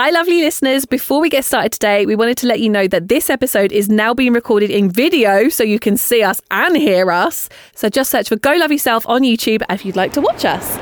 Hi, 0.00 0.10
lovely 0.10 0.42
listeners. 0.42 0.86
Before 0.86 1.20
we 1.20 1.28
get 1.28 1.44
started 1.44 1.72
today, 1.72 2.06
we 2.06 2.14
wanted 2.14 2.38
to 2.38 2.46
let 2.46 2.60
you 2.60 2.68
know 2.68 2.86
that 2.86 3.08
this 3.08 3.28
episode 3.28 3.72
is 3.72 3.88
now 3.88 4.14
being 4.14 4.32
recorded 4.32 4.70
in 4.70 4.88
video 4.88 5.48
so 5.48 5.64
you 5.64 5.80
can 5.80 5.96
see 5.96 6.22
us 6.22 6.40
and 6.52 6.76
hear 6.76 7.10
us. 7.10 7.48
So 7.74 7.88
just 7.88 8.08
search 8.08 8.28
for 8.28 8.36
Go 8.36 8.54
Love 8.54 8.70
Yourself 8.70 9.04
on 9.08 9.22
YouTube 9.22 9.60
if 9.68 9.84
you'd 9.84 9.96
like 9.96 10.12
to 10.12 10.20
watch 10.20 10.44
us. 10.44 10.76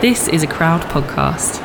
This 0.00 0.28
is 0.28 0.44
a 0.44 0.46
crowd 0.46 0.82
podcast. 0.82 1.60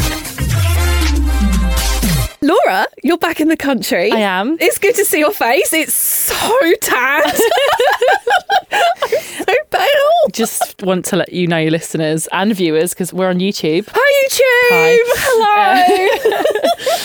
Laura, 2.42 2.86
you're 3.02 3.18
back 3.18 3.40
in 3.40 3.48
the 3.48 3.56
country. 3.56 4.12
I 4.12 4.18
am. 4.18 4.56
It's 4.60 4.78
good 4.78 4.94
to 4.96 5.04
see 5.04 5.18
your 5.18 5.32
face. 5.32 5.72
It's 5.72 5.94
so 5.94 6.72
tanned. 6.82 7.24
I'm 7.26 7.34
so 9.10 9.54
pale. 9.70 10.28
Just 10.32 10.82
want 10.82 11.04
to 11.06 11.16
let 11.16 11.32
you 11.32 11.46
know, 11.46 11.64
listeners 11.64 12.28
and 12.32 12.54
viewers, 12.54 12.92
because 12.92 13.12
we're 13.12 13.28
on 13.30 13.38
YouTube. 13.38 13.88
Hi, 13.92 14.26
YouTube. 14.26 14.98
Hi. 15.40 16.06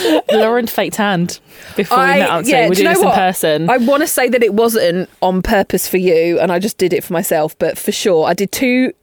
Hello. 0.02 0.22
Lauren 0.40 0.68
faked 0.68 0.96
hand 0.98 1.40
before 1.76 2.00
we 2.00 2.06
met 2.06 2.30
up. 2.30 2.46
Yeah, 2.46 2.68
we're 2.68 2.76
do 2.76 2.84
doing 2.84 2.94
know 2.94 3.00
this 3.00 3.04
in 3.04 3.12
person. 3.12 3.70
I 3.70 3.78
want 3.78 4.02
to 4.02 4.08
say 4.08 4.28
that 4.30 4.44
it 4.44 4.54
wasn't 4.54 5.10
on 5.22 5.42
purpose 5.42 5.88
for 5.88 5.98
you, 5.98 6.40
and 6.40 6.52
I 6.52 6.60
just 6.60 6.78
did 6.78 6.94
it 6.94 7.04
for 7.04 7.14
myself. 7.14 7.58
But 7.58 7.78
for 7.78 7.92
sure, 7.92 8.26
I 8.28 8.34
did 8.34 8.52
two. 8.52 8.94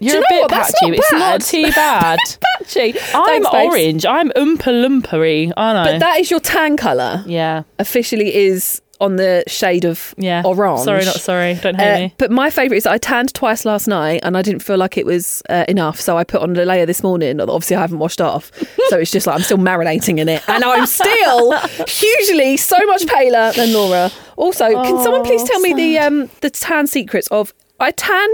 You're 0.00 0.16
you 0.16 0.20
a 0.20 0.24
bit? 0.28 0.48
Patchy. 0.50 0.90
not 0.90 0.98
It's 0.98 1.12
not 1.12 1.40
too 1.42 1.70
bad. 1.72 2.18
Patchy. 2.58 2.94
I'm 3.14 3.24
Thanks, 3.24 3.50
babes. 3.50 3.74
orange. 3.74 4.06
I'm 4.06 4.30
oompa 4.30 4.72
lumpery, 4.84 5.52
aren't 5.56 5.78
I? 5.78 5.92
But 5.92 5.98
that 6.00 6.20
is 6.20 6.30
your 6.30 6.40
tan 6.40 6.76
colour. 6.76 7.22
yeah. 7.26 7.62
Officially 7.78 8.34
is 8.34 8.80
on 8.98 9.16
the 9.16 9.44
shade 9.46 9.84
of 9.84 10.14
Yeah. 10.16 10.40
orange. 10.42 10.80
Sorry, 10.80 11.04
not 11.04 11.16
sorry. 11.16 11.52
Don't 11.60 11.74
hate 11.78 11.94
Uh, 11.94 11.98
me. 11.98 12.14
but 12.16 12.30
my 12.30 12.48
favourite 12.48 12.78
is 12.78 12.86
I 12.86 12.96
tanned 12.96 13.34
twice 13.34 13.66
last 13.66 13.86
night 13.86 14.20
and 14.22 14.38
I 14.38 14.42
didn't 14.42 14.62
feel 14.62 14.78
like 14.78 14.96
it 14.96 15.04
was 15.04 15.42
uh, 15.50 15.66
enough. 15.68 16.00
So 16.00 16.16
I 16.16 16.24
put 16.24 16.40
on 16.40 16.56
a 16.56 16.64
layer 16.64 16.86
this 16.86 17.02
morning. 17.02 17.38
Obviously, 17.38 17.76
I 17.76 17.80
haven't 17.82 17.98
washed 17.98 18.22
off. 18.22 18.50
So 18.88 18.96
it's 18.98 19.10
just 19.10 19.26
like 19.26 19.36
I'm 19.36 19.42
still 19.42 19.58
marinating 19.58 20.18
in 20.18 20.30
it. 20.30 20.42
And 20.48 20.64
I'm 20.64 20.86
still 20.86 21.52
hugely 21.86 22.56
so 22.56 22.78
much 22.86 23.06
paler 23.06 23.52
than 23.52 23.74
Laura. 23.74 24.10
Also, 24.36 24.64
can 24.82 24.98
someone 25.02 25.24
please 25.24 25.42
Oh, 25.42 25.46
tell 25.46 25.60
me 25.60 25.74
the 25.74 25.98
um, 25.98 26.30
the 26.40 26.48
tan 26.48 26.86
secrets 26.86 27.28
of 27.28 27.52
I 27.78 27.90
tan 27.90 28.28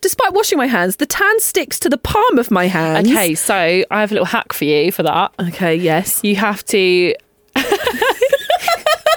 despite 0.00 0.32
washing 0.32 0.58
my 0.58 0.66
hands, 0.66 0.96
the 0.96 1.06
tan 1.06 1.40
sticks 1.40 1.78
to 1.80 1.88
the 1.88 1.98
palm 1.98 2.38
of 2.38 2.50
my 2.50 2.66
hands. 2.66 3.08
Okay, 3.10 3.34
so 3.34 3.54
I 3.54 4.00
have 4.00 4.10
a 4.10 4.14
little 4.14 4.26
hack 4.26 4.52
for 4.52 4.64
you 4.64 4.90
for 4.92 5.02
that. 5.02 5.32
Okay, 5.40 5.74
yes. 5.74 6.20
You 6.22 6.36
have 6.36 6.64
to 6.66 7.14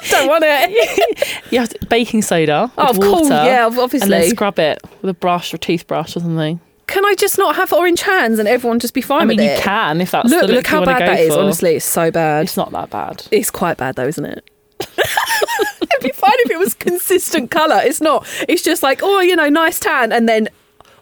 Don't 0.10 0.28
want 0.28 0.44
it. 0.46 1.38
You 1.52 1.60
have 1.60 1.70
to, 1.70 1.86
baking 1.88 2.22
soda 2.22 2.64
with 2.64 2.72
Oh, 2.78 2.90
of 2.92 2.98
water, 2.98 3.10
course, 3.10 3.30
yeah, 3.30 3.66
and 3.68 3.76
then 3.76 3.84
obviously. 3.84 4.30
scrub 4.30 4.58
it 4.58 4.80
with 5.02 5.10
a 5.10 5.14
brush 5.14 5.54
or 5.54 5.58
toothbrush 5.58 6.16
or 6.16 6.22
something. 6.22 6.62
Can 6.88 7.06
I 7.06 7.14
just 7.16 7.38
not 7.38 7.56
have 7.58 7.74
orange 7.74 8.02
hands 8.02 8.40
and 8.40 8.48
everyone 8.48 8.80
just 8.80 8.94
be 8.94 9.02
fine 9.02 9.24
I 9.24 9.26
mean, 9.26 9.38
with 9.38 9.46
you 9.46 9.52
it? 9.52 9.60
can 9.62 10.00
if 10.00 10.12
that's 10.12 10.30
Look, 10.30 10.42
the 10.42 10.48
look, 10.48 10.56
look 10.58 10.68
how 10.68 10.86
bad 10.86 11.02
that 11.02 11.20
is. 11.20 11.34
for. 11.34 11.42
Honestly, 11.42 11.76
it's 11.76 11.86
so 11.86 12.10
bad. 12.10 12.46
it's 12.46 12.56
not 12.58 12.72
that 12.72 12.90
bad. 12.90 13.26
It's 13.32 13.50
quite 13.52 13.78
bad 13.78 13.96
though, 13.96 14.08
isn't 14.08 14.24
it? 14.26 14.50
It'd 14.80 16.02
be 16.04 16.12
fine 16.12 16.32
if 16.40 16.52
it 16.52 16.58
was 16.60 16.74
consistent 16.74 17.52
colour. 17.52 17.82
It's 17.84 18.00
not. 18.02 18.26
It's 18.48 18.62
just 18.62 18.82
like, 18.82 19.02
oh, 19.04 19.20
you 19.20 19.36
know, 19.36 19.50
nice 19.50 19.80
tan, 19.80 20.12
and 20.14 20.28
then 20.30 20.48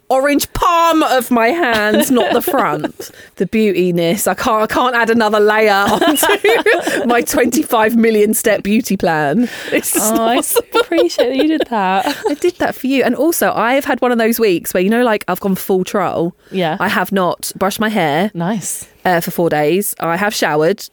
orange 0.09 0.52
palm 0.53 1.03
of 1.03 1.30
my 1.31 1.50
hands, 1.50 2.09
not 2.12 2.34
the 2.34 2.42
front. 2.42 3.12
the 3.36 3.46
beautiness. 3.46 4.28
I 4.28 4.34
can't. 4.34 4.64
I 4.64 4.68
can't 4.74 4.96
add 4.96 5.09
another 5.09 5.40
layer 5.40 5.72
onto 5.88 7.06
my 7.06 7.22
25 7.22 7.96
million 7.96 8.34
step 8.34 8.64
beauty 8.64 8.98
plan. 8.98 9.48
It's 9.72 9.94
just 9.94 10.14
Oh, 10.14 10.24
I 10.24 10.38
appreciate 10.80 11.30
that 11.30 11.36
you 11.38 11.48
did 11.48 11.68
that. 11.69 12.08
I 12.28 12.34
did 12.34 12.56
that 12.56 12.75
for 12.75 12.88
you, 12.88 13.03
and 13.03 13.16
also 13.16 13.52
I've 13.53 13.86
had 13.86 14.02
one 14.02 14.12
of 14.12 14.18
those 14.18 14.40
weeks 14.40 14.74
where 14.74 14.81
you 14.81 14.90
know, 14.90 15.03
like 15.03 15.24
I've 15.28 15.40
gone 15.40 15.56
full 15.56 15.84
troll. 15.84 16.36
Yeah. 16.52 16.78
I 16.80 16.88
have 16.88 17.12
not 17.12 17.52
brushed 17.56 17.80
my 17.80 17.90
hair 17.90 18.31
nice. 18.34 18.88
uh, 19.06 19.22
for 19.22 19.31
four 19.31 19.50
days. 19.50 19.96
I 20.00 20.18
have 20.18 20.34
showered, 20.34 20.84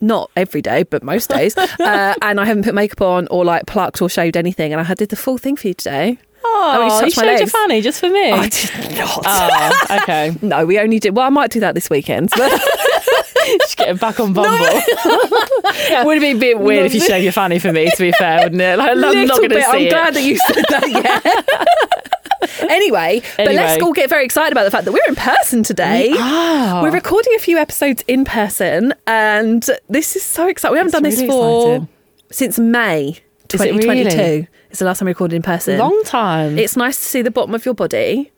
not 0.00 0.30
every 0.36 0.62
day, 0.62 0.82
but 0.82 1.02
most 1.02 1.30
days, 1.30 1.56
uh, 1.56 2.14
and 2.22 2.40
I 2.40 2.44
haven't 2.44 2.64
put 2.64 2.74
makeup 2.74 3.00
on 3.00 3.26
or 3.30 3.44
like 3.44 3.66
plucked 3.66 4.02
or 4.02 4.08
shaved 4.08 4.36
anything. 4.36 4.72
And 4.72 4.86
I 4.86 4.94
did 4.94 5.08
the 5.08 5.16
full 5.16 5.38
thing 5.38 5.56
for 5.56 5.68
you 5.68 5.74
today. 5.74 6.18
Oh, 6.50 6.98
you 7.00 7.04
you 7.06 7.10
showed 7.10 7.24
your 7.24 7.34
legs. 7.38 7.52
fanny 7.52 7.80
just 7.80 8.00
for 8.00 8.08
me. 8.08 8.32
I 8.32 8.48
did 8.48 8.70
not. 8.96 9.22
Oh, 9.24 9.98
okay. 10.02 10.34
No, 10.42 10.64
we 10.66 10.78
only 10.78 10.98
did. 10.98 11.14
Well, 11.16 11.26
I 11.26 11.30
might 11.30 11.50
do 11.50 11.60
that 11.60 11.74
this 11.74 11.88
weekend. 11.90 12.30
Just 12.30 13.76
getting 13.76 13.96
back 13.96 14.18
on 14.20 14.32
Bumble. 14.32 14.50
Would 16.04 16.16
it 16.16 16.20
be 16.20 16.30
a 16.32 16.34
bit 16.34 16.58
weird 16.58 16.86
if 16.86 16.94
you 16.94 17.00
No. 17.00 17.06
showed 17.06 17.22
your 17.22 17.32
fanny 17.32 17.58
for 17.58 17.72
me, 17.72 17.90
to 17.90 17.96
be 18.02 18.12
fair, 18.12 18.42
wouldn't 18.44 18.60
it? 18.60 18.76
Like, 18.78 18.90
I'm 18.90 19.00
not 19.00 19.14
going 19.38 19.50
to 19.50 19.60
see 19.62 19.66
I'm 19.66 19.82
it. 19.82 19.90
glad 19.90 20.14
that 20.14 20.22
you 20.22 20.36
said 20.38 20.64
that. 20.68 20.90
Yeah. 20.90 22.68
anyway, 22.70 23.22
but 23.36 23.52
let's 23.54 23.82
all 23.82 23.92
get 23.92 24.08
very 24.08 24.24
excited 24.24 24.52
about 24.52 24.64
the 24.64 24.70
fact 24.70 24.84
that 24.84 24.92
we're 24.92 25.06
in 25.08 25.14
person 25.16 25.62
today. 25.62 26.10
Ah. 26.16 26.80
We're 26.82 26.90
recording 26.90 27.34
a 27.36 27.38
few 27.38 27.58
episodes 27.58 28.02
in 28.08 28.24
person, 28.24 28.94
and 29.06 29.64
this 29.88 30.16
is 30.16 30.22
so 30.22 30.46
exciting. 30.48 30.72
We 30.72 30.78
haven't 30.78 30.88
It's 30.88 30.92
done 30.94 31.02
this 31.02 31.16
really 31.16 31.28
for 31.28 31.74
exciting. 31.74 31.88
since 32.30 32.58
May 32.58 33.18
Is 33.52 33.60
it 33.60 33.74
really? 33.74 34.48
2022. 34.68 34.70
It's 34.70 34.78
the 34.80 34.84
last 34.84 34.98
time 34.98 35.06
we 35.06 35.10
recorded 35.10 35.36
in 35.36 35.42
person. 35.42 35.78
Long 35.78 36.02
time. 36.04 36.58
It's 36.58 36.76
nice 36.76 36.98
to 36.98 37.04
see 37.04 37.22
the 37.22 37.30
bottom 37.30 37.54
of 37.54 37.64
your 37.64 37.74
body. 37.74 38.30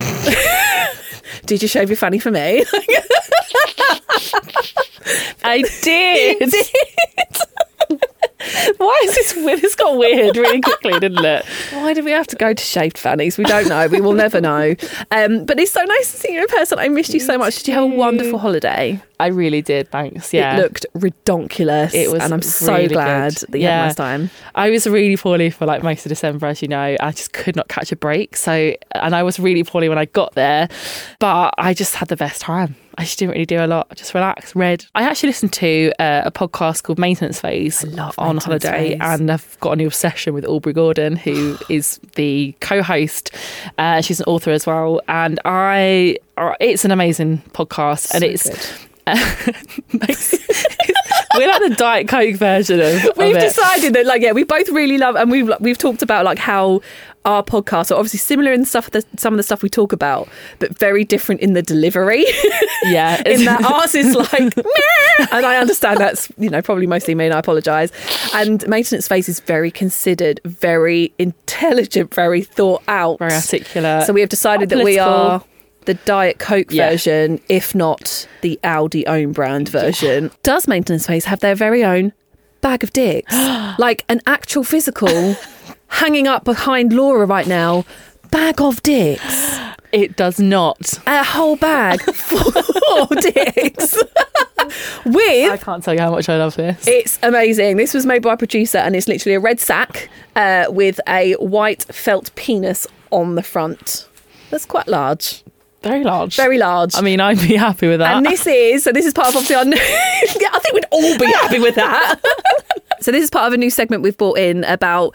Did 1.46 1.62
you 1.62 1.68
shave 1.68 1.90
your 1.90 1.96
fanny 1.96 2.18
for 2.18 2.30
me? 2.30 2.64
I 5.44 5.62
did. 5.82 6.52
Why 8.78 9.00
is 9.04 9.14
this 9.14 9.34
weird? 9.36 9.60
This 9.60 9.74
got 9.74 9.96
weird 9.96 10.36
really 10.36 10.60
quickly, 10.60 10.98
didn't 11.00 11.24
it? 11.24 11.44
Why 11.72 11.92
did 11.94 12.04
we 12.04 12.10
have 12.10 12.26
to 12.28 12.36
go 12.36 12.52
to 12.52 12.62
shaved 12.64 12.98
fannies? 12.98 13.38
We 13.38 13.44
don't 13.44 13.68
know. 13.68 13.86
We 13.88 14.00
will 14.00 14.12
never 14.12 14.40
know. 14.40 14.74
Um, 15.10 15.44
but 15.44 15.58
it's 15.58 15.72
so 15.72 15.82
nice 15.84 16.10
to 16.12 16.18
see 16.18 16.32
you 16.34 16.40
in 16.42 16.46
person. 16.48 16.78
I 16.78 16.88
missed 16.88 17.14
you 17.14 17.20
so 17.20 17.38
much. 17.38 17.56
Did 17.58 17.68
you 17.68 17.74
have 17.74 17.84
a 17.84 17.86
wonderful 17.86 18.38
holiday? 18.38 19.00
I 19.20 19.28
really 19.28 19.62
did. 19.62 19.90
Thanks. 19.90 20.32
Yeah. 20.34 20.56
It 20.58 20.62
looked 20.62 20.86
redonkulous. 20.96 21.94
It 21.94 22.10
was 22.10 22.22
and 22.22 22.34
I'm 22.34 22.42
so 22.42 22.88
glad 22.88 23.34
good. 23.36 23.48
that 23.52 23.58
you 23.58 23.64
had 23.66 23.70
Yeah. 23.70 23.84
nice 23.86 23.94
time. 23.94 24.30
I 24.54 24.70
was 24.70 24.86
really 24.86 25.16
poorly 25.16 25.50
for 25.50 25.66
like 25.66 25.82
most 25.82 26.04
of 26.04 26.10
December, 26.10 26.46
as 26.46 26.60
you 26.62 26.68
know. 26.68 26.96
I 27.00 27.12
just 27.12 27.32
could 27.32 27.56
not 27.56 27.68
catch 27.68 27.92
a 27.92 27.96
break. 27.96 28.36
So, 28.36 28.74
and 28.94 29.14
I 29.14 29.22
was 29.22 29.38
really 29.38 29.62
poorly 29.64 29.88
when 29.88 29.98
I 29.98 30.06
got 30.06 30.34
there, 30.34 30.68
but 31.20 31.54
I 31.58 31.74
just 31.74 31.94
had 31.94 32.08
the 32.08 32.16
best 32.16 32.40
time. 32.40 32.76
I 32.96 33.02
just 33.04 33.18
didn't 33.18 33.32
really 33.32 33.46
do 33.46 33.58
a 33.58 33.66
lot. 33.66 33.88
I 33.90 33.94
just 33.94 34.14
relax, 34.14 34.54
read. 34.54 34.86
I 34.94 35.02
actually 35.02 35.30
listened 35.30 35.52
to 35.54 35.92
uh, 35.98 36.22
a 36.26 36.30
podcast 36.30 36.84
called 36.84 36.98
Maintenance 36.98 37.40
Phase 37.40 37.82
love 37.86 38.14
on 38.18 38.36
Maintenance 38.36 38.44
holiday, 38.44 38.90
Phase. 38.90 38.98
and 39.02 39.30
I've 39.32 39.58
got 39.60 39.72
a 39.72 39.76
new 39.76 39.88
obsession 39.88 40.32
with 40.32 40.44
Aubrey 40.46 40.72
Gordon, 40.72 41.16
who 41.16 41.58
is 41.68 41.98
the 42.14 42.54
co-host. 42.60 43.32
Uh, 43.78 44.00
she's 44.00 44.20
an 44.20 44.26
author 44.26 44.52
as 44.52 44.64
well, 44.66 45.00
and 45.08 45.40
I. 45.44 46.18
uh, 46.36 46.54
It's 46.60 46.84
an 46.84 46.90
amazing 46.92 47.38
podcast, 47.52 48.14
and 48.14 48.22
it's. 48.24 48.48
we're 51.34 51.48
like 51.48 51.62
the 51.62 51.74
Diet 51.76 52.08
Coke 52.08 52.36
version 52.36 52.80
of, 52.80 53.04
of 53.04 53.16
We've 53.16 53.36
it. 53.36 53.40
decided 53.40 53.94
that, 53.94 54.06
like, 54.06 54.22
yeah, 54.22 54.32
we 54.32 54.44
both 54.44 54.68
really 54.70 54.98
love, 54.98 55.16
and 55.16 55.30
we've 55.30 55.50
we've 55.60 55.78
talked 55.78 56.02
about 56.02 56.24
like 56.24 56.38
how 56.38 56.80
our 57.24 57.42
podcasts 57.42 57.90
are 57.90 57.94
obviously 57.94 58.18
similar 58.18 58.52
in 58.52 58.64
stuff 58.64 58.90
that 58.90 59.04
some 59.18 59.32
of 59.32 59.36
the 59.38 59.42
stuff 59.42 59.62
we 59.62 59.68
talk 59.70 59.92
about, 59.92 60.28
but 60.58 60.76
very 60.78 61.04
different 61.04 61.40
in 61.40 61.52
the 61.54 61.62
delivery. 61.62 62.24
Yeah, 62.86 63.22
in 63.24 63.46
that 63.46 63.64
ours 63.64 63.94
is 63.94 64.14
like, 64.14 64.30
"Meh." 64.56 65.26
and 65.32 65.46
I 65.46 65.56
understand 65.56 65.98
that's 66.00 66.30
you 66.36 66.50
know 66.50 66.60
probably 66.60 66.86
mostly 66.86 67.14
me, 67.14 67.24
and 67.24 67.32
I 67.32 67.38
apologise. 67.38 67.90
And 68.34 68.66
maintenance 68.68 69.08
phase 69.08 69.26
is 69.26 69.40
very 69.40 69.70
considered, 69.70 70.38
very 70.44 71.14
intelligent, 71.18 72.12
very 72.12 72.42
thought 72.42 72.82
out, 72.88 73.18
very 73.20 73.32
articulate. 73.32 74.06
So 74.06 74.12
we 74.12 74.20
have 74.20 74.28
decided 74.28 74.68
that 74.68 74.84
we 74.84 74.98
are 74.98 75.42
the 75.86 75.94
Diet 75.94 76.38
Coke 76.38 76.66
Yeah. 76.70 76.90
version, 76.90 77.40
if 77.48 77.74
not 77.74 78.28
the 78.42 78.58
Aldi 78.62 79.04
own 79.06 79.32
brand 79.32 79.70
version. 79.70 80.30
Does 80.42 80.68
maintenance 80.68 81.06
phase 81.06 81.24
have 81.24 81.40
their 81.40 81.54
very 81.54 81.82
own 81.84 82.12
bag 82.60 82.82
of 82.84 82.92
dicks, 82.92 83.34
like 83.78 84.04
an 84.10 84.20
actual 84.26 84.64
physical, 84.64 85.36
hanging 85.94 86.26
up 86.26 86.44
behind 86.44 86.92
Laura 86.92 87.26
right 87.26 87.46
now? 87.46 87.84
Bag 88.30 88.60
of 88.60 88.82
dicks. 88.82 89.58
It 89.92 90.16
does 90.16 90.40
not. 90.40 90.98
A 91.06 91.22
whole 91.22 91.54
bag 91.54 92.00
full 92.14 92.48
of 93.00 93.08
dicks. 93.20 93.94
With 95.04 95.50
i 95.52 95.56
can't 95.56 95.84
tell 95.84 95.94
you 95.94 96.00
how 96.00 96.10
much 96.10 96.28
I 96.28 96.36
love 96.36 96.56
this. 96.56 96.84
it's 96.88 97.16
amazing. 97.22 97.76
This 97.76 97.94
was 97.94 98.04
made 98.04 98.22
by 98.22 98.32
a 98.32 98.36
producer, 98.36 98.78
and 98.78 98.96
it's 98.96 99.06
literally 99.06 99.36
a 99.36 99.40
red 99.40 99.60
sack 99.60 100.08
uh, 100.34 100.64
with 100.68 100.98
a 101.06 101.34
white 101.34 101.84
felt 101.94 102.34
penis 102.34 102.88
on 103.12 103.36
the 103.36 103.42
front. 103.44 104.08
That's 104.50 104.66
quite 104.66 104.88
large. 104.88 105.44
Very 105.84 106.02
large. 106.02 106.34
very 106.34 106.58
large. 106.58 106.96
I 106.96 107.00
mean, 107.00 107.20
I'd 107.20 107.38
be 107.38 107.54
happy 107.54 107.86
with 107.86 108.00
that. 108.00 108.16
and 108.16 108.26
this 108.26 108.44
is 108.48 108.82
so. 108.82 108.90
This 108.90 109.06
is 109.06 109.12
part 109.12 109.28
of 109.28 109.36
obviously 109.36 109.54
our. 109.54 109.64
New, 109.64 109.76
yeah, 110.40 110.48
I 110.52 110.58
think 110.58 110.74
we'd 110.74 110.86
all 110.90 111.18
be 111.18 111.26
happy 111.26 111.60
with 111.60 111.76
that. 111.76 112.20
So 113.04 113.12
this 113.12 113.22
is 113.22 113.28
part 113.28 113.46
of 113.46 113.52
a 113.52 113.58
new 113.58 113.68
segment 113.68 114.02
we've 114.02 114.16
brought 114.16 114.38
in 114.38 114.64
about 114.64 115.14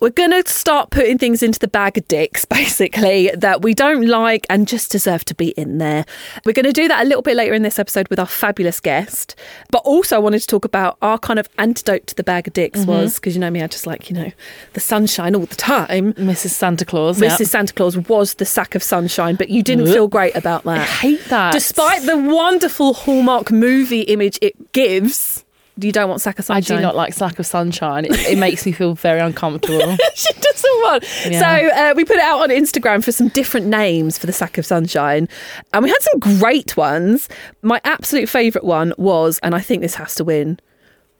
we're 0.00 0.10
going 0.10 0.30
to 0.30 0.48
start 0.50 0.90
putting 0.90 1.18
things 1.18 1.40
into 1.40 1.60
the 1.60 1.68
bag 1.68 1.96
of 1.96 2.06
dicks, 2.08 2.44
basically 2.44 3.30
that 3.36 3.62
we 3.62 3.74
don't 3.74 4.06
like 4.06 4.44
and 4.50 4.66
just 4.66 4.90
deserve 4.90 5.24
to 5.26 5.34
be 5.36 5.50
in 5.50 5.78
there. 5.78 6.04
We're 6.44 6.52
going 6.52 6.64
to 6.64 6.72
do 6.72 6.88
that 6.88 7.04
a 7.04 7.08
little 7.08 7.22
bit 7.22 7.36
later 7.36 7.54
in 7.54 7.62
this 7.62 7.78
episode 7.78 8.08
with 8.08 8.18
our 8.18 8.26
fabulous 8.26 8.80
guest, 8.80 9.36
but 9.70 9.82
also 9.84 10.16
I 10.16 10.18
wanted 10.18 10.40
to 10.40 10.46
talk 10.48 10.64
about 10.64 10.98
our 11.00 11.16
kind 11.16 11.38
of 11.38 11.48
antidote 11.58 12.08
to 12.08 12.14
the 12.16 12.24
bag 12.24 12.48
of 12.48 12.54
dicks 12.54 12.80
mm-hmm. 12.80 12.90
was 12.90 13.16
because 13.16 13.34
you 13.34 13.40
know 13.40 13.50
me, 13.50 13.62
I 13.62 13.68
just 13.68 13.86
like 13.86 14.10
you 14.10 14.16
know 14.16 14.32
the 14.72 14.80
sunshine 14.80 15.36
all 15.36 15.46
the 15.46 15.54
time. 15.54 16.14
Mrs. 16.14 16.50
Santa 16.50 16.84
Claus. 16.84 17.20
Mrs. 17.20 17.40
yeah. 17.40 17.46
Santa 17.46 17.72
Claus 17.72 17.96
was 17.96 18.34
the 18.34 18.44
sack 18.44 18.74
of 18.74 18.82
sunshine, 18.82 19.36
but 19.36 19.48
you 19.48 19.62
didn't 19.62 19.86
Ugh. 19.86 19.94
feel 19.94 20.08
great 20.08 20.34
about 20.34 20.64
that. 20.64 20.80
I 20.80 20.84
hate 20.84 21.24
that. 21.26 21.52
Despite 21.52 22.02
the 22.02 22.18
wonderful 22.18 22.94
Hallmark 22.94 23.52
movie 23.52 24.02
image 24.02 24.38
it 24.42 24.72
gives, 24.72 25.44
you 25.80 25.92
don't 25.92 26.08
want 26.08 26.20
sack 26.20 26.38
of 26.38 26.44
sunshine. 26.44 26.76
I 26.76 26.80
do 26.80 26.82
not 26.82 26.96
like 26.96 27.14
sack 27.14 27.38
of 27.38 27.46
Sunshine. 27.46 28.04
It, 28.04 28.12
it 28.20 28.38
makes 28.38 28.66
me 28.66 28.72
feel 28.72 28.94
very 28.94 29.20
uncomfortable. 29.20 29.96
she 30.14 30.32
doesn't 30.32 30.80
want. 30.82 31.04
Yeah. 31.28 31.40
So 31.40 31.68
uh, 31.68 31.94
we 31.94 32.04
put 32.04 32.16
it 32.16 32.22
out 32.22 32.40
on 32.40 32.48
Instagram 32.48 33.04
for 33.04 33.12
some 33.12 33.28
different 33.28 33.66
names 33.66 34.18
for 34.18 34.26
the 34.26 34.32
sack 34.32 34.58
of 34.58 34.66
sunshine, 34.66 35.28
and 35.72 35.82
we 35.84 35.90
had 35.90 36.02
some 36.02 36.18
great 36.18 36.76
ones. 36.76 37.28
My 37.62 37.80
absolute 37.84 38.28
favourite 38.28 38.64
one 38.64 38.92
was, 38.98 39.38
and 39.42 39.54
I 39.54 39.60
think 39.60 39.82
this 39.82 39.94
has 39.94 40.14
to 40.16 40.24
win, 40.24 40.58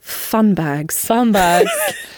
fun 0.00 0.55
bags. 0.55 1.04
Fun 1.04 1.32
bags. 1.32 1.70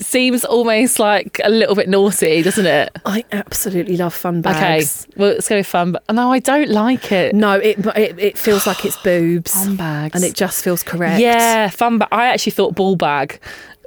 Seems 0.00 0.44
almost 0.44 0.98
like 0.98 1.40
a 1.44 1.50
little 1.50 1.74
bit 1.74 1.88
naughty, 1.88 2.42
doesn't 2.42 2.66
it? 2.66 2.90
I 3.04 3.24
absolutely 3.32 3.96
love 3.96 4.14
fun 4.14 4.40
bags. 4.40 5.06
Okay, 5.06 5.14
well, 5.20 5.30
let's 5.34 5.48
go 5.48 5.56
with 5.56 5.66
fun. 5.66 5.92
But 5.92 6.02
no, 6.10 6.32
I 6.32 6.38
don't 6.38 6.70
like 6.70 7.12
it. 7.12 7.34
No, 7.34 7.52
it, 7.58 7.78
it 7.96 8.18
it 8.18 8.38
feels 8.38 8.66
like 8.66 8.84
it's 8.84 8.96
boobs, 9.04 9.52
Fun 9.52 9.76
bags. 9.76 10.14
and 10.14 10.24
it 10.24 10.34
just 10.34 10.64
feels 10.64 10.82
correct. 10.82 11.20
Yeah, 11.20 11.68
fun 11.68 11.98
bag. 11.98 12.08
I 12.12 12.26
actually 12.28 12.52
thought 12.52 12.74
ball 12.74 12.96
bag. 12.96 13.38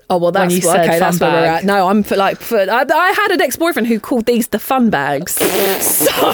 Oh 0.09 0.17
well, 0.17 0.31
that's 0.31 0.63
well, 0.63 0.79
okay. 0.79 0.99
That's 0.99 1.17
fun 1.17 1.31
where 1.31 1.41
we're 1.41 1.47
at. 1.47 1.63
No, 1.63 1.87
I'm 1.87 2.03
for 2.03 2.15
like 2.15 2.39
for, 2.39 2.59
I, 2.59 2.85
I 2.93 3.11
had 3.13 3.31
an 3.31 3.41
ex-boyfriend 3.41 3.87
who 3.87 3.99
called 3.99 4.25
these 4.25 4.47
the 4.49 4.59
fun 4.59 4.89
bags. 4.89 5.31
so 5.35 6.11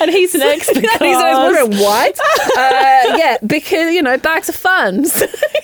And 0.00 0.10
he's 0.10 0.34
an 0.34 0.42
expert. 0.42 0.76
he's 0.76 1.00
an 1.00 1.02
ex-boyfriend. 1.02 1.80
What? 1.80 2.18
uh, 2.56 3.16
yeah, 3.16 3.38
because 3.46 3.94
you 3.94 4.02
know 4.02 4.16
bags 4.18 4.48
of 4.48 4.54
fun. 4.54 5.02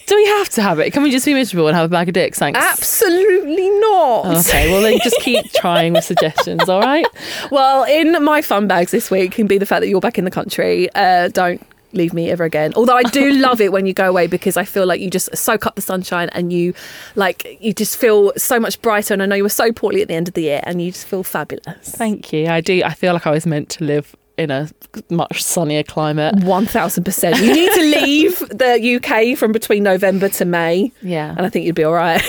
Do 0.07 0.17
we 0.17 0.27
have 0.27 0.49
to 0.51 0.63
have 0.63 0.79
it? 0.79 0.93
Can 0.93 1.03
we 1.03 1.11
just 1.11 1.27
be 1.27 1.35
miserable 1.35 1.69
and 1.69 1.77
have 1.77 1.87
a 1.87 1.89
bag 1.89 2.09
of 2.09 2.15
dicks? 2.15 2.39
Thanks. 2.39 2.59
Absolutely 2.59 3.69
not. 3.81 4.27
Okay, 4.39 4.71
well 4.73 4.83
then 4.83 4.99
just 5.05 5.21
keep 5.21 5.53
trying 5.53 5.93
with 5.93 6.05
suggestions, 6.05 6.69
all 6.69 6.81
right? 6.81 7.07
Well, 7.51 7.85
in 7.85 8.23
my 8.25 8.43
fun 8.43 8.67
bags 8.67 8.91
this 8.91 9.11
week 9.11 9.33
can 9.33 9.47
be 9.47 9.59
the 9.59 9.67
fact 9.67 9.83
that 9.83 9.89
you're 9.89 10.01
back 10.01 10.19
in 10.19 10.25
the 10.25 10.31
country. 10.31 10.89
Uh, 10.95 11.29
don't 11.29 11.61
leave 11.93 12.13
me 12.13 12.31
ever 12.31 12.45
again. 12.45 12.73
Although 12.77 12.97
I 12.97 13.03
do 13.03 13.33
love 13.47 13.61
it 13.61 13.73
when 13.73 13.87
you 13.87 13.93
go 13.93 14.09
away 14.09 14.27
because 14.27 14.57
I 14.57 14.65
feel 14.65 14.87
like 14.87 15.01
you 15.01 15.11
just 15.11 15.35
soak 15.37 15.67
up 15.67 15.75
the 15.75 15.81
sunshine 15.83 16.29
and 16.33 16.53
you 16.53 16.75
like 17.17 17.59
you 17.61 17.73
just 17.73 17.97
feel 17.97 18.33
so 18.37 18.59
much 18.61 18.81
brighter. 18.83 19.15
And 19.15 19.23
I 19.23 19.27
know 19.27 19.37
you 19.37 19.43
were 19.43 19.49
so 19.49 19.73
poorly 19.73 20.03
at 20.03 20.09
the 20.09 20.15
end 20.15 20.29
of 20.29 20.35
the 20.35 20.43
year, 20.43 20.61
and 20.65 20.81
you 20.83 20.93
just 20.93 21.07
feel 21.07 21.23
fabulous. 21.23 21.91
Thank 21.91 22.33
you. 22.33 22.47
I 22.49 22.61
do. 22.61 22.83
I 22.85 22.95
feel 22.95 23.13
like 23.13 23.27
I 23.27 23.31
was 23.31 23.47
meant 23.47 23.69
to 23.71 23.85
live 23.85 24.15
in 24.39 24.51
a 24.51 24.71
much 25.11 25.43
sunnier 25.43 25.83
climate. 25.83 26.35
One 26.45 26.65
thousand 26.67 27.05
percent. 27.05 27.37
You 27.41 27.53
need 27.53 27.73
to 27.73 27.83
leave 28.01 28.39
the 28.49 28.97
UK 28.97 29.37
from 29.39 29.53
between 29.53 29.83
November 29.83 30.29
to 30.31 30.45
May, 30.45 30.93
Yeah, 31.03 31.35
and 31.37 31.45
I 31.45 31.49
think 31.51 31.67
you'd 31.67 31.75
be 31.75 31.85
all 31.85 31.93
right. 31.93 32.23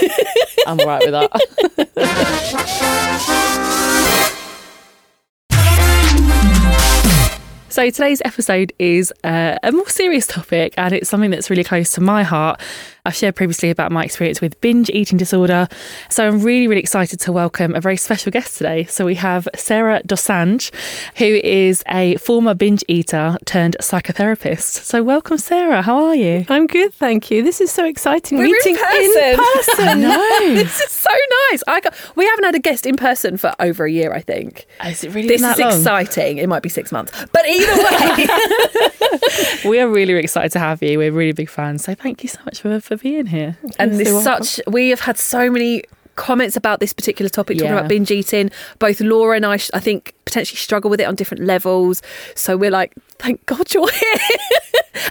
I'm 0.67 0.79
all 0.79 0.87
right 0.87 1.01
with 1.05 1.13
that. 1.13 1.31
So 7.71 7.89
today's 7.89 8.21
episode 8.25 8.73
is 8.79 9.13
uh, 9.23 9.57
a 9.63 9.71
more 9.71 9.87
serious 9.87 10.27
topic, 10.27 10.73
and 10.75 10.93
it's 10.93 11.09
something 11.09 11.31
that's 11.31 11.49
really 11.49 11.63
close 11.63 11.93
to 11.93 12.01
my 12.01 12.21
heart. 12.21 12.59
I've 13.05 13.15
shared 13.15 13.37
previously 13.37 13.69
about 13.69 13.93
my 13.93 14.03
experience 14.03 14.41
with 14.41 14.59
binge 14.59 14.89
eating 14.89 15.17
disorder, 15.17 15.69
so 16.09 16.27
I'm 16.27 16.41
really, 16.41 16.67
really 16.67 16.81
excited 16.81 17.21
to 17.21 17.31
welcome 17.31 17.73
a 17.73 17.79
very 17.79 17.95
special 17.95 18.29
guest 18.29 18.57
today. 18.57 18.83
So 18.85 19.05
we 19.05 19.15
have 19.15 19.47
Sarah 19.55 20.01
Dosanjh, 20.03 20.69
who 21.15 21.25
is 21.25 21.81
a 21.87 22.17
former 22.17 22.53
binge 22.53 22.83
eater 22.89 23.37
turned 23.45 23.77
psychotherapist. 23.79 24.83
So 24.83 25.01
welcome, 25.01 25.37
Sarah. 25.37 25.81
How 25.81 26.07
are 26.07 26.15
you? 26.15 26.45
I'm 26.49 26.67
good, 26.67 26.93
thank 26.93 27.31
you. 27.31 27.41
This 27.41 27.61
is 27.61 27.71
so 27.71 27.85
exciting. 27.85 28.37
We're 28.37 28.47
Meeting 28.47 28.75
in 28.75 28.81
person. 28.81 29.45
person. 29.55 30.01
No, 30.01 30.39
this 30.55 30.81
is 30.81 30.91
so 30.91 31.09
nice. 31.51 31.63
I 31.67 31.79
got, 31.81 31.93
we 32.15 32.25
haven't 32.25 32.45
had 32.45 32.55
a 32.55 32.59
guest 32.59 32.85
in 32.85 32.95
person 32.97 33.37
for 33.37 33.53
over 33.59 33.85
a 33.85 33.91
year, 33.91 34.13
I 34.13 34.21
think. 34.21 34.65
is 34.85 35.03
it 35.03 35.13
really 35.13 35.27
This 35.27 35.41
is 35.41 35.59
long? 35.59 35.69
exciting. 35.71 36.37
It 36.37 36.47
might 36.49 36.63
be 36.63 36.69
six 36.69 36.91
months, 36.91 37.11
but 37.31 37.45
either 37.47 37.77
way, 37.83 38.27
We 39.69 39.79
are 39.79 39.87
really, 39.87 40.13
really 40.13 40.23
excited 40.23 40.51
to 40.53 40.59
have 40.59 40.81
you. 40.81 40.97
We're 40.97 41.11
really 41.11 41.31
big 41.33 41.49
fans. 41.49 41.83
So 41.83 41.93
thank 41.95 42.23
you 42.23 42.29
so 42.29 42.39
much 42.45 42.61
for, 42.61 42.79
for 42.79 42.97
being 42.97 43.27
here. 43.27 43.57
and 43.79 43.91
You're 43.91 44.03
this 44.05 44.09
so 44.09 44.21
such 44.21 44.59
we 44.67 44.89
have 44.89 45.01
had 45.01 45.17
so 45.17 45.49
many 45.49 45.83
comments 46.15 46.55
about 46.57 46.79
this 46.79 46.93
particular 46.93 47.29
topic 47.29 47.57
talking 47.57 47.71
Yeah. 47.71 47.77
about 47.79 47.89
binge 47.89 48.11
eating 48.11 48.51
both 48.79 48.99
laura 49.01 49.35
and 49.35 49.45
i 49.45 49.57
sh- 49.57 49.71
i 49.73 49.79
think 49.79 50.13
potentially 50.25 50.57
struggle 50.57 50.89
with 50.89 50.99
it 50.99 51.05
on 51.05 51.15
different 51.15 51.43
levels 51.45 52.01
so 52.35 52.57
we're 52.57 52.69
like 52.71 52.93
thank 53.19 53.43
god 53.45 53.73
you're 53.73 53.89
here 54.03 54.17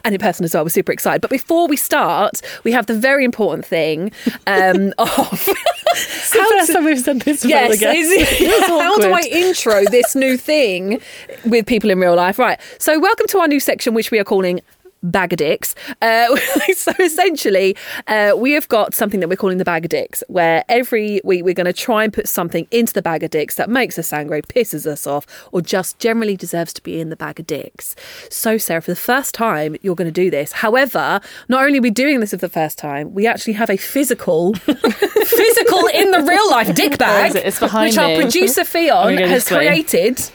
and 0.04 0.14
in 0.14 0.20
person 0.20 0.44
as 0.44 0.54
well 0.54 0.62
we're 0.64 0.68
super 0.68 0.92
excited 0.92 1.20
but 1.20 1.30
before 1.30 1.66
we 1.68 1.76
start 1.76 2.40
we 2.64 2.72
have 2.72 2.86
the 2.86 2.94
very 2.94 3.24
important 3.24 3.64
thing 3.66 4.12
um, 4.46 4.92
of 4.98 5.48
It's 5.92 6.30
the 6.32 6.38
first 6.50 6.72
time 6.72 6.84
we've 6.84 7.00
said 7.00 7.20
this 7.22 7.44
Yes, 7.44 7.78
It 7.82 8.68
how 8.68 8.98
do 8.98 9.12
I 9.12 9.22
intro 9.30 9.84
this 9.86 10.14
new 10.14 10.36
thing 10.36 11.00
with 11.44 11.66
people 11.66 11.90
in 11.90 11.98
real 11.98 12.14
life? 12.14 12.38
Right. 12.38 12.60
So, 12.78 12.98
welcome 13.00 13.26
to 13.28 13.38
our 13.38 13.48
new 13.48 13.58
section, 13.60 13.92
which 13.94 14.10
we 14.12 14.18
are 14.20 14.24
calling 14.24 14.60
Bag 15.02 15.32
of 15.32 15.38
Dicks. 15.38 15.74
Uh, 16.02 16.36
so, 16.74 16.92
essentially, 16.98 17.76
uh, 18.06 18.34
we 18.36 18.52
have 18.52 18.68
got 18.68 18.94
something 18.94 19.20
that 19.20 19.28
we're 19.28 19.36
calling 19.36 19.58
the 19.58 19.64
Bag 19.64 19.84
of 19.84 19.90
Dicks, 19.90 20.22
where 20.28 20.64
every 20.68 21.20
week 21.24 21.44
we're 21.44 21.54
going 21.54 21.66
to 21.66 21.72
try 21.72 22.04
and 22.04 22.12
put 22.12 22.28
something 22.28 22.66
into 22.70 22.92
the 22.92 23.02
Bag 23.02 23.22
of 23.22 23.30
Dicks 23.30 23.56
that 23.56 23.70
makes 23.70 23.98
us 23.98 24.12
angry, 24.12 24.42
pisses 24.42 24.86
us 24.86 25.06
off, 25.06 25.26
or 25.52 25.60
just 25.62 25.98
generally 25.98 26.36
deserves 26.36 26.72
to 26.74 26.82
be 26.82 27.00
in 27.00 27.08
the 27.08 27.16
Bag 27.16 27.40
of 27.40 27.46
Dicks. 27.46 27.96
So, 28.30 28.58
Sarah, 28.58 28.82
for 28.82 28.90
the 28.90 28.96
first 28.96 29.34
time, 29.34 29.76
you're 29.82 29.94
going 29.96 30.08
to 30.08 30.12
do 30.12 30.30
this. 30.30 30.52
However, 30.52 31.20
not 31.48 31.64
only 31.64 31.78
are 31.78 31.82
we 31.82 31.90
doing 31.90 32.20
this 32.20 32.30
for 32.30 32.36
the 32.36 32.48
first 32.48 32.78
time, 32.78 33.14
we 33.14 33.26
actually 33.26 33.54
have 33.54 33.70
a 33.70 33.76
physical, 33.76 34.54
physical 34.54 35.86
in 35.94 36.10
the 36.10 36.24
real 36.26 36.50
life 36.50 36.74
dick 36.74 36.98
bag, 36.98 37.34
it? 37.34 37.44
Which 37.88 37.98
our 37.98 38.16
producer 38.16 38.62
Fion 38.62 39.26
has 39.26 39.48
created. 39.48 40.30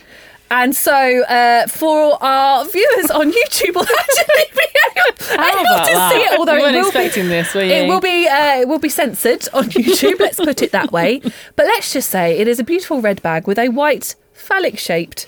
And 0.52 0.76
so, 0.76 1.24
uh, 1.24 1.66
for 1.68 2.22
our 2.24 2.66
viewers 2.66 3.10
on 3.12 3.32
YouTube, 3.32 3.74
will 3.76 3.82
actually 3.82 4.46
be 4.56 4.68
able, 4.96 5.42
How 5.42 5.50
able 5.50 5.60
about 5.62 5.88
to 5.88 5.94
that? 5.94 6.12
see 6.12 6.18
it. 6.20 6.40
Although 6.40 6.54
You 6.54 6.60
it 6.60 6.62
weren't 6.62 6.76
will 6.76 6.86
expecting 6.88 7.24
be, 7.24 7.30
this, 7.30 7.54
were 7.56 7.64
you? 7.64 7.72
It 7.74 7.88
will 7.88 8.00
be, 8.00 8.28
uh, 8.28 8.60
it 8.62 8.68
will 8.68 8.80
be 8.80 8.90
censored 8.90 9.48
on 9.54 9.64
YouTube. 9.70 10.20
let's 10.20 10.38
put 10.38 10.62
it 10.62 10.72
that 10.72 10.92
way. 10.92 11.20
But 11.56 11.66
let's 11.66 11.92
just 11.94 12.10
say 12.12 12.38
it 12.38 12.48
is 12.48 12.60
a 12.60 12.64
beautiful 12.64 13.02
red 13.02 13.22
bag 13.24 13.48
with 13.48 13.58
a 13.58 13.70
white 13.70 14.16
phallic-shaped 14.34 15.26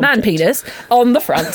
man 0.00 0.22
penis 0.22 0.64
on 0.90 1.12
the 1.12 1.20
front. 1.20 1.46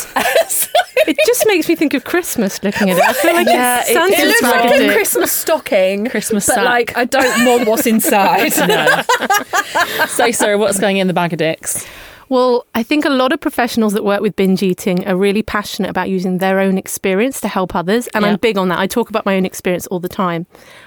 So 0.48 0.68
It 1.06 1.16
just 1.26 1.46
makes 1.46 1.68
me 1.68 1.74
think 1.74 1.94
of 1.94 2.04
Christmas 2.04 2.62
looking 2.62 2.90
at 2.90 2.98
it. 2.98 3.04
I 3.04 3.12
feel 3.14 3.34
like 3.34 3.46
Yeah, 3.46 3.80
it's 3.80 3.88
Santa's 3.92 4.18
it 4.18 4.26
looks 4.28 4.42
like 4.42 4.70
a. 4.80 4.92
Christmas 4.94 5.32
stocking, 5.32 6.06
Christmas 6.06 6.46
but 6.46 6.54
sack. 6.54 6.64
like 6.64 6.96
I 6.96 7.04
don't 7.06 7.44
want 7.46 7.68
what's 7.68 7.86
inside. 7.86 8.52
No. 8.56 10.06
so, 10.06 10.30
Sarah, 10.30 10.58
what's 10.58 10.78
going 10.78 10.98
in 10.98 11.06
the 11.08 11.12
bag 11.12 11.32
of 11.32 11.38
dicks? 11.38 11.84
Well, 12.28 12.66
I 12.74 12.82
think 12.82 13.04
a 13.04 13.10
lot 13.10 13.32
of 13.32 13.40
professionals 13.40 13.92
that 13.92 14.04
work 14.04 14.20
with 14.20 14.36
binge 14.36 14.62
eating 14.62 15.06
are 15.06 15.16
really 15.16 15.42
passionate 15.42 15.90
about 15.90 16.08
using 16.08 16.38
their 16.38 16.58
own 16.60 16.78
experience 16.78 17.40
to 17.42 17.48
help 17.48 17.74
others. 17.74 18.06
And 18.14 18.24
Yeah. 18.24 18.30
I'm 18.32 18.36
big 18.38 18.56
on 18.58 18.68
that. 18.68 18.78
I 18.78 18.86
talk 18.86 19.08
about 19.10 19.26
my 19.26 19.36
own 19.36 19.44
experience 19.44 19.86
all 19.88 20.00
the 20.00 20.08
time. 20.08 20.46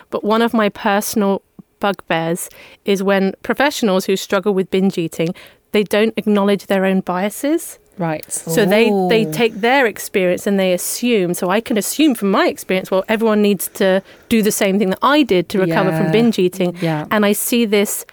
But 0.09 0.23
one 0.23 0.41
of 0.41 0.53
my 0.53 0.69
personal 0.69 1.41
bugbears 1.79 2.49
is 2.85 3.03
when 3.03 3.33
professionals 3.43 4.05
who 4.05 4.15
struggle 4.15 4.53
with 4.53 4.71
binge 4.71 4.97
eating, 4.97 5.29
they 5.73 5.83
don't 5.83 6.13
acknowledge 6.17 6.65
their 6.67 6.85
own 6.85 7.01
biases. 7.01 7.77
Right. 7.99 8.29
So 8.31 8.63
they 8.65 8.91
they 9.09 9.25
take 9.31 9.55
their 9.61 9.87
experience 9.87 10.45
and 10.45 10.59
they 10.59 10.71
assume. 10.71 11.33
So 11.33 11.49
I 11.49 11.59
can 11.59 11.77
assume 11.77 12.13
from 12.13 12.29
my 12.29 12.47
experience, 12.47 12.91
well, 12.91 13.03
everyone 13.09 13.41
needs 13.41 13.69
to 13.75 14.03
do 14.29 14.43
the 14.43 14.51
same 14.51 14.77
thing 14.77 14.91
that 14.91 14.99
I 15.01 15.23
did 15.23 15.49
to 15.49 15.59
recover 15.59 15.89
Yeah. 15.89 16.03
from 16.03 16.11
binge 16.11 16.37
eating. 16.37 16.75
Yeah. 16.79 17.05
And 17.09 17.25
I 17.25 17.33
see 17.33 17.65
this 17.65 18.05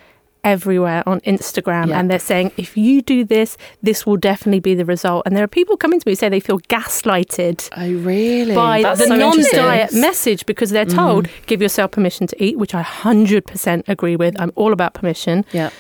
everywhere 0.45 1.03
on 1.07 1.21
Instagram, 1.21 1.89
Yeah. 1.89 1.99
and 1.99 2.11
they're 2.11 2.19
saying 2.19 2.53
if 2.57 2.77
you 2.77 3.03
do 3.03 3.25
this, 3.25 3.57
this 3.83 4.07
will 4.07 4.17
definitely 4.17 4.61
be 4.61 4.75
the 4.75 4.85
result. 4.85 5.25
And 5.27 5.37
there 5.37 5.45
are 5.45 5.49
people 5.49 5.77
coming 5.77 6.01
to 6.01 6.07
me 6.07 6.13
who 6.13 6.17
say 6.17 6.29
they 6.29 6.41
feel 6.41 6.61
gaslighted. 6.61 7.69
Oh, 7.77 8.05
really? 8.05 8.55
By 8.55 8.83
That's 8.83 9.01
the 9.01 9.07
so 9.07 9.17
non 9.17 9.39
diet 9.53 9.93
message 9.93 10.47
because 10.47 10.71
they're 10.71 10.87
mm-hmm. 10.87 10.97
told, 10.97 11.29
give 11.47 11.61
yourself 11.61 11.91
permission 11.93 12.27
to 12.29 12.45
eat, 12.45 12.59
which 12.59 12.75
I 12.75 12.83
100% 12.83 13.89
agree 13.89 14.17
with. 14.17 14.39
I'm 14.41 14.53
all 14.55 14.73
about 14.73 14.95
permission. 14.95 15.45
Yeah. 15.53 15.71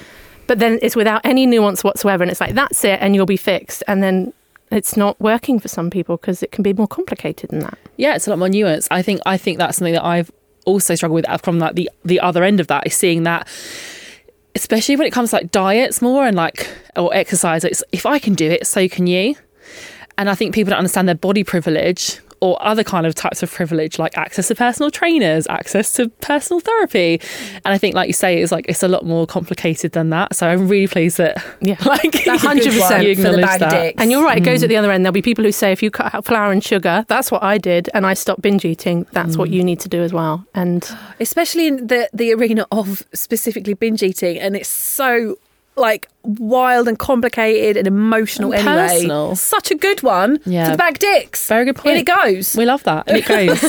But 0.47 0.59
then 0.59 0.78
it's 0.83 0.97
without 0.97 1.21
any 1.25 1.47
nuance 1.47 1.85
whatsoever. 1.85 2.23
And 2.23 2.30
it's 2.30 2.40
like, 2.40 2.54
that's 2.54 2.85
it, 2.85 2.99
and 3.00 3.14
you'll 3.14 3.26
be 3.26 3.37
fixed. 3.37 3.83
And 3.88 4.02
then 4.02 4.33
it's 4.71 4.97
not 4.97 5.18
working 5.21 5.61
for 5.61 5.68
some 5.68 5.90
people 5.90 6.16
because 6.16 6.42
it 6.42 6.52
can 6.52 6.62
be 6.62 6.73
more 6.73 6.88
complicated 6.88 7.50
than 7.50 7.61
that. 7.61 7.78
Yeah, 7.97 8.14
it's 8.14 8.26
a 8.26 8.30
lot 8.30 8.38
more 8.38 8.49
nuanced. 8.49 8.88
I 8.90 9.02
think 9.02 9.21
I 9.25 9.37
think 9.37 9.59
that's 9.59 9.78
something 9.78 9.94
that 9.94 10.04
I've 10.04 10.30
also 10.64 10.94
struggled 10.94 11.26
with 11.26 11.42
from 11.42 11.59
like 11.59 11.75
the 11.75 11.90
the 12.04 12.21
other 12.21 12.42
end 12.42 12.61
of 12.61 12.66
that 12.68 12.87
is 12.87 12.94
seeing 12.94 13.23
that 13.25 13.47
especially 14.54 14.96
when 14.96 15.06
it 15.06 15.12
comes 15.12 15.30
to 15.30 15.37
like 15.37 15.50
diets 15.50 16.00
more 16.00 16.26
and 16.26 16.37
like 16.37 16.68
or 16.96 17.14
exercise. 17.14 17.64
It's 17.64 17.82
if 17.92 18.06
I 18.06 18.18
can 18.18 18.34
do 18.34 18.50
it, 18.50 18.66
so 18.66 18.88
can 18.88 19.06
you. 19.06 19.34
And 20.16 20.30
I 20.30 20.34
think 20.34 20.54
people 20.54 20.70
don't 20.70 20.78
understand 20.78 21.08
their 21.08 21.16
body 21.16 21.42
privilege 21.42 22.20
or 22.44 22.52
other 22.70 22.84
kind 22.84 23.06
of 23.06 23.14
types 23.14 23.42
of 23.42 23.48
privilege 23.58 23.98
like 24.04 24.14
access 24.24 24.48
to 24.48 24.54
personal 24.54 24.90
trainers 24.90 25.46
access 25.60 25.86
to 25.96 26.08
personal 26.30 26.60
therapy 26.60 27.12
and 27.64 27.70
i 27.74 27.78
think 27.78 27.94
like 27.94 28.06
you 28.06 28.12
say 28.24 28.30
it's 28.42 28.52
like 28.52 28.66
it's 28.68 28.82
a 28.82 28.88
lot 28.88 29.04
more 29.12 29.26
complicated 29.36 29.90
than 29.92 30.10
that 30.10 30.28
so 30.36 30.46
i'm 30.50 30.68
really 30.68 30.86
pleased 30.96 31.16
that 31.18 31.34
Yeah. 31.60 31.76
like 31.94 32.12
100% 32.12 32.64
you 32.64 32.70
for 32.70 32.98
the 33.00 33.10
acknowledge 33.10 33.44
bag 33.50 33.60
that. 33.60 33.70
dicks. 33.82 34.00
And 34.02 34.10
you're 34.10 34.24
right, 34.28 34.38
it 34.38 34.44
goes 34.50 34.60
Mm. 34.60 34.64
at 34.64 34.68
the 34.68 34.76
other 34.80 34.90
end. 34.92 35.04
There'll 35.04 35.20
be 35.22 35.22
people 35.32 35.44
who 35.44 35.52
say 35.52 35.72
if 35.72 35.82
you 35.82 35.90
cut 35.90 36.14
out 36.14 36.24
flour 36.24 36.50
and 36.52 36.62
sugar, 36.62 37.04
that's 37.08 37.30
what 37.32 37.42
I 37.42 37.56
did, 37.58 37.88
and 37.94 38.02
I 38.06 38.14
stopped 38.14 38.42
binge 38.42 38.64
eating, 38.64 39.06
that's 39.12 39.34
Mm. 39.34 39.38
what 39.40 39.48
you 39.50 39.62
need 39.64 39.80
to 39.80 39.88
do 39.96 40.00
as 40.02 40.12
well. 40.12 40.36
And 40.54 40.80
especially 41.20 41.66
in 41.70 41.76
the 41.92 42.08
the 42.20 42.32
arena 42.36 42.66
of 42.70 42.86
specifically 43.14 43.74
binge 43.74 44.02
eating, 44.02 44.38
and 44.44 44.54
it's 44.56 44.68
so 44.68 45.36
like 45.76 46.09
wild 46.23 46.88
and 46.88 46.99
complicated 46.99 47.76
and 47.76 47.87
emotional 47.87 48.52
And 48.54 48.66
anyway. 48.66 48.88
personal. 48.88 49.37
Such 49.37 49.71
a 49.71 49.75
good 49.75 50.02
one 50.02 50.38
Yeah. 50.47 50.66
for 50.66 50.71
the 50.73 50.76
bag 50.78 50.99
dicks. 50.99 51.49
Very 51.49 51.64
good 51.64 51.76
point. 51.76 51.97
In 51.97 52.00
it 52.02 52.07
goes. 52.07 52.57
we 52.57 52.64
love 52.64 52.83
that 52.85 53.04
and 53.09 53.19
it 53.19 53.26
goes 53.26 53.61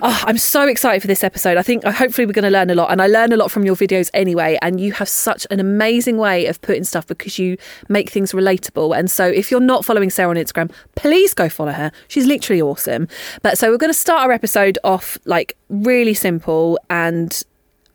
Oh, 0.00 0.22
I'm 0.26 0.38
so 0.38 0.66
excited 0.66 1.02
for 1.02 1.08
this 1.08 1.22
episode. 1.22 1.58
I 1.58 1.62
think 1.62 1.84
uh, 1.84 1.92
hopefully 1.92 2.26
we're 2.26 2.32
going 2.32 2.44
to 2.44 2.50
learn 2.50 2.70
a 2.70 2.74
lot, 2.74 2.90
and 2.90 3.02
I 3.02 3.06
learn 3.06 3.32
a 3.32 3.36
lot 3.36 3.50
from 3.50 3.64
your 3.66 3.76
videos 3.76 4.10
anyway. 4.14 4.58
And 4.62 4.80
you 4.80 4.92
have 4.94 5.08
such 5.10 5.46
an 5.50 5.60
amazing 5.60 6.16
way 6.16 6.46
of 6.46 6.58
putting 6.62 6.84
stuff 6.84 7.06
because 7.06 7.38
you 7.38 7.58
make 7.90 8.08
things 8.08 8.32
relatable. 8.32 8.96
And 8.98 9.10
so, 9.10 9.26
if 9.26 9.50
you're 9.50 9.60
not 9.60 9.84
following 9.84 10.08
Sarah 10.08 10.30
on 10.30 10.36
Instagram, 10.36 10.72
please 10.96 11.34
go 11.34 11.50
follow 11.50 11.72
her. 11.72 11.92
She's 12.08 12.26
literally 12.26 12.62
awesome. 12.62 13.08
But 13.42 13.58
so 13.58 13.70
we're 13.70 13.76
going 13.78 13.92
to 13.92 13.98
start 13.98 14.22
our 14.22 14.32
episode 14.32 14.78
off 14.84 15.18
like 15.26 15.54
really 15.68 16.14
simple, 16.14 16.78
and 16.88 17.42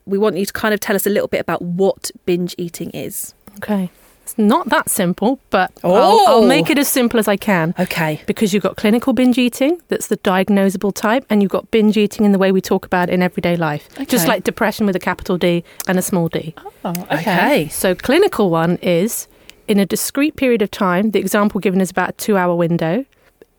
we 0.07 0.17
want 0.17 0.37
you 0.37 0.45
to 0.45 0.53
kind 0.53 0.73
of 0.73 0.79
tell 0.79 0.95
us 0.95 1.05
a 1.05 1.09
little 1.09 1.27
bit 1.27 1.41
about 1.41 1.61
what 1.61 2.11
binge 2.25 2.55
eating 2.57 2.89
is. 2.91 3.33
okay, 3.57 3.89
it's 4.23 4.37
not 4.37 4.67
that 4.69 4.89
simple, 4.89 5.39
but 5.49 5.71
I'll, 5.83 5.91
Oh. 5.95 6.25
I'll 6.27 6.47
make 6.47 6.69
it 6.69 6.77
as 6.77 6.87
simple 6.89 7.17
as 7.19 7.27
I 7.29 7.37
can. 7.37 7.73
Okay. 7.79 8.21
Because 8.25 8.53
you've 8.53 8.63
got 8.63 8.75
clinical 8.75 9.13
binge 9.13 9.37
eating, 9.37 9.81
that's 9.87 10.07
the 10.07 10.17
diagnosable 10.17 10.93
type, 10.93 11.25
and 11.29 11.41
you've 11.41 11.51
got 11.51 11.71
binge 11.71 11.95
eating 11.97 12.25
in 12.25 12.33
the 12.33 12.37
way 12.37 12.51
we 12.51 12.59
talk 12.59 12.85
about 12.85 13.09
it 13.09 13.13
in 13.13 13.21
everyday 13.21 13.55
life. 13.55 13.87
Just 14.07 14.27
like 14.27 14.43
depression 14.43 14.85
with 14.85 14.95
a 14.97 14.99
capital 14.99 15.37
D 15.37 15.63
and 15.87 15.97
a 15.97 16.01
small 16.01 16.27
d. 16.27 16.53
oh, 16.83 17.07
Okay. 17.11 17.69
So, 17.69 17.95
clinical 17.95 18.49
one 18.49 18.77
is 18.81 19.27
in 19.67 19.79
a 19.79 19.85
discrete 19.85 20.35
period 20.35 20.61
of 20.61 20.71
time, 20.71 21.11
the 21.11 21.19
example 21.19 21.59
given 21.61 21.79
is 21.81 21.91
about 21.91 22.09
a 22.09 22.13
two 22.13 22.35
hour 22.37 22.53
window, 22.55 23.05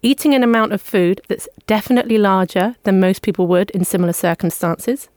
eating 0.03 0.35
an 0.35 0.43
amount 0.43 0.73
of 0.73 0.81
food 0.83 1.21
that's 1.29 1.49
definitely 1.67 2.19
larger 2.19 2.77
than 2.85 3.01
most 3.01 3.23
people 3.23 3.47
would 3.47 3.71
in 3.71 3.85
similar 3.85 4.13
circumstances, 4.13 5.09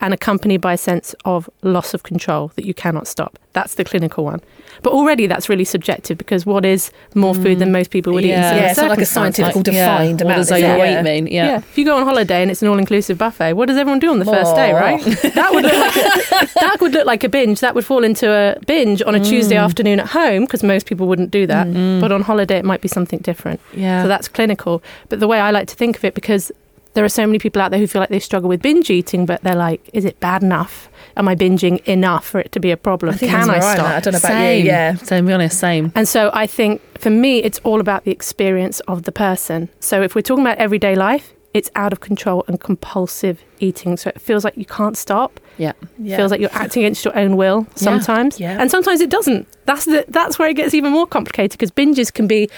and 0.00 0.12
accompanied 0.12 0.60
by 0.60 0.74
a 0.74 0.78
sense 0.78 1.14
of 1.24 1.48
loss 1.62 1.94
of 1.94 2.02
control 2.02 2.52
that 2.56 2.64
you 2.64 2.74
cannot 2.74 3.06
stop. 3.06 3.38
That's 3.52 3.76
the 3.76 3.84
clinical 3.84 4.24
one. 4.24 4.40
But 4.82 4.92
already 4.92 5.26
that's 5.26 5.48
really 5.48 5.64
subjective 5.64 6.18
because 6.18 6.44
what 6.44 6.66
is 6.66 6.90
more 7.14 7.34
food 7.34 7.60
than 7.60 7.68
mm. 7.68 7.72
most 7.72 7.90
people 7.90 8.12
would 8.12 8.24
eat 8.24 8.32
in 8.32 8.40
Yeah. 8.40 8.48
similar 8.50 8.64
Yeah, 8.64 8.70
it's 8.70 8.78
not 8.78 8.90
like 8.90 8.98
a 8.98 9.06
circumstances? 9.06 9.54
scientific 9.54 9.72
defined 9.72 10.20
what 10.20 10.26
amount, 10.26 10.38
does 10.38 10.50
is 10.50 10.64
overweight 10.64 10.90
Yeah. 10.90 11.02
mean 11.02 11.26
yeah. 11.28 11.46
Yeah. 11.46 11.56
If 11.58 11.78
you 11.78 11.84
go 11.84 11.96
on 11.96 12.02
holiday 12.02 12.42
and 12.42 12.50
it's 12.50 12.60
an 12.62 12.68
all-inclusive 12.68 13.16
buffet, 13.16 13.52
what 13.54 13.66
does 13.66 13.78
everyone 13.78 14.00
do 14.00 14.10
on 14.10 14.18
the 14.18 14.24
first 14.24 14.54
day, 14.56 14.72
right? 14.72 15.00
That 15.34 15.52
would 15.52 15.64
look 15.64 15.72
like 15.72 15.96
a, 15.96 16.54
that 16.60 16.78
would 16.80 16.92
look 16.92 17.06
like 17.06 17.24
a 17.24 17.28
binge. 17.28 17.60
That 17.60 17.74
would 17.74 17.86
fall 17.86 18.04
into 18.04 18.30
a 18.30 18.58
binge 18.66 19.00
on 19.02 19.14
a 19.14 19.20
mm. 19.20 19.28
Tuesday 19.28 19.56
afternoon 19.56 20.00
at 20.00 20.08
home 20.08 20.42
because 20.44 20.62
most 20.62 20.86
people 20.86 21.06
wouldn't 21.06 21.30
do 21.30 21.46
that. 21.46 21.66
Mm. 21.66 22.00
But 22.00 22.12
on 22.12 22.22
holiday, 22.22 22.58
it 22.58 22.64
might 22.64 22.80
be 22.80 22.88
something 22.88 23.20
different. 23.20 23.60
yeah 23.72 24.02
So 24.02 24.08
that's 24.08 24.28
clinical. 24.28 24.82
But 25.08 25.20
the 25.20 25.28
way 25.28 25.40
I 25.40 25.50
like 25.50 25.68
to 25.68 25.76
think 25.76 25.96
of 25.96 26.04
it, 26.04 26.14
because 26.14 26.52
there 26.94 27.04
are 27.04 27.08
so 27.08 27.26
many 27.26 27.38
people 27.38 27.60
out 27.60 27.70
there 27.70 27.80
who 27.80 27.86
feel 27.86 28.00
like 28.00 28.08
they 28.08 28.20
struggle 28.20 28.48
with 28.48 28.62
binge 28.62 28.88
eating, 28.90 29.26
but 29.26 29.42
they're 29.42 29.54
like, 29.54 29.88
is 29.92 30.04
it 30.04 30.18
bad 30.20 30.42
enough? 30.42 30.88
Am 31.16 31.28
I 31.28 31.34
binging 31.34 31.84
enough 31.84 32.26
for 32.26 32.40
it 32.40 32.52
to 32.52 32.60
be 32.60 32.70
a 32.70 32.76
problem? 32.76 33.16
Can 33.18 33.50
I 33.50 33.60
stop? 33.60 33.86
I 33.86 34.00
don't 34.00 34.12
know 34.12 34.18
about 34.18 34.28
same 34.28 34.64
you. 34.64 34.70
Yeah. 34.70 34.94
so 34.94 35.16
to 35.18 35.22
be 35.22 35.32
honest 35.32 35.58
same 35.58 35.92
And 35.94 36.08
so 36.08 36.30
I 36.32 36.46
think 36.46 36.80
for 36.98 37.10
me, 37.10 37.38
it's 37.42 37.60
all 37.60 37.80
about 37.80 38.04
the 38.04 38.10
experience 38.10 38.80
of 38.80 39.02
the 39.02 39.12
person. 39.12 39.68
So 39.80 40.02
if 40.02 40.14
we're 40.14 40.22
talking 40.22 40.44
about 40.44 40.58
everyday 40.58 40.94
life, 40.94 41.34
it's 41.52 41.70
out 41.76 41.92
of 41.92 42.00
control 42.00 42.44
and 42.48 42.60
compulsive 42.60 43.44
eating. 43.60 43.96
So 43.96 44.10
it 44.10 44.20
feels 44.20 44.44
like 44.44 44.56
you 44.56 44.64
can't 44.64 44.96
stop. 44.96 45.38
yeah 45.56 45.72
Yeah. 45.98 46.16
Feels 46.16 46.32
like 46.32 46.40
you're 46.40 46.50
acting 46.52 46.82
against 46.82 47.04
your 47.04 47.16
own 47.16 47.36
will 47.36 47.66
sometimes. 47.76 48.40
Yeah. 48.40 48.60
And 48.60 48.70
sometimes 48.70 49.00
it 49.00 49.08
doesn't. 49.08 49.46
That's 49.64 49.84
the 49.84 50.04
that's 50.08 50.36
where 50.38 50.48
it 50.48 50.54
gets 50.54 50.74
even 50.74 50.92
more 50.92 51.06
complicated 51.06 51.52
because 51.52 51.70
binges 51.70 52.12
can 52.12 52.26
be 52.26 52.50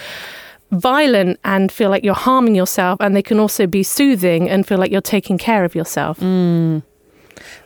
violent 0.71 1.39
and 1.43 1.71
feel 1.71 1.89
like 1.89 2.03
you're 2.03 2.13
harming 2.13 2.55
yourself 2.55 2.99
and 2.99 3.15
they 3.15 3.21
can 3.21 3.39
also 3.39 3.65
be 3.67 3.83
soothing 3.83 4.49
and 4.49 4.67
feel 4.67 4.77
like 4.77 4.91
you're 4.91 5.01
taking 5.01 5.37
care 5.37 5.63
of 5.63 5.75
yourself. 5.75 6.19
Mm. 6.19 6.83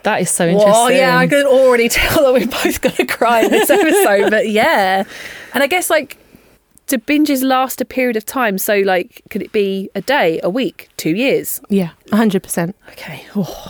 that 0.04 0.22
is 0.22 0.30
so 0.30 0.46
interesting 0.48 0.72
Well, 0.72 0.92
yeah, 0.92 1.18
I 1.18 1.28
can 1.28 1.46
already 1.46 1.90
tell 1.98 2.24
that 2.24 2.34
we're 2.34 2.48
both 2.48 2.82
going 2.82 2.96
to 2.96 3.06
cry 3.06 3.42
in 3.42 3.52
this 3.52 3.70
episode. 3.70 4.30
but 4.30 4.50
yeah, 4.62 5.04
and 5.54 5.64
I 5.64 5.68
guess 5.68 5.90
like, 5.90 6.18
do 6.88 6.98
binges 6.98 7.42
last 7.42 7.80
a 7.80 7.86
period 7.86 8.18
of 8.18 8.26
time? 8.26 8.58
So 8.58 8.80
like, 8.80 9.22
could 9.30 9.42
it 9.42 9.52
be 9.54 9.90
a 9.96 10.02
day, 10.02 10.40
a 10.44 10.50
week, 10.50 10.90
two 10.98 11.16
years? 11.16 11.62
Yeah, 11.70 11.92
100%. 12.08 12.74
Okay. 12.90 13.26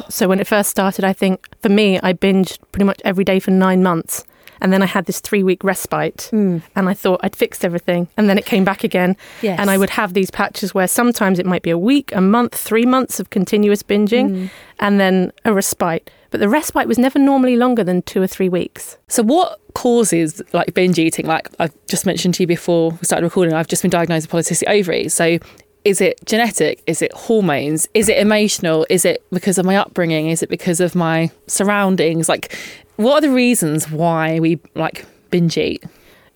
So 0.09 0.27
when 0.27 0.39
it 0.39 0.47
first 0.47 0.71
started, 0.71 1.05
I 1.05 1.13
think 1.13 1.47
for 1.61 1.69
me, 1.69 1.99
I 2.01 2.13
binged 2.13 2.57
pretty 2.71 2.85
much 2.85 2.99
every 3.05 3.23
day 3.23 3.39
for 3.39 3.51
nine 3.51 3.83
months. 3.83 4.23
And 4.61 4.71
then 4.71 4.81
I 4.81 4.85
had 4.85 5.05
this 5.05 5.19
three 5.19 5.43
week 5.43 5.63
respite 5.63 6.27
hmm. 6.31 6.59
and 6.75 6.87
I 6.87 6.93
thought 6.93 7.19
I'd 7.23 7.35
fixed 7.35 7.65
everything. 7.65 8.07
And 8.15 8.29
then 8.29 8.37
it 8.37 8.45
came 8.45 8.63
back 8.63 8.83
again. 8.83 9.17
Yes. 9.41 9.59
And 9.59 9.69
I 9.69 9.77
would 9.77 9.89
have 9.91 10.13
these 10.13 10.31
patches 10.31 10.73
where 10.73 10.87
sometimes 10.87 11.39
it 11.39 11.45
might 11.45 11.63
be 11.63 11.71
a 11.71 11.77
week, 11.77 12.11
a 12.13 12.21
month, 12.21 12.55
three 12.55 12.85
months 12.85 13.19
of 13.19 13.29
continuous 13.29 13.83
binging 13.83 14.29
hmm. 14.29 14.45
and 14.79 14.99
then 14.99 15.31
a 15.45 15.53
respite. 15.53 16.09
But 16.31 16.39
the 16.39 16.47
respite 16.47 16.87
was 16.87 16.97
never 16.97 17.19
normally 17.19 17.57
longer 17.57 17.83
than 17.83 18.01
two 18.03 18.21
or 18.21 18.27
three 18.27 18.47
weeks. 18.47 18.97
So, 19.09 19.21
what 19.21 19.59
causes 19.73 20.41
like 20.53 20.73
binge 20.73 20.97
eating? 20.97 21.25
Like 21.25 21.49
I've 21.59 21.73
just 21.87 22.05
mentioned 22.05 22.35
to 22.35 22.43
you 22.43 22.47
before 22.47 22.91
we 22.91 23.03
started 23.03 23.25
recording, 23.25 23.53
I've 23.53 23.67
just 23.67 23.81
been 23.81 23.91
diagnosed 23.91 24.31
with 24.31 24.45
polycystic 24.45 24.69
ovaries. 24.69 25.13
So, 25.13 25.39
is 25.83 26.01
it 26.01 26.19
genetic? 26.25 26.81
Is 26.87 27.01
it 27.01 27.11
hormones? 27.13 27.87
Is 27.93 28.09
it 28.09 28.17
emotional? 28.17 28.85
Is 28.89 29.05
it 29.05 29.23
because 29.31 29.57
of 29.57 29.65
my 29.65 29.75
upbringing? 29.75 30.27
Is 30.27 30.43
it 30.43 30.49
because 30.49 30.79
of 30.79 30.95
my 30.95 31.31
surroundings? 31.47 32.29
Like, 32.29 32.55
what 32.97 33.15
are 33.15 33.21
the 33.21 33.31
reasons 33.31 33.89
why 33.89 34.39
we 34.39 34.59
like 34.75 35.05
binge 35.31 35.57
eat? 35.57 35.83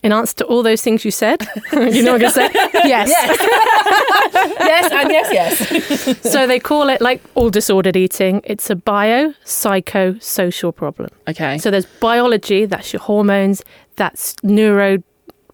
In 0.01 0.11
answer 0.11 0.35
to 0.37 0.45
all 0.45 0.61
those 0.61 0.83
things 0.83 1.03
you 1.03 1.09
said, 1.09 1.41
you 1.73 2.03
know 2.03 2.13
what 2.13 2.23
I'm 2.23 2.31
going 2.31 2.31
to 2.31 2.31
say? 2.31 2.49
Yes. 2.85 3.09
yes, 4.59 4.91
and 4.91 5.09
yes, 5.09 5.33
yes. 5.33 6.31
so 6.31 6.45
they 6.45 6.59
call 6.59 6.89
it 6.89 7.01
like 7.01 7.21
all 7.33 7.49
disordered 7.49 7.95
eating. 7.95 8.41
It's 8.43 8.69
a 8.69 8.75
bio, 8.75 9.33
psycho, 9.43 10.17
social 10.19 10.71
problem. 10.71 11.09
Okay. 11.27 11.57
So 11.57 11.71
there's 11.71 11.87
biology, 11.87 12.65
that's 12.65 12.93
your 12.93 13.01
hormones, 13.01 13.63
that's 13.95 14.35
neuro 14.43 15.01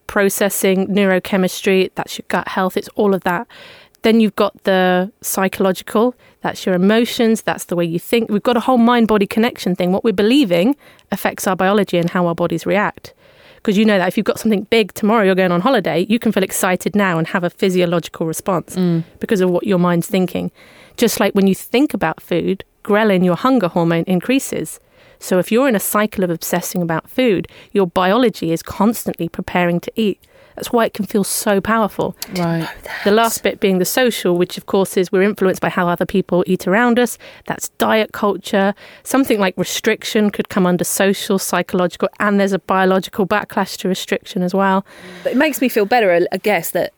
processing, 0.06 0.88
neurochemistry, 0.88 1.90
that's 1.94 2.18
your 2.18 2.26
gut 2.28 2.46
health, 2.48 2.76
it's 2.76 2.88
all 2.96 3.14
of 3.14 3.22
that. 3.22 3.46
Then 4.02 4.20
you've 4.20 4.36
got 4.36 4.64
the 4.64 5.12
psychological, 5.20 6.14
that's 6.40 6.66
your 6.66 6.74
emotions, 6.74 7.42
that's 7.42 7.66
the 7.66 7.76
way 7.76 7.84
you 7.84 7.98
think. 7.98 8.30
We've 8.30 8.42
got 8.42 8.56
a 8.56 8.60
whole 8.60 8.78
mind 8.78 9.08
body 9.08 9.26
connection 9.26 9.76
thing. 9.76 9.92
What 9.92 10.02
we're 10.02 10.12
believing 10.12 10.76
affects 11.12 11.46
our 11.46 11.54
biology 11.54 11.98
and 11.98 12.10
how 12.10 12.26
our 12.26 12.34
bodies 12.34 12.66
react. 12.66 13.14
Because 13.56 13.78
you 13.78 13.84
know 13.84 13.98
that 13.98 14.08
if 14.08 14.16
you've 14.16 14.26
got 14.26 14.40
something 14.40 14.64
big 14.64 14.92
tomorrow, 14.94 15.22
you're 15.22 15.36
going 15.36 15.52
on 15.52 15.60
holiday, 15.60 16.04
you 16.08 16.18
can 16.18 16.32
feel 16.32 16.42
excited 16.42 16.96
now 16.96 17.16
and 17.16 17.28
have 17.28 17.44
a 17.44 17.50
physiological 17.50 18.26
response 18.26 18.74
mm. 18.74 19.04
because 19.20 19.40
of 19.40 19.50
what 19.50 19.64
your 19.64 19.78
mind's 19.78 20.08
thinking. 20.08 20.50
Just 20.96 21.20
like 21.20 21.32
when 21.34 21.46
you 21.46 21.54
think 21.54 21.94
about 21.94 22.20
food, 22.20 22.64
ghrelin, 22.82 23.24
your 23.24 23.36
hunger 23.36 23.68
hormone, 23.68 24.02
increases. 24.08 24.80
So 25.20 25.38
if 25.38 25.52
you're 25.52 25.68
in 25.68 25.76
a 25.76 25.80
cycle 25.80 26.24
of 26.24 26.30
obsessing 26.30 26.82
about 26.82 27.08
food, 27.08 27.46
your 27.70 27.86
biology 27.86 28.50
is 28.50 28.64
constantly 28.64 29.28
preparing 29.28 29.78
to 29.78 29.92
eat. 29.94 30.26
That's 30.56 30.72
why 30.72 30.84
it 30.86 30.94
can 30.94 31.06
feel 31.06 31.24
so 31.24 31.60
powerful. 31.60 32.16
right. 32.36 32.68
The 33.04 33.10
last 33.10 33.42
bit 33.42 33.60
being 33.60 33.78
the 33.78 33.84
social, 33.84 34.36
which 34.36 34.56
of 34.58 34.66
course 34.66 34.96
is 34.96 35.10
we're 35.10 35.22
influenced 35.22 35.60
by 35.62 35.68
how 35.68 35.88
other 35.88 36.06
people 36.06 36.44
eat 36.46 36.66
around 36.66 36.98
us. 36.98 37.18
That's 37.46 37.68
diet 37.78 38.12
culture. 38.12 38.74
Something 39.02 39.38
like 39.40 39.54
restriction 39.56 40.30
could 40.30 40.48
come 40.48 40.66
under 40.66 40.84
social, 40.84 41.38
psychological, 41.38 42.08
and 42.20 42.38
there's 42.38 42.52
a 42.52 42.58
biological 42.58 43.26
backlash 43.26 43.76
to 43.78 43.88
restriction 43.88 44.42
as 44.42 44.54
well. 44.54 44.84
But 45.22 45.32
it 45.32 45.36
makes 45.38 45.60
me 45.60 45.68
feel 45.68 45.86
better, 45.86 46.12
I- 46.12 46.26
I 46.32 46.36
guess, 46.38 46.70
that 46.72 46.92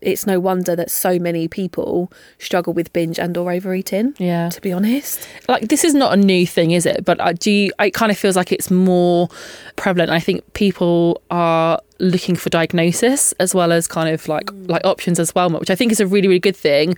it's 0.00 0.26
no 0.28 0.38
wonder 0.38 0.76
that 0.76 0.92
so 0.92 1.18
many 1.18 1.48
people 1.48 2.12
struggle 2.38 2.72
with 2.72 2.92
binge 2.92 3.18
and 3.18 3.36
or 3.36 3.50
overeating. 3.50 4.14
Yeah. 4.18 4.48
To 4.50 4.60
be 4.60 4.70
honest. 4.70 5.26
like 5.48 5.66
this 5.68 5.82
is 5.82 5.92
not 5.92 6.12
a 6.12 6.16
new 6.16 6.46
thing, 6.46 6.70
is 6.70 6.86
it? 6.86 7.04
But 7.04 7.20
I 7.20 7.32
do. 7.32 7.50
You, 7.50 7.72
it 7.80 7.94
kind 7.94 8.12
of 8.12 8.16
feels 8.16 8.36
like 8.36 8.52
it's 8.52 8.70
more 8.70 9.28
prevalent. 9.74 10.10
I 10.12 10.20
think 10.20 10.52
people 10.52 11.20
are 11.32 11.80
looking 12.00 12.36
for 12.36 12.48
diagnosis 12.48 13.32
as 13.32 13.54
well 13.54 13.72
as 13.72 13.88
kind 13.88 14.08
of 14.08 14.28
like 14.28 14.46
mm. 14.46 14.68
like 14.68 14.84
options 14.84 15.18
as 15.18 15.34
well, 15.34 15.50
which 15.50 15.70
I 15.70 15.74
think 15.74 15.92
is 15.92 16.00
a 16.00 16.06
really 16.06 16.28
really 16.28 16.40
good 16.40 16.56
thing. 16.56 16.96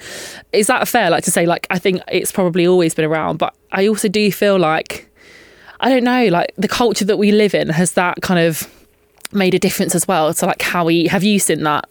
Is 0.53 0.67
that 0.67 0.87
fair? 0.89 1.11
Like 1.11 1.25
to 1.25 1.31
say, 1.31 1.47
like 1.47 1.67
I 1.71 1.79
think 1.79 2.03
it's 2.09 2.33
probably 2.33 2.67
always 2.67 2.95
been 2.95 3.05
around, 3.05 3.39
but 3.39 3.55
I 3.73 3.87
also 3.87 4.09
do 4.09 4.31
feel 4.31 4.59
like 4.59 5.11
I 5.81 5.89
don't 5.89 6.05
know, 6.05 6.27
like 6.27 6.53
the 6.57 6.69
culture 6.69 7.05
that 7.07 7.17
we 7.17 7.33
live 7.33 7.55
in 7.55 7.71
has 7.71 7.93
that 7.93 8.21
kind 8.21 8.41
of 8.41 8.69
made 9.33 9.55
a 9.55 9.59
difference 9.59 9.95
as 9.95 10.07
well 10.09 10.35
to 10.35 10.47
like 10.47 10.61
how 10.63 10.85
we 10.85 11.07
have 11.07 11.23
you 11.23 11.39
seen 11.39 11.63
that? 11.63 11.89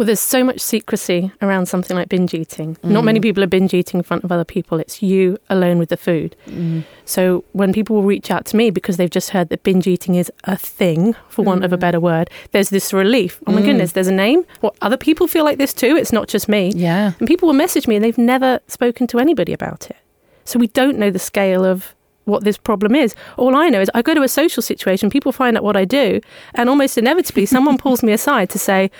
Well, 0.00 0.06
there's 0.06 0.18
so 0.18 0.42
much 0.42 0.60
secrecy 0.62 1.30
around 1.42 1.66
something 1.66 1.94
like 1.94 2.08
binge 2.08 2.32
eating. 2.32 2.78
Not 2.82 3.04
many 3.04 3.18
mm. 3.18 3.22
people 3.22 3.44
are 3.44 3.46
binge 3.46 3.74
eating 3.74 3.98
in 4.00 4.02
front 4.02 4.24
of 4.24 4.32
other 4.32 4.46
people. 4.46 4.80
It's 4.80 5.02
you 5.02 5.36
alone 5.50 5.76
with 5.76 5.90
the 5.90 5.98
food. 5.98 6.34
Mm. 6.46 6.84
So 7.04 7.44
when 7.52 7.74
people 7.74 7.96
will 7.96 8.02
reach 8.04 8.30
out 8.30 8.46
to 8.46 8.56
me 8.56 8.70
because 8.70 8.96
they've 8.96 9.10
just 9.10 9.28
heard 9.28 9.50
that 9.50 9.62
binge 9.62 9.86
eating 9.86 10.14
is 10.14 10.32
a 10.44 10.56
thing, 10.56 11.14
for 11.28 11.44
want 11.44 11.64
of 11.64 11.74
a 11.74 11.76
mm. 11.76 11.80
better 11.80 12.00
word, 12.00 12.30
there's 12.52 12.70
this 12.70 12.94
relief. 12.94 13.42
Oh 13.46 13.52
my 13.52 13.60
goodness, 13.60 13.92
there's 13.92 14.08
a 14.08 14.12
name. 14.12 14.46
What 14.60 14.74
other 14.80 14.96
people 14.96 15.28
feel 15.28 15.44
like 15.44 15.58
this 15.58 15.74
too? 15.74 15.96
It's 15.96 16.14
not 16.14 16.28
just 16.28 16.48
me. 16.48 16.72
Yeah. 16.74 17.12
And 17.18 17.28
people 17.28 17.48
will 17.48 17.52
message 17.52 17.86
me 17.86 17.94
and 17.94 18.02
they've 18.02 18.16
never 18.16 18.60
spoken 18.68 19.06
to 19.08 19.18
anybody 19.18 19.52
about 19.52 19.90
it. 19.90 19.98
So 20.46 20.58
we 20.58 20.68
don't 20.68 20.96
know 20.96 21.10
the 21.10 21.18
scale 21.18 21.62
of 21.62 21.94
what 22.24 22.44
this 22.44 22.56
problem 22.56 22.94
is. 22.94 23.14
All 23.36 23.54
I 23.54 23.68
know 23.68 23.82
is 23.82 23.90
I 23.94 24.00
go 24.00 24.14
to 24.14 24.22
a 24.22 24.28
social 24.28 24.62
situation, 24.62 25.10
people 25.10 25.32
find 25.32 25.58
out 25.58 25.62
what 25.62 25.76
I 25.76 25.84
do, 25.84 26.20
and 26.54 26.70
almost 26.70 26.96
inevitably 26.96 27.44
someone 27.44 27.76
pulls 27.76 28.02
me 28.02 28.12
aside 28.12 28.48
to 28.50 28.58
say, 28.58 28.90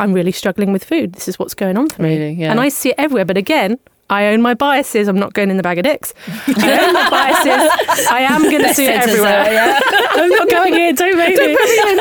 I'm 0.00 0.14
really 0.14 0.32
struggling 0.32 0.72
with 0.72 0.82
food. 0.82 1.12
This 1.12 1.28
is 1.28 1.38
what's 1.38 1.54
going 1.54 1.76
on 1.76 1.88
for 1.90 2.02
me. 2.02 2.16
Really, 2.16 2.32
yeah. 2.32 2.50
And 2.50 2.58
I 2.58 2.70
see 2.70 2.90
it 2.90 2.94
everywhere. 2.96 3.26
But 3.26 3.36
again, 3.36 3.78
I 4.08 4.26
own 4.26 4.40
my 4.40 4.54
biases. 4.54 5.08
I'm 5.08 5.18
not 5.18 5.34
going 5.34 5.50
in 5.50 5.58
the 5.58 5.62
bag 5.62 5.78
of 5.78 5.84
dicks. 5.84 6.14
I 6.26 6.86
own 6.86 6.94
my 6.94 7.10
biases. 7.10 8.06
I 8.06 8.20
am 8.20 8.42
going 8.42 8.62
to 8.62 8.74
see 8.74 8.86
it 8.86 8.96
everywhere. 8.96 9.44
I'm 10.10 10.30
not 10.30 10.48
going 10.48 10.74
in. 10.74 10.94
Don't 10.94 11.18
make 11.18 11.36
me. 11.36 11.52
in, 11.52 11.98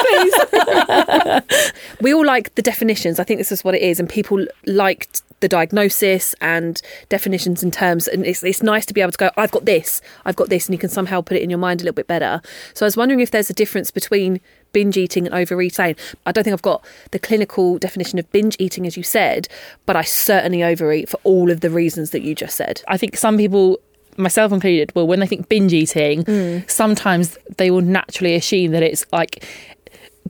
please. 1.44 1.72
we 2.01 2.13
all 2.13 2.25
like 2.25 2.56
the 2.56 2.62
definitions. 2.62 3.20
I 3.20 3.25
think 3.25 3.38
this 3.38 3.51
is 3.51 3.63
what 3.63 3.75
it 3.75 3.82
is, 3.82 4.00
and 4.00 4.10
people 4.10 4.46
liked 4.65 5.22
the 5.41 5.48
diagnosis 5.48 6.34
and 6.41 6.82
definitions 7.10 7.63
and 7.63 7.72
terms. 7.72 8.08
And 8.08 8.25
it's 8.25 8.44
it's 8.44 8.63
nice 8.63 8.86
to 8.88 8.94
be 8.94 9.01
able 9.01 9.12
to 9.12 9.18
go, 9.18 9.29
I've 9.38 9.51
got 9.51 9.65
this, 9.65 10.01
I've 10.25 10.36
got 10.36 10.50
this, 10.50 10.68
and 10.68 10.74
you 10.74 10.79
can 10.79 10.89
somehow 10.89 11.22
put 11.22 11.38
it 11.38 11.44
in 11.44 11.50
your 11.50 11.60
mind 11.60 11.82
a 11.82 11.84
little 11.84 11.96
bit 11.96 12.08
better. 12.08 12.41
So 12.74 12.86
I 12.86 12.88
was 12.88 12.98
wondering 12.98 13.20
if 13.20 13.32
there's 13.32 13.50
a 13.50 13.53
difference 13.53 13.91
between 13.91 14.39
binge 14.72 14.98
eating 14.98 15.26
and 15.26 15.36
overeating. 15.36 15.96
I 16.26 16.32
don't 16.32 16.44
think 16.44 16.54
I've 16.54 16.62
got 16.62 16.86
the 17.12 17.20
clinical 17.20 17.78
definition 17.78 18.20
of 18.20 18.32
binge 18.32 18.56
eating 18.60 18.86
as 18.86 18.98
you 18.98 19.04
said, 19.04 19.48
but 19.86 19.96
I 19.96 20.04
certainly 20.04 20.64
overeat 20.64 21.10
for 21.10 21.20
all 21.24 21.52
of 21.52 21.62
the 21.62 21.70
reasons 21.70 22.12
that 22.12 22.22
you 22.22 22.36
just 22.36 22.56
said. 22.56 22.82
I 22.88 22.98
think 22.98 23.18
some 23.18 23.38
people, 23.38 23.80
myself 24.18 24.52
included, 24.52 24.92
well, 24.96 25.08
when 25.08 25.20
they 25.20 25.28
think 25.28 25.50
binge 25.50 25.74
eating, 25.74 26.24
mm. 26.24 26.70
sometimes 26.70 27.38
they 27.58 27.72
will 27.72 27.82
naturally 27.82 28.36
assume 28.36 28.72
that 28.72 28.84
it's 28.84 29.06
like 29.12 29.46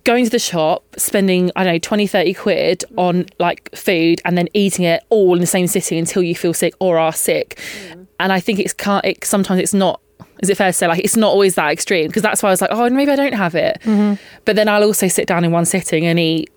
going 0.03 0.25
to 0.25 0.31
the 0.31 0.39
shop, 0.39 0.83
spending, 0.97 1.51
I 1.55 1.63
don't 1.63 1.73
know, 1.73 1.79
20, 1.79 2.07
30 2.07 2.33
quid 2.33 2.83
on 2.97 3.25
like 3.39 3.73
food 3.75 4.21
and 4.25 4.37
then 4.37 4.47
eating 4.53 4.85
it 4.85 5.03
all 5.09 5.35
in 5.35 5.41
the 5.41 5.47
same 5.47 5.67
sitting 5.67 5.99
until 5.99 6.23
you 6.23 6.35
feel 6.35 6.53
sick 6.53 6.73
or 6.79 6.97
are 6.97 7.13
sick. 7.13 7.59
Mm. 7.89 8.07
And 8.19 8.33
I 8.33 8.39
think 8.39 8.59
it's 8.59 8.73
can't, 8.73 9.05
it, 9.05 9.25
sometimes 9.25 9.59
it's 9.59 9.73
not. 9.73 10.01
Is 10.41 10.49
it 10.49 10.57
fair 10.57 10.69
to 10.69 10.73
say 10.73 10.87
like 10.87 11.03
it's 11.03 11.17
not 11.17 11.29
always 11.29 11.55
that 11.55 11.71
extreme? 11.71 12.07
Because 12.07 12.23
that's 12.23 12.41
why 12.41 12.49
I 12.49 12.53
was 12.53 12.61
like, 12.61 12.71
oh, 12.71 12.89
maybe 12.89 13.11
I 13.11 13.15
don't 13.15 13.33
have 13.33 13.55
it. 13.55 13.79
Mm-hmm. 13.83 14.15
But 14.45 14.55
then 14.55 14.67
I'll 14.67 14.83
also 14.83 15.07
sit 15.07 15.27
down 15.27 15.43
in 15.43 15.51
one 15.51 15.65
sitting 15.65 16.05
and 16.05 16.19
eat 16.19 16.49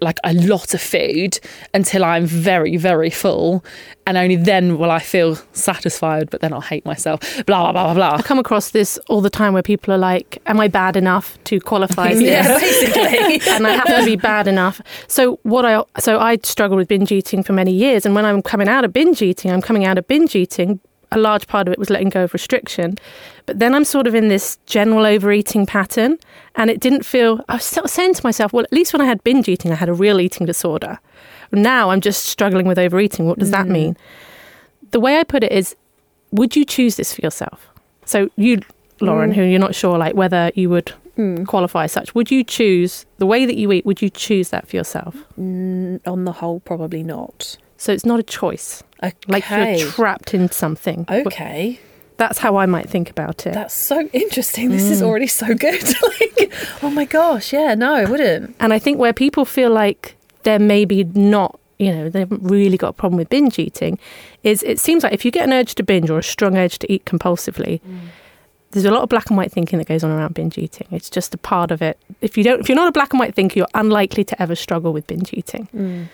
like 0.00 0.18
a 0.24 0.34
lot 0.34 0.74
of 0.74 0.80
food 0.82 1.40
until 1.72 2.04
I'm 2.04 2.26
very, 2.26 2.76
very 2.76 3.10
full. 3.10 3.64
And 4.06 4.16
only 4.16 4.36
then 4.36 4.78
will 4.78 4.90
I 4.90 4.98
feel 4.98 5.36
satisfied, 5.52 6.30
but 6.30 6.40
then 6.40 6.52
I'll 6.52 6.60
hate 6.60 6.84
myself. 6.84 7.20
Blah, 7.46 7.72
blah, 7.72 7.94
blah, 7.94 7.94
blah, 7.94 8.16
I 8.18 8.22
come 8.22 8.38
across 8.38 8.70
this 8.70 8.98
all 9.08 9.20
the 9.20 9.30
time 9.30 9.52
where 9.54 9.62
people 9.62 9.92
are 9.94 9.98
like, 9.98 10.40
Am 10.46 10.60
I 10.60 10.68
bad 10.68 10.96
enough 10.96 11.42
to 11.44 11.58
qualify 11.60 12.12
this? 12.14 12.60
basically. 12.60 13.40
and 13.54 13.66
I 13.66 13.70
have 13.70 13.86
to 13.86 14.04
be 14.04 14.16
bad 14.16 14.46
enough. 14.46 14.80
So 15.08 15.40
what 15.42 15.64
I 15.64 15.82
so 15.98 16.18
I 16.18 16.38
struggled 16.42 16.78
with 16.78 16.88
binge 16.88 17.10
eating 17.10 17.42
for 17.42 17.52
many 17.52 17.72
years, 17.72 18.04
and 18.06 18.14
when 18.14 18.24
I'm 18.24 18.42
coming 18.42 18.68
out 18.68 18.84
of 18.84 18.92
binge 18.92 19.22
eating, 19.22 19.50
I'm 19.50 19.62
coming 19.62 19.84
out 19.84 19.98
of 19.98 20.06
binge 20.06 20.36
eating. 20.36 20.80
A 21.16 21.18
large 21.18 21.46
part 21.46 21.66
of 21.66 21.72
it 21.72 21.78
was 21.78 21.88
letting 21.88 22.10
go 22.10 22.24
of 22.24 22.34
restriction, 22.34 22.98
but 23.46 23.58
then 23.58 23.74
I'm 23.74 23.84
sort 23.84 24.06
of 24.06 24.14
in 24.14 24.28
this 24.28 24.58
general 24.66 25.06
overeating 25.06 25.64
pattern, 25.64 26.18
and 26.56 26.68
it 26.68 26.78
didn't 26.78 27.06
feel. 27.06 27.40
I 27.48 27.54
was 27.54 27.64
sort 27.64 27.86
of 27.86 27.90
saying 27.90 28.14
to 28.14 28.20
myself, 28.22 28.52
well, 28.52 28.64
at 28.64 28.72
least 28.72 28.92
when 28.92 29.00
I 29.00 29.06
had 29.06 29.24
binge 29.24 29.48
eating, 29.48 29.72
I 29.72 29.76
had 29.76 29.88
a 29.88 29.94
real 29.94 30.20
eating 30.20 30.46
disorder. 30.46 30.98
Now 31.52 31.88
I'm 31.88 32.02
just 32.02 32.26
struggling 32.26 32.66
with 32.66 32.78
overeating. 32.78 33.26
What 33.26 33.38
does 33.38 33.50
that 33.50 33.64
mm. 33.66 33.70
mean? 33.70 33.96
The 34.90 35.00
way 35.00 35.18
I 35.18 35.24
put 35.24 35.42
it 35.42 35.52
is, 35.52 35.74
would 36.32 36.54
you 36.54 36.66
choose 36.66 36.96
this 36.96 37.14
for 37.14 37.22
yourself? 37.22 37.66
So 38.04 38.28
you, 38.36 38.60
Lauren, 39.00 39.30
mm. 39.30 39.36
who 39.36 39.42
you're 39.42 39.58
not 39.58 39.74
sure 39.74 39.96
like 39.96 40.14
whether 40.14 40.50
you 40.54 40.68
would 40.68 40.92
mm. 41.16 41.46
qualify 41.46 41.84
as 41.84 41.92
such, 41.92 42.14
would 42.14 42.30
you 42.30 42.44
choose 42.44 43.06
the 43.16 43.26
way 43.26 43.46
that 43.46 43.56
you 43.56 43.72
eat? 43.72 43.86
Would 43.86 44.02
you 44.02 44.10
choose 44.10 44.50
that 44.50 44.68
for 44.68 44.76
yourself? 44.76 45.16
On 45.38 46.24
the 46.24 46.32
whole, 46.32 46.60
probably 46.60 47.02
not. 47.02 47.56
So 47.76 47.92
it's 47.92 48.06
not 48.06 48.20
a 48.20 48.22
choice. 48.22 48.82
Okay. 49.02 49.14
Like 49.28 49.48
you're 49.50 49.90
trapped 49.90 50.34
in 50.34 50.50
something. 50.50 51.04
okay. 51.08 51.80
That's 52.18 52.38
how 52.38 52.56
I 52.56 52.66
might 52.66 52.88
think 52.88 53.10
about 53.10 53.46
it. 53.46 53.52
That's 53.52 53.74
so 53.74 54.08
interesting. 54.12 54.70
This 54.70 54.90
is 54.90 55.02
mm. 55.02 55.06
already 55.06 55.26
so 55.26 55.54
good. 55.54 55.82
like, 56.02 56.52
oh 56.82 56.90
my 56.90 57.04
gosh, 57.04 57.52
yeah, 57.52 57.74
no, 57.74 57.94
I 57.94 58.06
wouldn't. 58.06 58.56
and 58.58 58.72
I 58.72 58.78
think 58.78 58.98
where 58.98 59.12
people 59.12 59.44
feel 59.44 59.70
like 59.70 60.16
they're 60.44 60.58
maybe 60.58 61.04
not, 61.04 61.60
you 61.78 61.92
know, 61.92 62.08
they 62.08 62.20
haven't 62.20 62.42
really 62.42 62.78
got 62.78 62.88
a 62.88 62.92
problem 62.94 63.18
with 63.18 63.28
binge 63.28 63.58
eating, 63.58 63.98
is 64.44 64.62
it 64.62 64.80
seems 64.80 65.02
like 65.02 65.12
if 65.12 65.26
you 65.26 65.30
get 65.30 65.44
an 65.44 65.52
urge 65.52 65.74
to 65.74 65.82
binge 65.82 66.08
or 66.08 66.18
a 66.18 66.22
strong 66.22 66.56
urge 66.56 66.78
to 66.78 66.90
eat 66.90 67.04
compulsively, 67.04 67.82
mm. 67.82 67.98
there's 68.70 68.86
a 68.86 68.90
lot 68.90 69.02
of 69.02 69.10
black 69.10 69.28
and 69.28 69.36
white 69.36 69.52
thinking 69.52 69.78
that 69.78 69.86
goes 69.86 70.02
on 70.02 70.10
around 70.10 70.32
binge 70.32 70.56
eating. 70.56 70.86
It's 70.90 71.10
just 71.10 71.34
a 71.34 71.38
part 71.38 71.70
of 71.70 71.82
it. 71.82 71.98
If 72.22 72.38
you 72.38 72.44
don't, 72.44 72.60
if 72.60 72.68
you're 72.70 72.76
not 72.76 72.88
a 72.88 72.92
black 72.92 73.12
and 73.12 73.20
white 73.20 73.34
thinker, 73.34 73.58
you're 73.58 73.68
unlikely 73.74 74.24
to 74.24 74.40
ever 74.40 74.54
struggle 74.54 74.94
with 74.94 75.06
binge 75.06 75.34
eating. 75.34 75.68
Mm. 75.76 76.06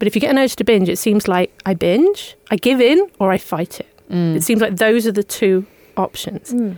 But 0.00 0.08
if 0.08 0.16
you 0.16 0.20
get 0.20 0.30
an 0.30 0.38
urge 0.38 0.56
to 0.56 0.64
binge, 0.64 0.88
it 0.88 0.98
seems 0.98 1.28
like 1.28 1.52
I 1.66 1.74
binge, 1.74 2.34
I 2.50 2.56
give 2.56 2.80
in, 2.80 3.08
or 3.20 3.30
I 3.30 3.38
fight 3.38 3.78
it. 3.78 3.86
Mm. 4.10 4.34
It 4.34 4.42
seems 4.42 4.60
like 4.60 4.76
those 4.76 5.06
are 5.06 5.12
the 5.12 5.22
two 5.22 5.66
options. 5.96 6.52
Mm. 6.52 6.76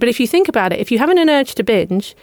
But 0.00 0.08
if 0.08 0.18
you 0.18 0.26
think 0.26 0.48
about 0.48 0.72
it, 0.72 0.80
if 0.80 0.90
you're 0.90 0.98
having 0.98 1.18
an 1.18 1.28
urge 1.28 1.54
to 1.56 1.62
binge 1.62 2.16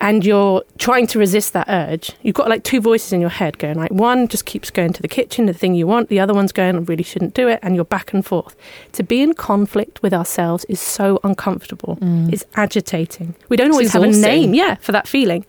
and 0.00 0.22
you're 0.22 0.62
trying 0.76 1.06
to 1.06 1.18
resist 1.18 1.54
that 1.54 1.66
urge, 1.68 2.12
you've 2.20 2.34
got 2.34 2.48
like 2.48 2.62
two 2.62 2.78
voices 2.78 3.14
in 3.14 3.22
your 3.22 3.30
head 3.30 3.56
going 3.58 3.78
like 3.78 3.90
one 3.90 4.28
just 4.28 4.44
keeps 4.44 4.68
going 4.68 4.92
to 4.92 5.00
the 5.00 5.08
kitchen, 5.08 5.46
the 5.46 5.54
thing 5.54 5.74
you 5.74 5.86
want, 5.86 6.10
the 6.10 6.20
other 6.20 6.34
one's 6.34 6.52
going, 6.52 6.76
I 6.76 6.80
really 6.80 7.02
shouldn't 7.02 7.32
do 7.32 7.48
it, 7.48 7.58
and 7.62 7.74
you're 7.74 7.86
back 7.86 8.12
and 8.12 8.24
forth. 8.24 8.54
To 8.92 9.02
be 9.02 9.22
in 9.22 9.32
conflict 9.32 10.02
with 10.02 10.12
ourselves 10.12 10.66
is 10.66 10.78
so 10.78 11.20
uncomfortable. 11.24 11.96
Mm. 12.02 12.30
It's 12.32 12.44
agitating. 12.54 13.34
We 13.48 13.56
don't 13.56 13.70
always 13.70 13.94
have 13.94 14.02
a 14.02 14.08
name, 14.08 14.52
yeah, 14.52 14.74
for 14.74 14.92
that 14.92 15.08
feeling. 15.08 15.46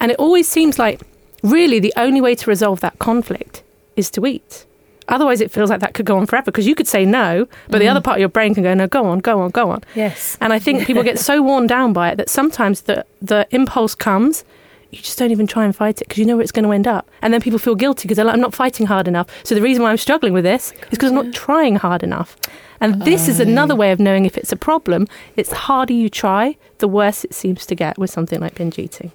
And 0.00 0.10
it 0.10 0.18
always 0.18 0.48
seems 0.48 0.80
like 0.80 1.00
really 1.42 1.80
the 1.80 1.92
only 1.96 2.20
way 2.20 2.34
to 2.34 2.50
resolve 2.50 2.80
that 2.80 2.98
conflict 2.98 3.62
is 3.96 4.10
to 4.10 4.26
eat. 4.26 4.66
Otherwise, 5.08 5.40
it 5.40 5.50
feels 5.50 5.68
like 5.68 5.80
that 5.80 5.94
could 5.94 6.06
go 6.06 6.16
on 6.16 6.26
forever 6.26 6.46
because 6.46 6.66
you 6.66 6.74
could 6.74 6.86
say 6.86 7.04
no, 7.04 7.46
but 7.68 7.78
the 7.78 7.86
mm. 7.86 7.90
other 7.90 8.00
part 8.00 8.16
of 8.16 8.20
your 8.20 8.28
brain 8.28 8.54
can 8.54 8.62
go, 8.62 8.72
no, 8.72 8.86
go 8.86 9.04
on, 9.06 9.18
go 9.18 9.40
on, 9.40 9.50
go 9.50 9.70
on. 9.70 9.82
Yes. 9.94 10.38
And 10.40 10.52
I 10.52 10.58
think 10.58 10.86
people 10.86 11.02
get 11.02 11.18
so 11.18 11.42
worn 11.42 11.66
down 11.66 11.92
by 11.92 12.10
it 12.10 12.16
that 12.16 12.28
sometimes 12.28 12.82
the, 12.82 13.04
the 13.20 13.46
impulse 13.50 13.94
comes, 13.94 14.44
you 14.90 14.98
just 14.98 15.18
don't 15.18 15.30
even 15.30 15.46
try 15.46 15.64
and 15.64 15.74
fight 15.74 16.00
it 16.00 16.08
because 16.08 16.18
you 16.18 16.26
know 16.26 16.36
where 16.36 16.42
it's 16.42 16.52
going 16.52 16.64
to 16.64 16.72
end 16.72 16.86
up. 16.86 17.08
And 17.20 17.32
then 17.32 17.40
people 17.40 17.58
feel 17.58 17.74
guilty 17.74 18.06
because 18.06 18.16
they're 18.16 18.26
like, 18.26 18.34
I'm 18.34 18.40
not 18.40 18.54
fighting 18.54 18.86
hard 18.86 19.08
enough. 19.08 19.26
So 19.44 19.54
the 19.54 19.62
reason 19.62 19.82
why 19.82 19.90
I'm 19.90 19.96
struggling 19.96 20.34
with 20.34 20.44
this 20.44 20.72
is 20.72 20.90
because 20.90 21.10
I'm 21.10 21.16
not 21.16 21.32
trying 21.34 21.76
hard 21.76 22.02
enough. 22.02 22.36
And 22.80 23.02
this 23.02 23.26
is 23.28 23.40
oh. 23.40 23.44
another 23.44 23.74
way 23.74 23.90
of 23.92 24.00
knowing 24.00 24.26
if 24.26 24.36
it's 24.36 24.52
a 24.52 24.56
problem. 24.56 25.08
It's 25.36 25.52
harder 25.52 25.94
you 25.94 26.10
try, 26.10 26.56
the 26.78 26.88
worse 26.88 27.24
it 27.24 27.32
seems 27.32 27.64
to 27.66 27.74
get 27.74 27.96
with 27.96 28.10
something 28.10 28.40
like 28.40 28.54
binge 28.54 28.78
eating. 28.78 29.12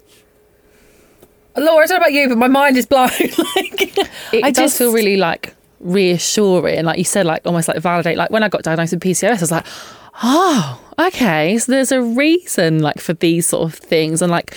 Laura, 1.58 1.84
I 1.84 1.88
don't 1.88 1.90
know 1.90 2.06
about 2.06 2.14
you, 2.14 2.30
but 2.30 2.38
my 2.38 2.48
mind 2.48 2.78
is 2.78 2.86
blown. 2.86 3.08
like, 3.56 3.98
It 4.34 4.44
I 4.44 4.52
does 4.52 4.58
just 4.72 4.78
feel 4.78 4.94
really 4.94 5.18
like 5.18 5.56
reassuring. 5.80 6.86
Like 6.86 6.98
you 6.98 7.04
said, 7.04 7.26
like 7.26 7.42
almost 7.46 7.68
like 7.68 7.78
validate. 7.80 8.18
Like 8.18 8.30
when 8.32 8.44
I 8.44 8.50
got 8.50 8.64
diagnosed 8.64 8.94
with 8.94 9.02
PCOS, 9.04 9.38
I 9.38 9.42
was 9.42 9.52
like, 9.52 9.66
oh, 10.24 10.82
okay. 11.00 11.58
So 11.58 11.72
there's 11.72 11.92
a 11.92 12.02
reason 12.02 12.80
like 12.80 13.00
for 13.00 13.14
these 13.14 13.48
sort 13.48 13.72
of 13.72 13.78
things 13.78 14.22
and 14.22 14.32
like 14.32 14.56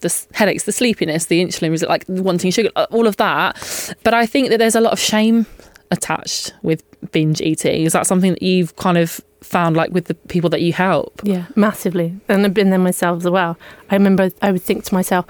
the 0.00 0.26
headaches, 0.32 0.64
the 0.64 0.72
sleepiness, 0.72 1.26
the 1.26 1.42
insulin, 1.44 1.70
was 1.70 1.82
it 1.82 1.88
like 1.88 2.04
wanting 2.08 2.50
sugar, 2.50 2.70
uh, 2.76 2.86
all 2.90 3.06
of 3.06 3.16
that. 3.16 3.94
But 4.02 4.14
I 4.14 4.26
think 4.26 4.48
that 4.50 4.58
there's 4.58 4.74
a 4.74 4.80
lot 4.80 4.92
of 4.92 4.98
shame 5.00 5.46
attached 5.90 6.54
with 6.62 6.82
binge 7.12 7.40
eating. 7.40 7.82
Is 7.84 7.92
that 7.92 8.06
something 8.06 8.32
that 8.32 8.42
you've 8.42 8.74
kind 8.76 8.98
of 8.98 9.20
found 9.42 9.76
like 9.76 9.90
with 9.92 10.06
the 10.06 10.14
people 10.14 10.50
that 10.50 10.60
you 10.62 10.72
help? 10.72 11.20
Yeah, 11.24 11.46
massively. 11.54 12.14
And 12.28 12.44
I've 12.44 12.54
been 12.54 12.70
there 12.70 12.78
myself 12.78 13.18
as 13.24 13.30
well. 13.30 13.56
I 13.90 13.94
remember 13.94 14.30
I 14.40 14.52
would 14.52 14.62
think 14.62 14.84
to 14.84 14.94
myself, 14.94 15.26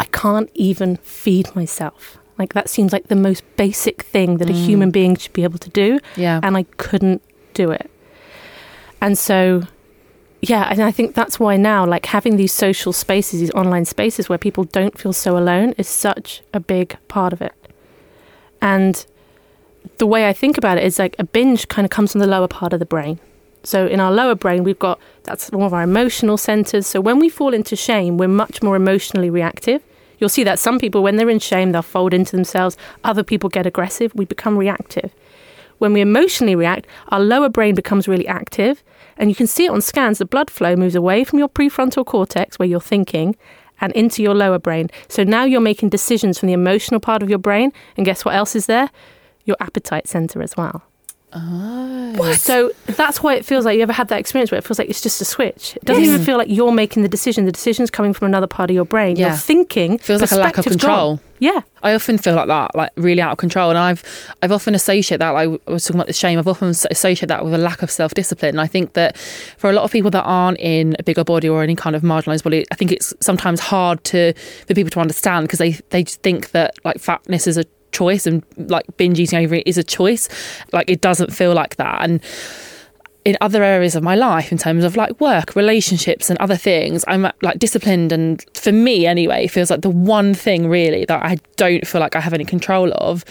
I 0.00 0.04
can't 0.06 0.50
even 0.54 0.96
feed 0.98 1.54
myself. 1.54 2.18
Like 2.38 2.54
that 2.54 2.68
seems 2.68 2.92
like 2.92 3.08
the 3.08 3.16
most 3.16 3.42
basic 3.56 4.02
thing 4.02 4.38
that 4.38 4.48
a 4.48 4.52
mm. 4.52 4.64
human 4.64 4.90
being 4.90 5.16
should 5.16 5.32
be 5.32 5.42
able 5.42 5.58
to 5.58 5.70
do. 5.70 5.98
Yeah. 6.16 6.40
And 6.42 6.56
I 6.56 6.62
couldn't 6.76 7.22
do 7.54 7.70
it. 7.70 7.90
And 9.00 9.18
so, 9.18 9.62
yeah, 10.40 10.68
and 10.70 10.82
I 10.82 10.92
think 10.92 11.14
that's 11.14 11.40
why 11.40 11.56
now, 11.56 11.84
like 11.84 12.06
having 12.06 12.36
these 12.36 12.52
social 12.52 12.92
spaces, 12.92 13.40
these 13.40 13.50
online 13.52 13.84
spaces 13.84 14.28
where 14.28 14.38
people 14.38 14.64
don't 14.64 14.98
feel 14.98 15.12
so 15.12 15.36
alone 15.36 15.74
is 15.78 15.88
such 15.88 16.42
a 16.52 16.60
big 16.60 16.96
part 17.08 17.32
of 17.32 17.42
it. 17.42 17.54
And 18.60 19.04
the 19.98 20.06
way 20.06 20.28
I 20.28 20.32
think 20.32 20.58
about 20.58 20.78
it 20.78 20.84
is 20.84 20.98
like 20.98 21.16
a 21.18 21.24
binge 21.24 21.68
kind 21.68 21.84
of 21.84 21.90
comes 21.90 22.12
from 22.12 22.20
the 22.20 22.26
lower 22.26 22.48
part 22.48 22.72
of 22.72 22.78
the 22.78 22.86
brain. 22.86 23.18
So 23.64 23.86
in 23.86 24.00
our 24.00 24.12
lower 24.12 24.34
brain, 24.34 24.64
we've 24.64 24.78
got 24.78 25.00
that's 25.24 25.50
one 25.50 25.66
of 25.66 25.74
our 25.74 25.82
emotional 25.82 26.36
centers. 26.36 26.86
So 26.86 27.00
when 27.00 27.18
we 27.18 27.28
fall 27.28 27.52
into 27.52 27.76
shame, 27.76 28.16
we're 28.16 28.28
much 28.28 28.62
more 28.62 28.76
emotionally 28.76 29.30
reactive. 29.30 29.82
You'll 30.18 30.28
see 30.28 30.44
that 30.44 30.58
some 30.58 30.78
people, 30.78 31.02
when 31.02 31.16
they're 31.16 31.30
in 31.30 31.38
shame, 31.38 31.72
they'll 31.72 31.82
fold 31.82 32.12
into 32.12 32.34
themselves. 32.34 32.76
Other 33.04 33.22
people 33.22 33.48
get 33.48 33.66
aggressive. 33.66 34.12
We 34.14 34.24
become 34.24 34.58
reactive. 34.58 35.12
When 35.78 35.92
we 35.92 36.00
emotionally 36.00 36.56
react, 36.56 36.86
our 37.08 37.20
lower 37.20 37.48
brain 37.48 37.74
becomes 37.74 38.08
really 38.08 38.26
active. 38.26 38.82
And 39.16 39.30
you 39.30 39.36
can 39.36 39.46
see 39.46 39.66
it 39.66 39.70
on 39.70 39.80
scans. 39.80 40.18
The 40.18 40.26
blood 40.26 40.50
flow 40.50 40.76
moves 40.76 40.94
away 40.94 41.24
from 41.24 41.38
your 41.38 41.48
prefrontal 41.48 42.04
cortex, 42.04 42.58
where 42.58 42.68
you're 42.68 42.80
thinking, 42.80 43.36
and 43.80 43.92
into 43.92 44.22
your 44.22 44.34
lower 44.34 44.58
brain. 44.58 44.90
So 45.08 45.22
now 45.22 45.44
you're 45.44 45.60
making 45.60 45.90
decisions 45.90 46.38
from 46.38 46.48
the 46.48 46.52
emotional 46.52 47.00
part 47.00 47.22
of 47.22 47.30
your 47.30 47.38
brain. 47.38 47.72
And 47.96 48.04
guess 48.04 48.24
what 48.24 48.34
else 48.34 48.56
is 48.56 48.66
there? 48.66 48.90
Your 49.44 49.56
appetite 49.60 50.08
center 50.08 50.42
as 50.42 50.56
well. 50.56 50.82
Oh. 51.32 52.32
So 52.34 52.70
that's 52.86 53.22
why 53.22 53.34
it 53.34 53.44
feels 53.44 53.64
like 53.64 53.76
you 53.76 53.82
ever 53.82 53.92
had 53.92 54.08
that 54.08 54.18
experience 54.18 54.50
where 54.50 54.58
it 54.58 54.64
feels 54.64 54.78
like 54.78 54.88
it's 54.88 55.02
just 55.02 55.20
a 55.20 55.24
switch. 55.24 55.76
It 55.76 55.84
doesn't 55.84 56.02
even 56.02 56.24
feel 56.24 56.38
like 56.38 56.48
you're 56.48 56.72
making 56.72 57.02
the 57.02 57.08
decision. 57.08 57.44
The 57.44 57.52
decision's 57.52 57.90
coming 57.90 58.12
from 58.12 58.26
another 58.26 58.46
part 58.46 58.70
of 58.70 58.74
your 58.74 58.86
brain. 58.86 59.16
Yeah. 59.16 59.28
You're 59.28 59.36
thinking. 59.36 59.98
Feels 59.98 60.22
like 60.22 60.32
a 60.32 60.36
lack 60.36 60.56
of 60.56 60.64
perspective's 60.64 60.82
gone. 60.82 61.18
control. 61.18 61.20
Yeah. 61.40 61.60
I 61.82 61.94
often 61.94 62.18
feel 62.18 62.34
like 62.34 62.48
that, 62.48 62.74
like 62.74 62.90
really 62.96 63.20
out 63.20 63.32
of 63.32 63.38
control, 63.38 63.70
and 63.70 63.78
I've 63.78 64.02
I've 64.42 64.50
often 64.50 64.74
associated 64.74 65.20
that. 65.20 65.30
Like 65.30 65.60
I 65.66 65.70
was 65.70 65.84
talking 65.84 66.00
about 66.00 66.08
the 66.08 66.12
shame. 66.12 66.38
I've 66.38 66.48
often 66.48 66.68
associated 66.68 67.28
that 67.28 67.44
with 67.44 67.54
a 67.54 67.58
lack 67.58 67.82
of 67.82 67.90
self 67.90 68.14
discipline. 68.14 68.50
And 68.50 68.60
I 68.60 68.66
think 68.66 68.94
that 68.94 69.16
for 69.16 69.70
a 69.70 69.72
lot 69.72 69.84
of 69.84 69.92
people 69.92 70.10
that 70.12 70.24
aren't 70.24 70.58
in 70.58 70.96
a 70.98 71.02
bigger 71.02 71.24
body 71.24 71.48
or 71.48 71.62
any 71.62 71.76
kind 71.76 71.94
of 71.94 72.02
marginalised 72.02 72.42
body, 72.42 72.64
I 72.72 72.74
think 72.74 72.90
it's 72.90 73.14
sometimes 73.20 73.60
hard 73.60 74.02
to 74.04 74.32
for 74.66 74.74
people 74.74 74.90
to 74.90 75.00
understand 75.00 75.46
because 75.46 75.58
they 75.58 75.72
they 75.90 76.02
just 76.02 76.22
think 76.22 76.50
that 76.50 76.74
like 76.84 76.98
fatness 76.98 77.46
is 77.46 77.58
a 77.58 77.64
choice 77.92 78.26
and 78.26 78.42
like 78.56 78.84
binge 78.96 79.18
eating 79.18 79.38
over 79.38 79.54
it 79.54 79.66
is 79.66 79.78
a 79.78 79.84
choice. 79.84 80.28
Like 80.72 80.90
it 80.90 81.00
doesn't 81.00 81.32
feel 81.32 81.54
like 81.54 81.76
that, 81.76 82.02
and 82.02 82.22
in 83.24 83.36
other 83.42 83.62
areas 83.62 83.94
of 83.94 84.02
my 84.02 84.14
life 84.14 84.50
in 84.50 84.56
terms 84.56 84.84
of 84.84 84.96
like 84.96 85.20
work 85.20 85.54
relationships 85.54 86.30
and 86.30 86.38
other 86.38 86.56
things 86.56 87.04
i'm 87.08 87.30
like 87.42 87.58
disciplined 87.58 88.10
and 88.10 88.42
for 88.54 88.72
me 88.72 89.04
anyway 89.04 89.44
it 89.44 89.48
feels 89.48 89.70
like 89.70 89.82
the 89.82 89.90
one 89.90 90.32
thing 90.32 90.66
really 90.66 91.04
that 91.04 91.22
i 91.22 91.36
don't 91.56 91.86
feel 91.86 92.00
like 92.00 92.16
i 92.16 92.20
have 92.20 92.32
any 92.32 92.44
control 92.44 92.90
of. 92.94 93.24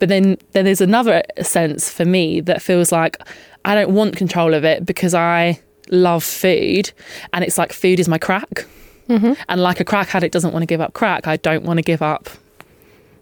But 0.00 0.08
then 0.08 0.38
then 0.52 0.64
there's 0.64 0.80
another 0.80 1.22
sense 1.40 1.88
for 1.88 2.04
me 2.04 2.40
that 2.40 2.62
feels 2.62 2.90
like 2.90 3.18
i 3.64 3.76
don't 3.76 3.94
want 3.94 4.16
control 4.16 4.54
of 4.54 4.64
it 4.64 4.84
because 4.84 5.14
i 5.14 5.60
love 5.90 6.24
food 6.24 6.92
and 7.32 7.44
it's 7.44 7.58
like 7.58 7.72
food 7.72 8.00
is 8.00 8.08
my 8.08 8.18
crack. 8.18 8.66
Mm-hmm. 9.08 9.34
And 9.48 9.62
like 9.62 9.80
a 9.80 9.84
crack 9.84 10.14
addict 10.14 10.32
doesn't 10.32 10.52
want 10.52 10.62
to 10.62 10.66
give 10.66 10.80
up 10.80 10.94
crack. 10.94 11.26
I 11.26 11.36
don't 11.36 11.64
want 11.64 11.78
to 11.78 11.82
give 11.82 12.00
up 12.02 12.30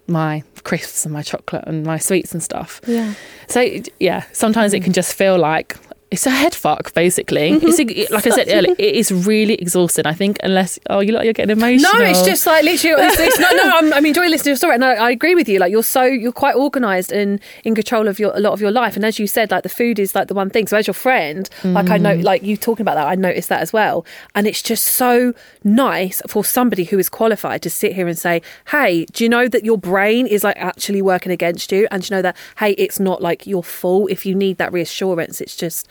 my 0.07 0.43
crisps 0.63 1.05
and 1.05 1.13
my 1.13 1.21
chocolate 1.21 1.63
and 1.67 1.85
my 1.85 1.97
sweets 1.97 2.33
and 2.33 2.41
stuff 2.43 2.79
Yeah. 2.87 3.13
so 3.47 3.67
yeah, 3.99 4.23
sometimes 4.31 4.73
it 4.73 4.83
can 4.83 4.93
just 4.93 5.13
feel 5.13 5.37
like 5.37 5.75
it's 6.13 6.27
a 6.27 6.29
head 6.29 6.53
fuck, 6.53 6.93
basically. 6.93 7.53
Mm-hmm. 7.53 7.67
It's 7.67 7.79
a, 7.79 8.13
like 8.13 8.27
I 8.27 8.29
said 8.29 8.47
earlier, 8.47 8.75
it 8.77 8.95
is 8.95 9.11
really 9.11 9.55
exhausting. 9.55 10.05
I 10.05 10.13
think 10.13 10.37
unless 10.43 10.77
oh, 10.91 10.99
you 10.99 11.11
look, 11.11 11.23
you're 11.23 11.33
getting 11.33 11.57
emotional. 11.57 11.91
No, 11.91 12.05
it's 12.05 12.23
just 12.23 12.45
like 12.45 12.63
literally. 12.63 13.03
It's, 13.03 13.19
it's 13.19 13.39
not, 13.39 13.55
no, 13.55 13.63
I'm, 13.63 13.91
I'm 13.93 14.05
enjoying 14.05 14.29
listening 14.29 14.43
to 14.43 14.49
your 14.51 14.57
story, 14.57 14.75
and 14.75 14.85
I, 14.85 14.93
I 14.93 15.09
agree 15.09 15.33
with 15.33 15.49
you. 15.49 15.57
Like 15.57 15.71
you're 15.71 15.81
so 15.81 16.03
you're 16.03 16.31
quite 16.31 16.55
organised 16.55 17.11
and 17.11 17.41
in 17.63 17.73
control 17.73 18.07
of 18.07 18.19
your 18.19 18.31
a 18.35 18.39
lot 18.39 18.53
of 18.53 18.61
your 18.61 18.69
life. 18.69 18.95
And 18.95 19.03
as 19.03 19.17
you 19.17 19.25
said, 19.25 19.49
like 19.49 19.63
the 19.63 19.69
food 19.69 19.97
is 19.97 20.13
like 20.13 20.27
the 20.27 20.35
one 20.35 20.51
thing. 20.51 20.67
So 20.67 20.77
as 20.77 20.85
your 20.85 20.93
friend, 20.93 21.49
like 21.63 21.89
I 21.89 21.97
know, 21.97 22.15
mm. 22.15 22.23
like 22.23 22.43
you 22.43 22.57
talking 22.57 22.83
about 22.83 22.93
that, 22.93 23.07
I 23.07 23.15
noticed 23.15 23.49
that 23.49 23.63
as 23.63 23.73
well. 23.73 24.05
And 24.35 24.45
it's 24.45 24.61
just 24.61 24.85
so 24.85 25.33
nice 25.63 26.21
for 26.27 26.45
somebody 26.45 26.83
who 26.83 26.99
is 26.99 27.09
qualified 27.09 27.63
to 27.63 27.71
sit 27.71 27.93
here 27.93 28.07
and 28.07 28.19
say, 28.19 28.43
"Hey, 28.67 29.05
do 29.05 29.23
you 29.23 29.29
know 29.31 29.47
that 29.47 29.65
your 29.65 29.79
brain 29.79 30.27
is 30.27 30.43
like 30.43 30.57
actually 30.57 31.01
working 31.01 31.31
against 31.31 31.71
you? 31.71 31.87
And 31.89 32.03
do 32.03 32.13
you 32.13 32.17
know 32.19 32.21
that 32.21 32.37
hey, 32.59 32.73
it's 32.73 32.99
not 32.99 33.19
like 33.19 33.47
your 33.47 33.63
fault 33.63 34.11
if 34.11 34.27
you 34.27 34.35
need 34.35 34.59
that 34.59 34.71
reassurance. 34.71 35.41
It's 35.41 35.55
just." 35.55 35.87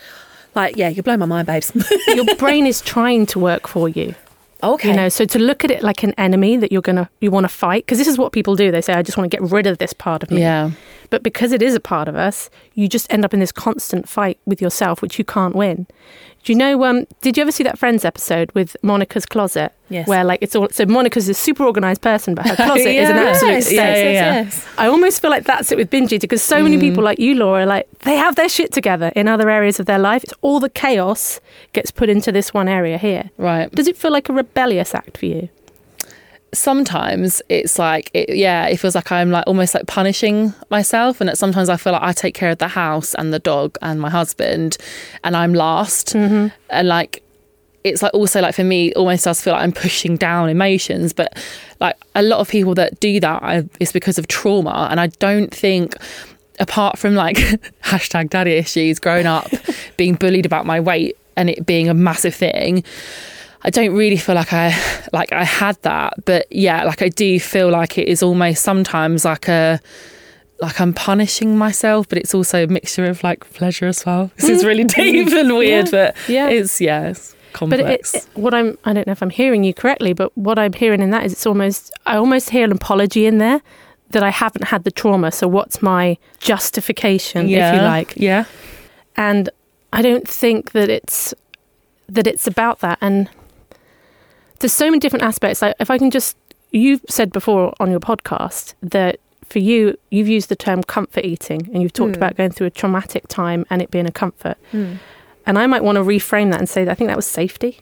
Like, 0.55 0.77
yeah, 0.77 0.89
you 0.89 1.01
blow 1.03 1.17
my 1.17 1.25
mind, 1.25 1.47
babes. 1.47 1.71
your 2.07 2.35
brain 2.35 2.65
is 2.65 2.81
trying 2.81 3.25
to 3.27 3.39
work 3.39 3.67
for 3.67 3.89
you. 3.89 4.15
okay. 4.61 4.89
You 4.89 4.95
know, 4.95 5.09
so 5.09 5.25
to 5.25 5.39
look 5.39 5.63
at 5.65 5.71
it 5.71 5.83
like 5.83 6.03
an 6.03 6.13
enemy 6.17 6.57
that 6.57 6.71
you're 6.71 6.81
gonna 6.81 7.09
you 7.19 7.31
want 7.31 7.43
to 7.45 7.49
fight 7.49 7.85
because 7.85 7.97
this 7.97 8.07
is 8.07 8.17
what 8.17 8.31
people 8.31 8.55
do. 8.55 8.71
They 8.71 8.81
say, 8.81 8.93
"I 8.93 9.01
just 9.01 9.17
want 9.17 9.29
to 9.29 9.37
get 9.37 9.43
rid 9.51 9.67
of 9.67 9.77
this 9.79 9.93
part 9.93 10.23
of 10.23 10.31
me." 10.31 10.41
yeah, 10.41 10.71
But 11.13 11.21
because 11.21 11.51
it 11.51 11.61
is 11.61 11.75
a 11.75 11.79
part 11.79 12.07
of 12.07 12.15
us, 12.15 12.49
you 12.73 12.87
just 12.87 13.05
end 13.13 13.23
up 13.23 13.35
in 13.35 13.39
this 13.39 13.51
constant 13.51 14.09
fight 14.09 14.39
with 14.47 14.59
yourself, 14.59 14.99
which 14.99 15.19
you 15.19 15.23
can't 15.23 15.55
win. 15.55 15.85
Do 16.43 16.51
you 16.51 16.57
know? 16.57 16.83
Um, 16.85 17.05
did 17.21 17.37
you 17.37 17.41
ever 17.41 17.51
see 17.51 17.63
that 17.65 17.77
Friends 17.77 18.03
episode 18.03 18.51
with 18.55 18.75
Monica's 18.81 19.23
closet? 19.27 19.73
Yes. 19.89 20.07
Where 20.07 20.23
like 20.23 20.39
it's 20.41 20.55
all 20.55 20.69
so 20.71 20.87
Monica's 20.87 21.29
a 21.29 21.35
super 21.35 21.65
organized 21.65 22.01
person, 22.01 22.33
but 22.33 22.47
her 22.47 22.55
closet 22.65 22.87
is 22.87 23.11
an 23.11 23.17
absolute 23.17 23.51
Yes. 23.51 23.71
Yeah, 23.71 23.95
yeah, 23.95 24.03
yeah. 24.09 24.33
yes. 24.41 24.67
I 24.79 24.87
almost 24.87 25.21
feel 25.21 25.29
like 25.29 25.43
that's 25.43 25.71
it 25.71 25.77
with 25.77 25.91
binge 25.91 26.11
eating 26.11 26.21
because 26.21 26.41
so 26.41 26.63
many 26.63 26.79
people 26.79 27.03
like 27.03 27.19
you, 27.19 27.35
Laura, 27.35 27.67
like 27.67 27.87
they 27.99 28.15
have 28.15 28.35
their 28.35 28.49
shit 28.49 28.73
together 28.73 29.11
in 29.15 29.27
other 29.27 29.51
areas 29.51 29.79
of 29.79 29.85
their 29.85 29.99
life. 29.99 30.23
It's 30.23 30.33
all 30.41 30.59
the 30.59 30.67
chaos 30.67 31.39
gets 31.73 31.91
put 31.91 32.09
into 32.09 32.31
this 32.31 32.55
one 32.55 32.67
area 32.67 32.97
here. 32.97 33.29
right. 33.37 33.71
Does 33.71 33.87
it 33.87 33.97
feel 33.97 34.11
like 34.11 34.29
a 34.29 34.33
rebellious 34.33 34.95
act 34.95 35.19
for 35.19 35.27
you? 35.27 35.49
Sometimes 36.53 37.41
it's 37.49 37.77
like 37.79 38.09
it, 38.13 38.35
yeah, 38.35 38.67
it 38.67 38.77
feels 38.77 38.95
like 38.95 39.11
I'm 39.11 39.31
like 39.31 39.45
almost 39.47 39.73
like 39.73 39.87
punishing 39.87 40.53
myself, 40.69 41.19
and 41.19 41.27
that 41.27 41.37
sometimes 41.37 41.69
I 41.69 41.77
feel 41.77 41.93
like 41.93 42.03
I 42.03 42.13
take 42.13 42.35
care 42.35 42.51
of 42.51 42.59
the 42.59 42.67
house 42.67 43.13
and 43.15 43.33
the 43.33 43.39
dog 43.39 43.77
and 43.81 43.99
my 43.99 44.09
husband, 44.09 44.77
and 45.23 45.35
I'm 45.35 45.53
last, 45.53 46.09
mm-hmm. 46.09 46.47
and 46.69 46.87
like 46.87 47.23
it's 47.83 48.01
like 48.01 48.13
also 48.13 48.41
like 48.41 48.55
for 48.55 48.63
me 48.63 48.93
almost 48.93 49.25
does 49.25 49.41
feel 49.41 49.53
like 49.53 49.63
I'm 49.63 49.71
pushing 49.71 50.15
down 50.15 50.49
emotions 50.49 51.13
but 51.13 51.37
like 51.79 51.97
a 52.15 52.23
lot 52.23 52.39
of 52.39 52.47
people 52.47 52.73
that 52.75 52.99
do 52.99 53.19
that 53.19 53.43
I, 53.43 53.67
it's 53.79 53.91
because 53.91 54.17
of 54.17 54.27
trauma 54.27 54.87
and 54.89 54.99
I 54.99 55.07
don't 55.07 55.53
think 55.53 55.95
apart 56.59 56.97
from 56.97 57.15
like 57.15 57.35
hashtag 57.83 58.29
daddy 58.29 58.51
issues 58.51 58.99
growing 58.99 59.25
up 59.25 59.49
being 59.97 60.15
bullied 60.15 60.45
about 60.45 60.65
my 60.65 60.79
weight 60.79 61.17
and 61.35 61.49
it 61.49 61.65
being 61.65 61.89
a 61.89 61.93
massive 61.93 62.35
thing 62.35 62.83
I 63.63 63.69
don't 63.69 63.93
really 63.93 64.17
feel 64.17 64.35
like 64.35 64.53
I 64.53 64.75
like 65.13 65.31
I 65.31 65.43
had 65.43 65.81
that 65.83 66.25
but 66.25 66.47
yeah 66.51 66.83
like 66.83 67.01
I 67.01 67.09
do 67.09 67.39
feel 67.39 67.69
like 67.69 67.97
it 67.97 68.07
is 68.07 68.21
almost 68.21 68.61
sometimes 68.63 69.25
like 69.25 69.47
a 69.47 69.79
like 70.61 70.79
I'm 70.81 70.93
punishing 70.93 71.57
myself 71.57 72.07
but 72.09 72.17
it's 72.17 72.33
also 72.33 72.63
a 72.63 72.67
mixture 72.67 73.05
of 73.05 73.23
like 73.23 73.51
pleasure 73.53 73.87
as 73.87 74.05
well 74.05 74.31
this 74.35 74.49
is 74.49 74.65
really 74.65 74.83
mm-hmm. 74.85 75.01
deep 75.01 75.27
and 75.29 75.55
weird 75.57 75.91
but 75.91 76.15
Yeah. 76.27 76.49
it's 76.49 76.79
yeah 76.81 77.09
it's 77.09 77.35
But 77.59 77.79
it, 77.79 78.15
it, 78.15 78.27
what 78.33 78.53
I'm, 78.53 78.77
I 78.83 78.93
don't 78.93 79.05
know 79.05 79.11
if 79.11 79.21
I'm 79.21 79.29
hearing 79.29 79.63
you 79.63 79.73
correctly, 79.75 80.13
but 80.13 80.35
what 80.35 80.57
I'm 80.57 80.73
hearing 80.73 81.01
in 81.01 81.11
that 81.11 81.23
is 81.23 81.33
it's 81.33 81.45
almost, 81.45 81.91
I 82.05 82.15
almost 82.17 82.49
hear 82.49 82.63
an 82.63 82.71
apology 82.71 83.27
in 83.27 83.37
there 83.37 83.61
that 84.09 84.23
I 84.23 84.31
haven't 84.31 84.65
had 84.65 84.83
the 84.85 84.91
trauma. 84.91 85.31
So 85.31 85.47
what's 85.47 85.81
my 85.81 86.17
justification, 86.39 87.47
if 87.47 87.75
you 87.75 87.81
like? 87.81 88.13
yeah 88.15 88.45
And 89.15 89.49
I 89.91 90.01
don't 90.01 90.27
think 90.27 90.71
that 90.71 90.89
it's 90.89 91.33
that 92.09 92.25
it's 92.27 92.47
about 92.47 92.79
that. 92.79 92.97
And 93.01 93.29
there's 94.63 94.73
so 94.73 94.85
many 94.85 94.99
different 94.99 95.23
aspects. 95.23 95.61
Like 95.61 95.75
if 95.79 95.91
I 95.91 95.97
can 95.97 96.09
just, 96.09 96.35
you've 96.71 97.01
said 97.07 97.31
before 97.31 97.73
on 97.79 97.91
your 97.91 97.99
podcast 97.99 98.73
that 98.81 99.19
for 99.45 99.59
you, 99.59 99.95
you've 100.09 100.27
used 100.27 100.49
the 100.49 100.55
term 100.55 100.81
comfort 100.83 101.23
eating, 101.25 101.69
and 101.73 101.83
you've 101.83 101.93
talked 101.93 102.13
Mm. 102.13 102.17
about 102.17 102.35
going 102.37 102.49
through 102.51 102.67
a 102.67 102.71
traumatic 102.71 103.27
time 103.27 103.65
and 103.69 103.81
it 103.81 103.91
being 103.91 104.07
a 104.07 104.11
comfort. 104.11 104.57
Mm. 104.71 104.97
And 105.45 105.59
I 105.59 105.67
might 105.67 105.83
want 105.83 105.97
to 105.97 106.01
reframe 106.03 106.49
that 106.51 106.59
and 106.59 106.67
say 106.69 106.83
that 106.85 106.91
I 106.91 106.95
think 106.95 107.09
that 107.09 107.17
was 107.17 107.27
safety. 107.27 107.79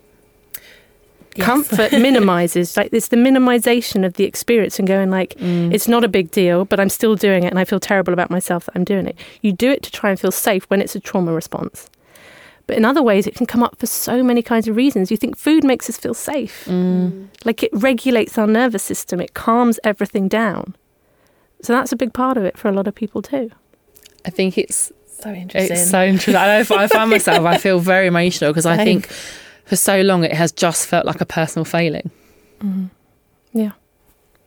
Yes. 1.36 1.46
Comfort 1.46 1.92
minimizes, 2.08 2.76
like 2.76 2.90
it's 2.92 3.08
the 3.08 3.16
minimization 3.16 4.06
of 4.06 4.16
the 4.16 4.26
experience 4.26 4.80
and 4.80 4.88
going 4.88 5.10
like, 5.10 5.36
Mm. 5.36 5.74
it's 5.74 5.88
not 5.88 6.04
a 6.04 6.10
big 6.10 6.30
deal, 6.32 6.66
but 6.66 6.80
I'm 6.80 6.90
still 6.90 7.16
doing 7.16 7.44
it 7.44 7.48
and 7.48 7.60
I 7.60 7.64
feel 7.64 7.80
terrible 7.80 8.12
about 8.12 8.30
myself 8.30 8.66
that 8.66 8.74
I'm 8.76 8.84
doing 8.84 9.06
it. 9.08 9.16
You 9.42 9.54
do 9.54 9.72
it 9.72 9.82
to 9.84 9.92
try 9.92 10.10
and 10.10 10.20
feel 10.20 10.32
safe 10.32 10.66
when 10.70 10.82
it's 10.82 10.96
a 10.96 11.00
trauma 11.00 11.32
response. 11.32 11.90
But 12.68 12.78
in 12.78 12.86
other 12.86 13.02
ways, 13.04 13.28
it 13.28 13.36
can 13.36 13.46
come 13.46 13.64
up 13.64 13.78
for 13.80 13.86
so 13.88 14.24
many 14.24 14.42
kinds 14.42 14.68
of 14.68 14.76
reasons. 14.76 15.12
You 15.12 15.18
think 15.18 15.36
food 15.38 15.64
makes 15.64 15.90
us 15.90 15.98
feel 15.98 16.14
safe. 16.14 16.66
Mm. 16.66 17.28
Like 17.44 17.64
it 17.64 17.70
regulates 17.74 18.38
our 18.38 18.48
nervous 18.48 18.84
system, 18.84 19.20
it 19.20 19.34
calms 19.34 19.80
everything 19.84 20.28
down. 20.28 20.76
So 21.62 21.74
that's 21.74 21.92
a 21.92 21.96
big 21.96 22.14
part 22.14 22.38
of 22.38 22.44
it 22.46 22.58
for 22.58 22.70
a 22.70 22.72
lot 22.72 22.88
of 22.88 22.96
people 22.96 23.22
too. 23.22 23.52
I 24.26 24.30
think 24.30 24.58
it's 24.58 24.92
So 25.20 25.32
interesting. 25.32 25.78
it's 25.78 25.90
so 25.90 26.04
interesting. 26.04 26.36
I, 26.36 26.60
I 26.60 26.88
find 26.88 27.10
myself 27.10 27.46
I 27.46 27.58
feel 27.58 27.80
very 27.80 28.08
emotional 28.08 28.52
because 28.52 28.66
I 28.66 28.78
think 28.84 29.08
for 29.66 29.76
so 29.76 30.02
long 30.02 30.24
it 30.24 30.34
has 30.34 30.52
just 30.52 30.88
felt 30.88 31.06
like 31.06 31.22
a 31.22 31.26
personal 31.26 31.66
failing. 31.66 32.10
Yeah. 33.54 33.72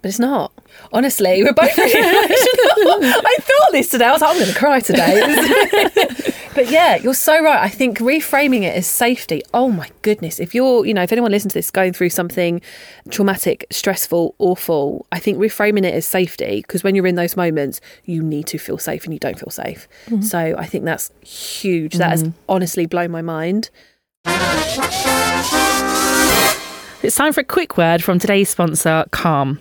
But 0.04 0.10
it's 0.10 0.18
not. 0.18 0.52
Honestly, 0.92 1.42
we're 1.42 1.54
both 1.54 1.78
really 1.78 1.98
emotional. 1.98 3.22
I 3.26 3.36
thought 3.40 3.72
this 3.72 3.88
today. 3.88 4.04
I 4.04 4.12
was 4.12 4.20
like, 4.20 4.32
I'm 4.32 4.36
going 4.36 4.52
to 4.52 4.58
cry 4.58 4.80
today. 4.80 6.34
but 6.54 6.70
yeah, 6.70 6.96
you're 6.96 7.14
so 7.14 7.42
right. 7.42 7.58
I 7.58 7.70
think 7.70 8.00
reframing 8.00 8.64
it 8.64 8.76
as 8.76 8.86
safety. 8.86 9.40
Oh 9.54 9.70
my 9.70 9.88
goodness. 10.02 10.38
If 10.38 10.54
you're, 10.54 10.84
you 10.84 10.92
know, 10.92 11.02
if 11.02 11.10
anyone 11.10 11.30
listens 11.30 11.54
to 11.54 11.58
this 11.58 11.70
going 11.70 11.94
through 11.94 12.10
something 12.10 12.60
traumatic, 13.08 13.64
stressful, 13.70 14.34
awful, 14.38 15.06
I 15.10 15.20
think 15.20 15.38
reframing 15.38 15.86
it 15.86 15.94
as 15.94 16.04
safety, 16.04 16.60
because 16.60 16.84
when 16.84 16.94
you're 16.94 17.06
in 17.06 17.14
those 17.14 17.34
moments, 17.34 17.80
you 18.04 18.22
need 18.22 18.46
to 18.48 18.58
feel 18.58 18.76
safe 18.76 19.04
and 19.04 19.14
you 19.14 19.18
don't 19.18 19.38
feel 19.38 19.48
safe. 19.48 19.88
Mm-hmm. 20.08 20.20
So 20.20 20.54
I 20.58 20.66
think 20.66 20.84
that's 20.84 21.10
huge. 21.22 21.94
That 21.94 22.10
has 22.10 22.24
mm-hmm. 22.24 22.38
honestly 22.46 22.84
blown 22.84 23.10
my 23.10 23.22
mind. 23.22 23.70
It's 27.04 27.16
time 27.16 27.34
for 27.34 27.42
a 27.42 27.44
quick 27.44 27.76
word 27.76 28.02
from 28.02 28.18
today's 28.18 28.48
sponsor, 28.48 29.04
Calm. 29.10 29.60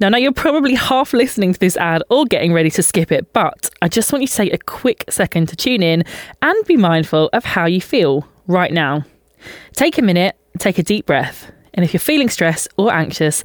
Now, 0.00 0.10
now 0.10 0.18
you're 0.18 0.32
probably 0.32 0.74
half 0.74 1.14
listening 1.14 1.54
to 1.54 1.58
this 1.58 1.78
ad 1.78 2.02
or 2.10 2.26
getting 2.26 2.52
ready 2.52 2.70
to 2.72 2.82
skip 2.82 3.10
it, 3.10 3.32
but 3.32 3.70
I 3.80 3.88
just 3.88 4.12
want 4.12 4.20
you 4.20 4.28
to 4.28 4.34
take 4.34 4.52
a 4.52 4.58
quick 4.58 5.02
second 5.08 5.48
to 5.48 5.56
tune 5.56 5.82
in 5.82 6.04
and 6.42 6.66
be 6.66 6.76
mindful 6.76 7.30
of 7.32 7.42
how 7.42 7.64
you 7.64 7.80
feel 7.80 8.28
right 8.48 8.70
now. 8.70 9.02
Take 9.72 9.96
a 9.96 10.02
minute, 10.02 10.36
take 10.58 10.76
a 10.76 10.82
deep 10.82 11.06
breath, 11.06 11.50
and 11.72 11.86
if 11.86 11.94
you're 11.94 12.00
feeling 12.00 12.28
stressed 12.28 12.68
or 12.76 12.92
anxious, 12.92 13.42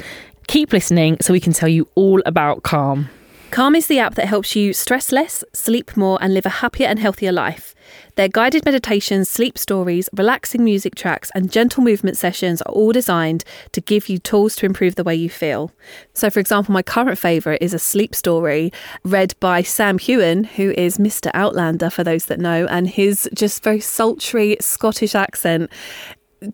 keep 0.48 0.74
listening 0.74 1.16
so 1.22 1.32
we 1.32 1.40
can 1.40 1.54
tell 1.54 1.70
you 1.70 1.88
all 1.96 2.22
about 2.26 2.64
Calm. 2.64 3.10
Calm 3.52 3.76
is 3.76 3.88
the 3.88 3.98
app 3.98 4.14
that 4.14 4.28
helps 4.28 4.56
you 4.56 4.74
stress 4.74 5.12
less, 5.12 5.44
sleep 5.54 5.98
more, 5.98 6.20
and 6.22 6.36
live 6.36 6.46
a 6.46 6.50
happier 6.50 6.88
and 6.88 7.00
healthier 7.00 7.32
life. 7.32 7.74
Their 8.14 8.28
guided 8.28 8.64
meditations, 8.64 9.28
sleep 9.28 9.58
stories, 9.58 10.08
relaxing 10.14 10.64
music 10.64 10.94
tracks, 10.94 11.32
and 11.34 11.52
gentle 11.52 11.84
movement 11.84 12.16
sessions 12.16 12.62
are 12.62 12.72
all 12.72 12.92
designed 12.92 13.44
to 13.72 13.82
give 13.82 14.08
you 14.08 14.20
tools 14.20 14.56
to 14.58 14.68
improve 14.68 14.96
the 14.96 15.04
way 15.04 15.16
you 15.16 15.32
feel. 15.32 15.72
So, 16.14 16.30
for 16.30 16.40
example, 16.40 16.74
my 16.74 16.84
current 16.84 17.18
favourite 17.18 17.62
is 17.62 17.74
a 17.74 17.80
sleep 17.80 18.14
story 18.14 18.72
read 19.04 19.34
by 19.40 19.64
Sam 19.64 19.98
Heughan, 19.98 20.44
who 20.46 20.72
is 20.72 21.00
Mr. 21.00 21.32
Outlander, 21.34 21.90
for 21.90 22.04
those 22.04 22.26
that 22.26 22.40
know, 22.40 22.68
and 22.68 22.88
his 22.88 23.28
just 23.34 23.64
very 23.64 23.80
sultry 23.80 24.58
Scottish 24.62 25.16
accent 25.16 25.72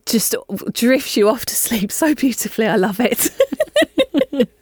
just 0.06 0.34
drifts 0.72 1.18
you 1.18 1.28
off 1.28 1.46
to 1.46 1.56
sleep 1.56 1.92
so 1.92 2.16
beautifully. 2.16 2.68
I 2.68 2.78
love 2.78 3.02
it. 3.02 3.30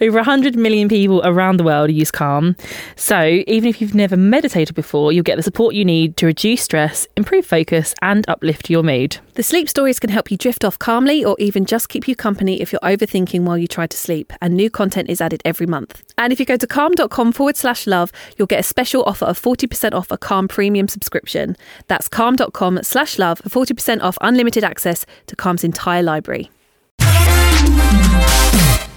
Over 0.00 0.18
100 0.18 0.56
million 0.56 0.88
people 0.88 1.20
around 1.24 1.58
the 1.58 1.64
world 1.64 1.90
use 1.90 2.10
Calm. 2.10 2.56
So, 2.96 3.42
even 3.46 3.68
if 3.68 3.80
you've 3.80 3.94
never 3.94 4.16
meditated 4.16 4.74
before, 4.74 5.12
you'll 5.12 5.24
get 5.24 5.36
the 5.36 5.42
support 5.42 5.74
you 5.74 5.84
need 5.84 6.16
to 6.18 6.26
reduce 6.26 6.62
stress, 6.62 7.06
improve 7.16 7.46
focus, 7.46 7.94
and 8.02 8.24
uplift 8.28 8.70
your 8.70 8.82
mood. 8.82 9.18
The 9.34 9.42
sleep 9.42 9.68
stories 9.68 9.98
can 9.98 10.10
help 10.10 10.30
you 10.30 10.36
drift 10.36 10.64
off 10.64 10.78
calmly 10.78 11.24
or 11.24 11.36
even 11.38 11.64
just 11.64 11.88
keep 11.88 12.06
you 12.06 12.16
company 12.16 12.60
if 12.60 12.72
you're 12.72 12.80
overthinking 12.80 13.42
while 13.42 13.58
you 13.58 13.66
try 13.66 13.86
to 13.86 13.96
sleep. 13.96 14.32
And 14.40 14.54
new 14.54 14.70
content 14.70 15.08
is 15.08 15.20
added 15.20 15.42
every 15.44 15.66
month. 15.66 16.02
And 16.18 16.32
if 16.32 16.40
you 16.40 16.46
go 16.46 16.56
to 16.56 16.66
calm.com 16.66 17.32
forward 17.32 17.56
slash 17.56 17.86
love, 17.86 18.12
you'll 18.36 18.46
get 18.46 18.60
a 18.60 18.64
special 18.64 19.02
offer 19.04 19.24
of 19.24 19.40
40% 19.40 19.94
off 19.94 20.10
a 20.10 20.18
Calm 20.18 20.48
premium 20.48 20.88
subscription. 20.88 21.56
That's 21.88 22.08
calm.com 22.08 22.80
slash 22.82 23.18
love 23.18 23.38
for 23.38 23.64
40% 23.64 24.02
off 24.02 24.18
unlimited 24.20 24.64
access 24.64 25.06
to 25.26 25.36
Calm's 25.36 25.64
entire 25.64 26.02
library. 26.02 26.50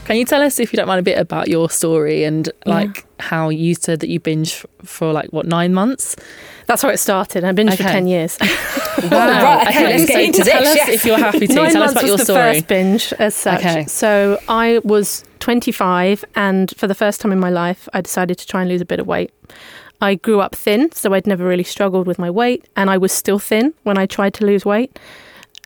Can 0.05 0.17
you 0.17 0.25
tell 0.25 0.41
us, 0.41 0.59
if 0.59 0.73
you 0.73 0.77
don't 0.77 0.87
mind, 0.87 0.99
a 0.99 1.03
bit 1.03 1.17
about 1.17 1.47
your 1.47 1.69
story 1.69 2.25
and 2.25 2.49
like 2.65 3.05
how 3.19 3.49
you 3.49 3.73
said 3.73 4.01
that 4.01 4.09
you 4.09 4.19
binge 4.19 4.65
for 4.83 5.13
like 5.13 5.31
what 5.31 5.45
nine 5.45 5.73
months? 5.73 6.15
That's 6.65 6.81
how 6.81 6.89
it 6.89 6.97
started. 6.97 7.43
I've 7.43 7.55
been 7.55 7.71
for 7.71 7.77
10 7.77 8.07
years. 8.07 8.37
right, 8.41 9.67
okay, 9.67 9.97
let's 9.97 10.05
get 10.05 10.23
into 10.23 10.43
tell 10.43 10.61
this, 10.61 10.81
us 10.81 10.89
if 10.89 11.05
you're 11.05 11.17
happy 11.17 11.47
to. 11.47 11.53
Nine 11.53 11.71
tell 11.71 11.83
us 11.83 11.93
months 11.93 12.01
about 12.03 12.03
was 12.03 12.09
your 12.09 12.17
the 12.17 12.33
first 12.33 12.67
binge 12.67 13.13
as 13.13 13.35
such. 13.35 13.59
Okay. 13.59 13.85
So 13.85 14.39
I 14.47 14.79
was 14.83 15.23
25, 15.39 16.25
and 16.35 16.73
for 16.77 16.87
the 16.87 16.95
first 16.95 17.21
time 17.21 17.31
in 17.31 17.39
my 17.39 17.49
life, 17.49 17.87
I 17.93 18.01
decided 18.01 18.37
to 18.39 18.47
try 18.47 18.61
and 18.61 18.69
lose 18.69 18.81
a 18.81 18.85
bit 18.85 18.99
of 18.99 19.07
weight. 19.07 19.31
I 20.01 20.15
grew 20.15 20.41
up 20.41 20.55
thin, 20.55 20.91
so 20.91 21.13
I'd 21.13 21.27
never 21.27 21.45
really 21.45 21.63
struggled 21.63 22.07
with 22.07 22.19
my 22.19 22.29
weight, 22.29 22.67
and 22.75 22.89
I 22.89 22.97
was 22.97 23.11
still 23.11 23.39
thin 23.39 23.73
when 23.83 23.97
I 23.97 24.05
tried 24.05 24.33
to 24.35 24.45
lose 24.45 24.65
weight. 24.65 24.99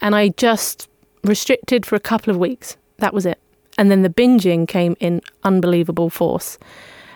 And 0.01 0.15
I 0.15 0.29
just 0.29 0.87
restricted 1.23 1.85
for 1.87 1.95
a 1.95 1.99
couple 1.99 2.29
of 2.29 2.37
weeks. 2.37 2.77
That 2.97 3.13
was 3.13 3.25
it. 3.25 3.39
And 3.77 3.91
then 3.91 4.01
the 4.01 4.09
binging 4.09 4.67
came 4.67 4.95
in 4.99 5.21
unbelievable 5.43 6.09
force. 6.09 6.57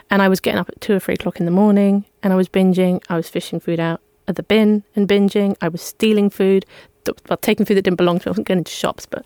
And 0.09 0.21
I 0.21 0.27
was 0.27 0.39
getting 0.39 0.59
up 0.59 0.69
at 0.69 0.79
two 0.81 0.93
or 0.93 0.99
three 0.99 1.13
o'clock 1.13 1.39
in 1.39 1.45
the 1.45 1.51
morning, 1.51 2.05
and 2.21 2.33
I 2.33 2.35
was 2.35 2.49
binging. 2.49 3.01
I 3.09 3.15
was 3.15 3.29
fishing 3.29 3.59
food 3.59 3.79
out 3.79 4.01
at 4.27 4.35
the 4.35 4.43
bin 4.43 4.83
and 4.95 5.07
binging. 5.07 5.55
I 5.61 5.69
was 5.69 5.81
stealing 5.81 6.29
food, 6.29 6.65
well, 7.29 7.37
taking 7.37 7.65
food 7.65 7.75
that 7.75 7.83
didn't 7.83 7.97
belong 7.97 8.19
to 8.19 8.27
me. 8.27 8.29
I 8.29 8.31
wasn't 8.31 8.47
going 8.47 8.57
into 8.59 8.71
shops, 8.71 9.05
but 9.05 9.25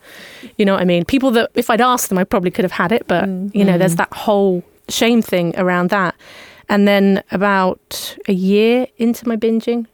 you 0.58 0.66
know 0.66 0.74
what 0.74 0.82
I 0.82 0.86
mean. 0.86 1.04
People 1.06 1.32
that, 1.32 1.50
if 1.56 1.70
I'd 1.70 1.82
asked 1.82 2.10
them, 2.10 2.18
I 2.18 2.24
probably 2.24 2.52
could 2.52 2.66
have 2.66 2.72
had 2.72 2.92
it, 2.92 3.08
but 3.08 3.26
mm, 3.26 3.54
you 3.54 3.66
know, 3.66 3.78
there's 3.78 3.96
mm. 3.96 3.98
that 3.98 4.14
whole 4.14 4.64
shame 4.90 5.22
thing 5.22 5.54
around 5.58 5.90
that. 5.90 6.16
And 6.68 6.88
then 6.88 7.24
about 7.32 8.18
a 8.28 8.34
year 8.34 8.88
into 8.98 9.28
my 9.28 9.36
binging, 9.36 9.86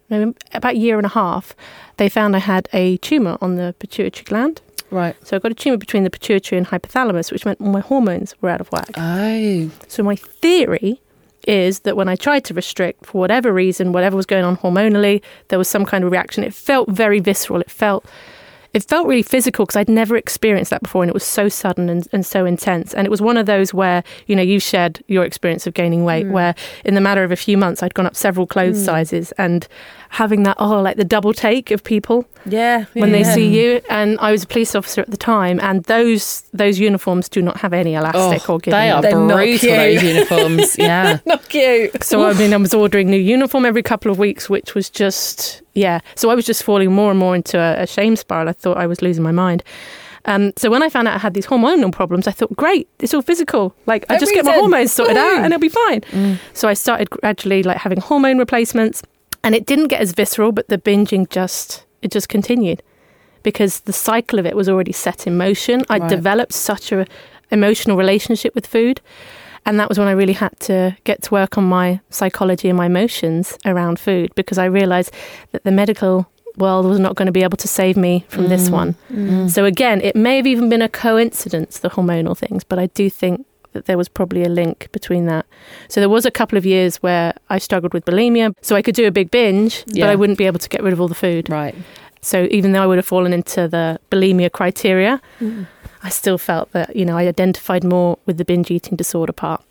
about 0.54 0.73
a 0.73 0.77
year 0.77 0.97
and 0.97 1.06
a 1.06 1.10
half, 1.10 1.56
they 1.97 2.08
found 2.08 2.36
I 2.36 2.39
had 2.39 2.69
a 2.71 2.97
tumor 2.97 3.38
on 3.41 3.56
the 3.56 3.75
pituitary 3.80 4.23
gland. 4.23 4.62
Right. 4.91 5.15
So 5.25 5.36
I 5.36 5.39
got 5.39 5.51
a 5.51 5.56
tumor 5.56 5.77
between 5.77 6.04
the 6.04 6.10
pituitary 6.10 6.58
and 6.58 6.67
hypothalamus, 6.67 7.32
which 7.32 7.45
meant 7.45 7.60
all 7.62 7.67
my 7.67 7.80
hormones 7.80 8.36
were 8.41 8.49
out 8.49 8.62
of 8.62 8.67
whack. 8.71 8.91
Oh. 8.97 9.71
So 9.88 10.04
my 10.04 10.15
theory 10.15 11.01
is 11.47 11.80
that 11.80 11.95
when 11.95 12.08
I 12.08 12.15
tried 12.15 12.43
to 12.45 12.54
restrict 12.54 13.06
for 13.06 13.19
whatever 13.19 13.51
reason, 13.51 13.93
whatever 13.93 14.15
was 14.15 14.25
going 14.25 14.43
on 14.43 14.58
hormonally, 14.58 15.21
there 15.47 15.58
was 15.58 15.67
some 15.67 15.86
kind 15.86 16.04
of 16.04 16.12
reaction. 16.12 16.43
It 16.43 16.54
felt 16.54 16.89
very 16.89 17.19
visceral. 17.19 17.62
It 17.62 17.71
felt 17.71 18.06
it 18.73 18.84
felt 18.84 19.07
really 19.07 19.23
physical 19.23 19.65
because 19.65 19.75
I'd 19.75 19.89
never 19.89 20.15
experienced 20.15 20.71
that 20.71 20.81
before 20.81 21.03
and 21.03 21.10
it 21.10 21.13
was 21.13 21.23
so 21.23 21.49
sudden 21.49 21.89
and, 21.89 22.07
and 22.13 22.25
so 22.25 22.45
intense. 22.45 22.93
And 22.93 23.05
it 23.05 23.10
was 23.10 23.21
one 23.21 23.38
of 23.38 23.45
those 23.45 23.73
where, 23.73 24.03
you 24.27 24.36
know, 24.36 24.41
you 24.41 24.60
shared 24.60 25.03
your 25.07 25.25
experience 25.25 25.67
of 25.67 25.73
gaining 25.73 26.05
weight, 26.05 26.25
mm. 26.25 26.31
where 26.31 26.55
in 26.86 26.95
the 26.95 27.01
matter 27.01 27.23
of 27.23 27.31
a 27.31 27.36
few 27.36 27.57
months 27.57 27.84
I'd 27.84 27.93
gone 27.93 28.05
up 28.05 28.15
several 28.15 28.47
clothes 28.47 28.81
mm. 28.81 28.86
sizes 28.86 29.31
and 29.34 29.67
having 30.10 30.43
that, 30.43 30.57
oh, 30.60 30.81
like 30.81 30.97
the 30.97 31.05
double 31.05 31.34
take 31.34 31.71
of 31.71 31.84
people 31.84 32.25
Yeah. 32.45 32.86
when 32.93 33.12
they 33.12 33.23
see 33.23 33.47
you. 33.60 33.81
And 33.89 34.19
I 34.19 34.31
was 34.31 34.43
a 34.43 34.47
police 34.47 34.75
officer 34.75 35.01
at 35.01 35.10
the 35.10 35.17
time, 35.17 35.60
and 35.62 35.84
those 35.86 36.43
those 36.53 36.79
uniforms 36.79 37.29
do 37.29 37.41
not 37.41 37.57
have 37.57 37.73
any 37.73 37.95
elastic 37.95 38.49
oh, 38.49 38.53
or 38.53 38.60
giving. 38.60 38.77
Oh, 38.77 38.81
they 38.81 38.91
are 38.91 39.01
They're 39.01 39.15
not 39.15 39.36
brutal, 39.36 39.60
cute. 39.60 39.71
those 39.71 40.03
uniforms. 40.03 40.77
Yeah. 40.77 41.19
Not 41.25 41.47
cute. 41.47 42.03
So 42.03 42.25
I 42.25 42.34
mean, 42.34 42.53
I 42.53 42.57
was 42.57 42.73
ordering 42.73 43.10
new 43.10 43.17
uniform 43.17 43.65
every 43.65 43.84
couple 43.84 44.12
of 44.12 44.17
weeks, 44.17 44.49
which 44.49 44.73
was 44.73 44.89
just 44.89 45.61
yeah. 45.73 45.99
So 46.15 46.29
I 46.29 46.36
was 46.36 46.45
just 46.45 46.63
falling 46.63 46.91
more 46.91 47.10
and 47.12 47.19
more 47.19 47.36
into 47.36 47.57
a, 47.60 47.84
a 47.84 47.88
shame 47.88 48.15
spiral. 48.15 48.49
I 48.49 48.53
thought 48.53 48.77
I 48.77 48.88
was 48.88 49.01
losing 49.01 49.23
my 49.23 49.31
mind. 49.31 49.63
Um, 50.25 50.53
so 50.55 50.69
when 50.69 50.84
I 50.84 50.89
found 50.89 51.07
out 51.07 51.15
I 51.15 51.17
had 51.17 51.34
these 51.34 51.47
hormonal 51.47 51.91
problems, 51.91 52.27
I 52.27 52.31
thought, 52.31 52.55
great, 52.55 52.88
it's 52.99 53.13
all 53.13 53.23
physical. 53.23 53.73
Like 53.88 54.05
I 54.10 54.19
just 54.19 54.34
get 54.34 54.45
my 54.45 54.53
hormones 54.53 54.91
sorted 54.91 55.17
out, 55.17 55.34
and 55.38 55.45
it'll 55.47 55.60
be 55.60 55.69
fine. 55.69 56.39
So 56.53 56.67
I 56.67 56.73
started 56.75 57.10
gradually 57.10 57.63
like 57.63 57.77
having 57.77 57.99
hormone 57.99 58.38
replacements, 58.38 59.01
and 59.43 59.55
it 59.55 59.65
didn't 59.65 59.88
get 59.88 59.99
as 60.01 60.12
visceral, 60.12 60.51
but 60.51 60.67
the 60.67 60.77
binging 60.77 61.27
just 61.29 61.86
it 62.03 62.12
just 62.12 62.29
continued 62.29 62.84
because 63.43 63.79
the 63.81 63.93
cycle 63.93 64.38
of 64.38 64.45
it 64.45 64.55
was 64.55 64.69
already 64.69 64.91
set 64.91 65.25
in 65.25 65.38
motion. 65.38 65.84
I 65.89 65.97
Right. 65.97 66.10
developed 66.10 66.53
such 66.53 66.91
a 66.91 67.07
emotional 67.49 67.97
relationship 67.97 68.53
with 68.53 68.67
food. 68.67 69.01
And 69.65 69.80
that 69.80 69.89
was 69.89 70.00
when 70.00 70.08
I 70.08 70.12
really 70.12 70.34
had 70.34 70.60
to 70.62 70.97
get 71.04 71.21
to 71.24 71.32
work 71.32 71.58
on 71.58 71.65
my 71.65 72.00
psychology 72.10 72.67
and 72.67 72.78
my 72.78 72.88
emotions 72.88 73.58
around 73.65 74.00
food 74.00 74.34
because 74.36 74.58
I 74.58 74.65
realized 74.65 75.13
that 75.52 75.63
the 75.63 75.71
medical 75.71 76.28
world 76.58 76.86
was 76.86 77.00
not 77.00 77.15
going 77.15 77.28
to 77.28 77.32
be 77.32 77.43
able 77.43 77.58
to 77.58 77.67
save 77.67 77.95
me 77.95 78.26
from 78.28 78.47
this 78.47 78.69
mm. 78.69 78.74
one. 78.74 78.95
Mm. 79.12 79.50
So, 79.50 79.65
again, 79.65 80.02
it 80.02 80.15
may 80.15 80.38
have 80.38 80.47
even 80.47 80.69
been 80.69 80.82
a 80.82 80.89
coincidence, 80.89 81.80
the 81.80 81.89
hormonal 81.89 82.38
things, 82.38 82.63
but 82.63 82.80
I 82.80 82.88
do 82.88 83.10
think 83.10 83.45
that 83.74 83.86
there 83.86 83.97
was 83.97 84.10
probably 84.10 84.43
a 84.43 84.50
link 84.50 84.89
between 84.91 85.28
that. 85.28 85.45
So, 85.88 86.02
there 86.02 86.10
was 86.10 86.26
a 86.26 86.32
couple 86.32 86.58
of 86.58 86.65
years 86.65 86.97
where 86.97 87.34
I 87.50 87.58
struggled 87.58 87.93
with 87.93 88.04
bulimia. 88.04 88.54
So, 88.62 88.76
I 88.76 88.82
could 88.82 88.95
do 88.95 89.08
a 89.08 89.12
big 89.12 89.32
binge, 89.32 89.84
Yeah. 89.88 90.06
but 90.06 90.12
I 90.12 90.15
wouldn't 90.15 90.38
be 90.38 90.45
able 90.45 90.60
to 90.60 90.69
get 90.69 90.84
rid 90.84 90.91
of 90.91 91.00
all 91.00 91.08
the 91.08 91.15
food. 91.15 91.50
Right. 91.50 91.76
So 92.21 92.47
even 92.52 92.71
though 92.71 92.84
I 92.84 92.86
would 92.86 92.97
have 92.97 93.06
fallen 93.06 93.34
into 93.34 93.67
the 93.67 94.00
bulimia 94.12 94.52
criteria, 94.52 95.19
mm. 95.39 95.65
I 96.03 96.09
still 96.09 96.37
felt 96.37 96.71
that, 96.71 96.95
you 96.95 97.05
know, 97.05 97.17
I 97.17 97.27
identified 97.27 97.83
more 97.83 98.17
with 98.25 98.37
the 98.37 98.45
binge 98.45 98.71
eating 98.71 98.95
disorder 98.95 99.33
part. 99.33 99.63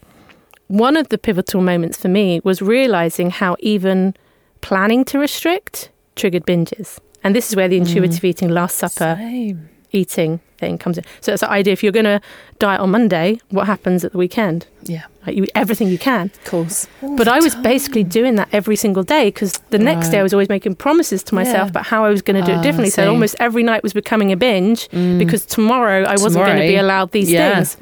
One 0.68 0.96
of 0.96 1.08
the 1.08 1.18
pivotal 1.18 1.60
moments 1.60 1.98
for 1.98 2.08
me 2.08 2.40
was 2.44 2.62
realizing 2.62 3.30
how 3.30 3.56
even 3.58 4.14
planning 4.60 5.04
to 5.06 5.18
restrict 5.18 5.90
triggered 6.14 6.46
binges. 6.46 7.00
And 7.24 7.34
this 7.34 7.48
is 7.50 7.56
where 7.56 7.68
the 7.68 7.76
mm. 7.76 7.86
intuitive 7.86 8.24
eating, 8.24 8.48
Last 8.50 8.76
Supper 8.76 9.16
Same. 9.18 9.68
Eating 9.92 10.40
thing 10.58 10.78
comes 10.78 10.98
in. 10.98 11.04
So 11.20 11.32
it's 11.32 11.40
the 11.40 11.50
idea 11.50 11.72
if 11.72 11.82
you're 11.82 11.92
going 11.92 12.04
to 12.04 12.20
diet 12.58 12.80
on 12.80 12.90
Monday, 12.90 13.40
what 13.48 13.66
happens 13.66 14.04
at 14.04 14.12
the 14.12 14.18
weekend? 14.18 14.66
Yeah. 14.82 15.04
Like 15.26 15.36
you 15.36 15.44
eat 15.44 15.50
everything 15.54 15.88
you 15.88 15.98
can. 15.98 16.26
Of 16.26 16.44
course. 16.44 16.86
But 17.02 17.28
I 17.28 17.40
was 17.40 17.54
basically 17.56 18.04
doing 18.04 18.34
that 18.36 18.48
every 18.52 18.76
single 18.76 19.02
day 19.02 19.28
because 19.28 19.54
the 19.70 19.78
next 19.78 20.10
day 20.10 20.18
I 20.20 20.22
was 20.22 20.32
always 20.32 20.48
making 20.48 20.74
promises 20.76 21.22
to 21.24 21.34
myself 21.34 21.66
Yeah. 21.66 21.70
about 21.70 21.86
how 21.86 22.04
I 22.04 22.10
was 22.10 22.22
going 22.22 22.40
to 22.40 22.46
do 22.46 22.52
Ah, 22.56 22.60
it 22.60 22.62
differently. 22.62 22.90
So 22.90 23.08
almost 23.10 23.36
every 23.40 23.62
night 23.62 23.82
was 23.82 23.92
becoming 23.92 24.32
a 24.32 24.36
binge 24.36 24.88
because 24.90 25.46
tomorrow 25.46 26.04
I 26.04 26.12
wasn't 26.12 26.44
going 26.46 26.60
to 26.60 26.66
be 26.66 26.76
allowed 26.76 27.12
these 27.12 27.30
yeah. 27.30 27.54
things. 27.54 27.76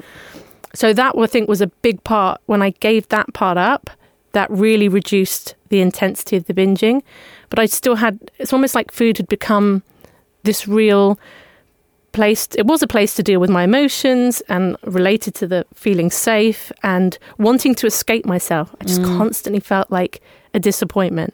So 0.73 0.93
that 0.93 1.17
I 1.17 1.25
think 1.27 1.49
was 1.49 1.61
a 1.61 1.67
big 1.67 2.03
part 2.03 2.39
when 2.45 2.61
I 2.61 2.69
gave 2.71 3.07
that 3.09 3.33
part 3.33 3.57
up. 3.57 3.89
That 4.33 4.49
really 4.51 4.87
reduced 4.87 5.55
the 5.69 5.81
intensity 5.81 6.37
of 6.37 6.45
the 6.45 6.53
binging, 6.53 7.01
but 7.49 7.57
I 7.57 7.65
still 7.65 7.95
had. 7.95 8.29
It's 8.37 8.53
almost 8.53 8.75
like 8.75 8.91
food 8.91 9.17
had 9.17 9.27
become 9.27 9.81
this 10.43 10.67
real 10.67 11.17
place 12.11 12.47
it 12.55 12.65
was 12.65 12.81
a 12.81 12.87
place 12.87 13.15
to 13.15 13.23
deal 13.23 13.39
with 13.39 13.49
my 13.49 13.63
emotions 13.63 14.41
and 14.49 14.75
related 14.83 15.35
to 15.35 15.47
the 15.47 15.65
feeling 15.73 16.09
safe 16.09 16.71
and 16.83 17.17
wanting 17.37 17.75
to 17.75 17.87
escape 17.87 18.25
myself. 18.25 18.75
I 18.81 18.85
just 18.85 19.03
constantly 19.03 19.59
felt 19.59 19.91
like 19.91 20.21
a 20.53 20.59
disappointment. 20.59 21.33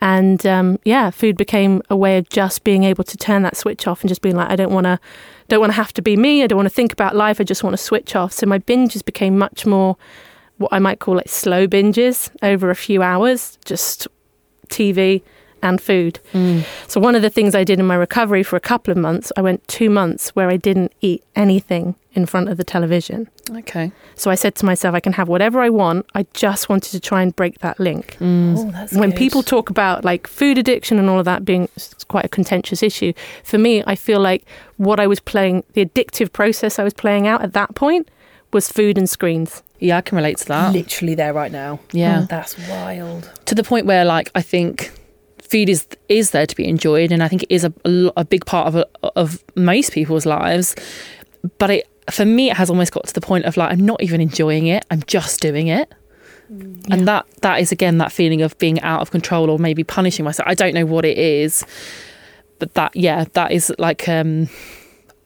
And 0.00 0.46
um, 0.46 0.78
yeah 0.84 1.10
food 1.10 1.36
became 1.36 1.82
a 1.90 1.96
way 1.96 2.18
of 2.18 2.28
just 2.28 2.62
being 2.62 2.84
able 2.84 3.04
to 3.04 3.16
turn 3.16 3.42
that 3.42 3.56
switch 3.56 3.86
off 3.86 4.00
and 4.02 4.08
just 4.08 4.22
being 4.22 4.36
like 4.36 4.48
i 4.48 4.54
don't 4.54 4.70
want 4.70 4.84
to 4.84 5.00
don't 5.48 5.60
want 5.60 5.72
to 5.72 5.76
have 5.76 5.92
to 5.94 6.02
be 6.02 6.16
me. 6.16 6.42
I 6.42 6.46
don't 6.46 6.58
want 6.58 6.68
to 6.68 6.74
think 6.74 6.92
about 6.92 7.16
life. 7.16 7.40
I 7.40 7.44
just 7.44 7.64
want 7.64 7.72
to 7.72 7.82
switch 7.82 8.14
off. 8.14 8.32
So 8.32 8.46
my 8.46 8.58
binges 8.58 9.04
became 9.04 9.38
much 9.38 9.66
more 9.66 9.96
what 10.58 10.72
i 10.72 10.78
might 10.80 10.98
call 10.98 11.14
like 11.14 11.28
slow 11.28 11.66
binges 11.66 12.30
over 12.42 12.70
a 12.70 12.76
few 12.76 13.02
hours. 13.02 13.58
Just 13.64 14.08
tv 14.68 15.22
and 15.62 15.80
food 15.80 16.20
mm. 16.32 16.64
so 16.86 17.00
one 17.00 17.14
of 17.14 17.22
the 17.22 17.30
things 17.30 17.54
I 17.54 17.64
did 17.64 17.78
in 17.80 17.86
my 17.86 17.94
recovery 17.94 18.42
for 18.42 18.56
a 18.56 18.60
couple 18.60 18.92
of 18.92 18.98
months, 18.98 19.32
I 19.36 19.42
went 19.42 19.66
two 19.68 19.90
months 19.90 20.30
where 20.30 20.48
I 20.48 20.56
didn't 20.56 20.92
eat 21.00 21.24
anything 21.36 21.94
in 22.14 22.26
front 22.26 22.48
of 22.48 22.56
the 22.56 22.64
television. 22.64 23.28
Okay. 23.50 23.92
So 24.16 24.30
I 24.30 24.34
said 24.34 24.54
to 24.56 24.66
myself, 24.66 24.94
I 24.94 25.00
can 25.00 25.12
have 25.12 25.28
whatever 25.28 25.60
I 25.60 25.70
want. 25.70 26.06
I 26.14 26.26
just 26.34 26.68
wanted 26.68 26.90
to 26.90 27.00
try 27.00 27.22
and 27.22 27.34
break 27.34 27.60
that 27.60 27.78
link. 27.78 28.16
Mm. 28.18 28.58
Oh, 28.58 28.70
that's 28.72 28.92
when 28.92 29.10
good. 29.10 29.18
people 29.18 29.42
talk 29.42 29.70
about 29.70 30.04
like 30.04 30.26
food 30.26 30.58
addiction 30.58 30.98
and 30.98 31.08
all 31.08 31.18
of 31.18 31.24
that 31.26 31.44
being 31.44 31.68
quite 32.08 32.24
a 32.24 32.28
contentious 32.28 32.82
issue, 32.82 33.12
for 33.44 33.58
me, 33.58 33.84
I 33.86 33.94
feel 33.94 34.20
like 34.20 34.44
what 34.76 34.98
I 34.98 35.06
was 35.06 35.20
playing, 35.20 35.64
the 35.74 35.84
addictive 35.84 36.32
process 36.32 36.78
I 36.78 36.84
was 36.84 36.94
playing 36.94 37.26
out 37.26 37.42
at 37.42 37.52
that 37.52 37.74
point 37.74 38.10
was 38.52 38.70
food 38.70 38.98
and 38.98 39.08
screens. 39.08 39.62
Yeah, 39.78 39.98
I 39.98 40.00
can 40.00 40.16
relate 40.16 40.38
to 40.38 40.46
that. 40.46 40.72
Literally 40.72 41.14
there 41.14 41.32
right 41.32 41.52
now. 41.52 41.78
Yeah. 41.92 42.22
Oh, 42.22 42.26
that's 42.28 42.58
wild. 42.68 43.30
to 43.44 43.54
the 43.54 43.62
point 43.62 43.86
where 43.86 44.04
like 44.04 44.30
I 44.34 44.42
think 44.42 44.90
food 45.48 45.68
is 45.68 45.86
is 46.08 46.30
there 46.30 46.46
to 46.46 46.56
be 46.56 46.66
enjoyed, 46.68 47.12
and 47.12 47.22
I 47.22 47.28
think 47.28 47.42
it 47.44 47.52
is 47.52 47.64
a, 47.64 47.72
a, 48.16 48.24
big 48.24 48.44
part 48.46 48.68
of 48.68 48.76
a, 48.76 48.86
of 49.16 49.42
most 49.54 49.92
people's 49.92 50.26
lives. 50.26 50.74
But 51.58 51.70
it 51.70 51.88
for 52.10 52.24
me, 52.24 52.50
it 52.50 52.56
has 52.56 52.70
almost 52.70 52.92
got 52.92 53.06
to 53.06 53.14
the 53.14 53.20
point 53.20 53.44
of 53.44 53.56
like 53.56 53.72
I'm 53.72 53.84
not 53.84 54.02
even 54.02 54.20
enjoying 54.20 54.66
it; 54.66 54.84
I'm 54.90 55.02
just 55.06 55.40
doing 55.40 55.68
it. 55.68 55.92
And 56.90 57.06
that 57.06 57.26
that 57.42 57.60
is 57.60 57.72
again 57.72 57.98
that 57.98 58.10
feeling 58.10 58.40
of 58.40 58.56
being 58.58 58.80
out 58.80 59.02
of 59.02 59.10
control 59.10 59.50
or 59.50 59.58
maybe 59.58 59.84
punishing 59.84 60.24
myself. 60.24 60.48
I 60.48 60.54
don't 60.54 60.74
know 60.74 60.86
what 60.86 61.04
it 61.04 61.18
is, 61.18 61.64
but 62.58 62.74
that 62.74 62.96
yeah, 62.96 63.26
that 63.34 63.52
is 63.52 63.72
like 63.78 64.08
um 64.08 64.48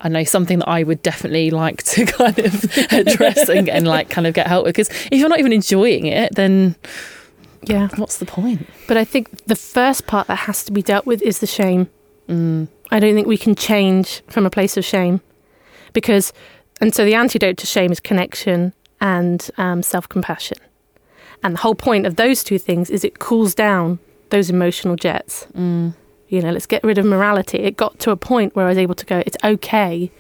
I 0.01 0.09
know 0.09 0.25
something 0.25 0.59
that 0.59 0.69
I 0.69 0.83
would 0.83 1.01
definitely 1.03 1.51
like 1.51 1.85
to 1.85 2.05
kind 2.07 2.39
of 2.41 2.65
address 2.93 3.49
and, 3.49 3.69
and 3.69 3.87
like 3.87 4.11
kind 4.11 4.27
of 4.27 4.35
get 4.35 4.49
help 4.49 4.65
with 4.65 4.75
because 4.75 4.91
if 5.13 5.21
you're 5.21 5.29
not 5.29 5.39
even 5.39 5.53
enjoying 5.53 6.07
it, 6.07 6.35
then 6.35 6.75
Yeah. 7.65 7.89
what's 7.97 8.19
the 8.19 8.27
point? 8.27 8.67
But 8.89 8.97
I 8.97 9.05
think 9.05 9.45
the 9.47 9.57
first 9.57 10.07
part 10.07 10.27
that 10.27 10.37
has 10.37 10.65
to 10.65 10.73
be 10.73 10.83
dealt 10.83 11.07
with 11.07 11.23
is 11.23 11.39
the 11.39 11.47
shame. 11.47 11.89
Mm. 12.29 12.69
I 12.91 13.01
don't 13.01 13.15
think 13.15 13.27
we 13.27 13.39
can 13.39 13.55
change 13.55 14.23
from 14.29 14.47
a 14.47 14.51
place 14.51 14.77
of 14.77 14.85
shame 14.85 15.21
because, 15.93 16.33
and 16.81 16.95
so 16.95 17.05
the 17.05 17.15
antidote 17.15 17.57
to 17.59 17.67
shame 17.67 17.93
is 17.93 18.01
connection 18.01 18.75
and 19.01 19.51
um, 19.59 19.83
self 19.83 20.09
compassion. 20.09 20.59
And 21.43 21.55
the 21.55 21.61
whole 21.61 21.75
point 21.75 22.07
of 22.07 22.17
those 22.17 22.45
two 22.45 22.59
things 22.59 22.91
is 22.91 23.05
it 23.05 23.19
cools 23.19 23.55
down 23.55 23.99
those 24.31 24.51
emotional 24.51 24.97
jets. 24.97 25.47
Mm. 25.57 25.95
You 26.29 26.41
know, 26.41 26.51
let's 26.51 26.67
get 26.67 26.83
rid 26.83 26.99
of 26.99 27.05
morality. 27.05 27.59
It 27.59 27.77
got 27.77 27.99
to 28.01 28.11
a 28.11 28.17
point 28.17 28.57
where 28.57 28.65
I 28.67 28.69
was 28.69 28.79
able 28.79 28.95
to 28.95 29.05
go, 29.05 29.23
it's 29.27 29.37
okay 29.45 30.11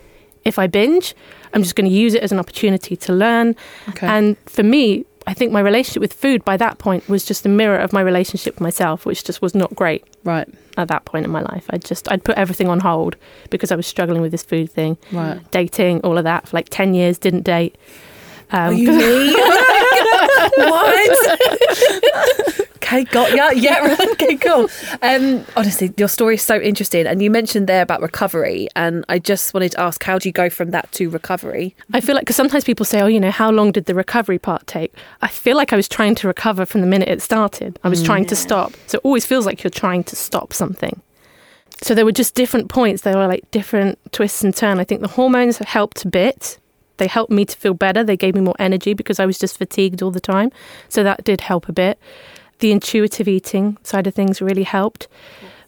if 0.44 0.58
I 0.58 0.66
binge. 0.66 1.14
I'm 1.54 1.62
just 1.62 1.76
going 1.76 1.88
to 1.88 1.94
use 1.94 2.14
it 2.14 2.22
as 2.22 2.32
an 2.32 2.38
opportunity 2.38 2.96
to 2.96 3.12
learn. 3.12 3.54
Okay. 3.90 4.06
And 4.06 4.36
for 4.46 4.62
me, 4.62 5.04
I 5.26 5.34
think 5.34 5.52
my 5.52 5.60
relationship 5.60 6.00
with 6.00 6.12
food 6.12 6.44
by 6.44 6.56
that 6.56 6.78
point 6.78 7.08
was 7.08 7.24
just 7.24 7.46
a 7.46 7.48
mirror 7.48 7.76
of 7.78 7.92
my 7.92 8.00
relationship 8.00 8.54
with 8.54 8.60
myself, 8.60 9.06
which 9.06 9.24
just 9.24 9.40
was 9.40 9.54
not 9.54 9.74
great 9.74 10.04
right. 10.24 10.48
at 10.76 10.88
that 10.88 11.04
point 11.04 11.24
in 11.24 11.30
my 11.30 11.42
life. 11.42 11.64
I 11.70 11.78
just 11.78 12.10
I'd 12.10 12.24
put 12.24 12.36
everything 12.36 12.68
on 12.68 12.80
hold 12.80 13.16
because 13.50 13.70
I 13.70 13.76
was 13.76 13.86
struggling 13.86 14.20
with 14.22 14.32
this 14.32 14.42
food 14.42 14.70
thing, 14.70 14.96
Right. 15.12 15.38
dating, 15.52 16.00
all 16.00 16.18
of 16.18 16.24
that 16.24 16.48
for 16.48 16.56
like 16.56 16.68
ten 16.70 16.92
years. 16.94 17.18
Didn't 17.18 17.42
date. 17.42 17.76
Um, 18.50 18.70
Are 18.70 18.72
you 18.72 18.92
me? 18.98 19.34
what? 20.56 22.68
okay, 22.76 23.04
got 23.04 23.34
ya. 23.34 23.50
Yeah, 23.54 23.78
right. 23.78 24.10
Okay, 24.12 24.36
cool. 24.36 24.68
Um, 25.02 25.44
honestly, 25.56 25.92
your 25.96 26.08
story 26.08 26.34
is 26.34 26.42
so 26.42 26.60
interesting, 26.60 27.06
and 27.06 27.22
you 27.22 27.30
mentioned 27.30 27.68
there 27.68 27.82
about 27.82 28.00
recovery, 28.00 28.68
and 28.74 29.04
I 29.08 29.18
just 29.18 29.54
wanted 29.54 29.72
to 29.72 29.80
ask, 29.80 30.02
how 30.02 30.18
do 30.18 30.28
you 30.28 30.32
go 30.32 30.50
from 30.50 30.70
that 30.70 30.90
to 30.92 31.08
recovery? 31.08 31.76
I 31.92 32.00
feel 32.00 32.14
like 32.14 32.24
because 32.24 32.36
sometimes 32.36 32.64
people 32.64 32.84
say, 32.84 33.00
"Oh, 33.00 33.06
you 33.06 33.20
know, 33.20 33.30
how 33.30 33.50
long 33.50 33.72
did 33.72 33.84
the 33.84 33.94
recovery 33.94 34.38
part 34.38 34.66
take?" 34.66 34.92
I 35.20 35.28
feel 35.28 35.56
like 35.56 35.72
I 35.72 35.76
was 35.76 35.88
trying 35.88 36.14
to 36.16 36.26
recover 36.26 36.66
from 36.66 36.80
the 36.80 36.86
minute 36.86 37.08
it 37.08 37.22
started. 37.22 37.78
I 37.84 37.88
was 37.88 38.02
trying 38.02 38.26
to 38.26 38.36
stop. 38.36 38.72
So 38.86 38.96
it 38.96 39.04
always 39.04 39.26
feels 39.26 39.46
like 39.46 39.62
you're 39.62 39.70
trying 39.70 40.04
to 40.04 40.16
stop 40.16 40.52
something. 40.52 41.00
So 41.82 41.94
there 41.94 42.04
were 42.04 42.12
just 42.12 42.34
different 42.34 42.68
points. 42.68 43.02
There 43.02 43.16
were 43.16 43.26
like 43.26 43.50
different 43.50 43.98
twists 44.12 44.44
and 44.44 44.54
turns. 44.54 44.78
I 44.78 44.84
think 44.84 45.00
the 45.00 45.08
hormones 45.08 45.58
helped 45.58 46.04
a 46.04 46.08
bit. 46.08 46.58
They 46.98 47.06
helped 47.06 47.32
me 47.32 47.44
to 47.44 47.56
feel 47.56 47.74
better. 47.74 48.04
They 48.04 48.16
gave 48.16 48.34
me 48.34 48.40
more 48.40 48.56
energy 48.58 48.94
because 48.94 49.18
I 49.18 49.26
was 49.26 49.38
just 49.38 49.58
fatigued 49.58 50.02
all 50.02 50.10
the 50.10 50.20
time. 50.20 50.50
So 50.88 51.02
that 51.02 51.24
did 51.24 51.42
help 51.42 51.68
a 51.68 51.72
bit. 51.72 51.98
The 52.58 52.70
intuitive 52.70 53.28
eating 53.28 53.78
side 53.82 54.06
of 54.06 54.14
things 54.14 54.40
really 54.40 54.62
helped. 54.62 55.08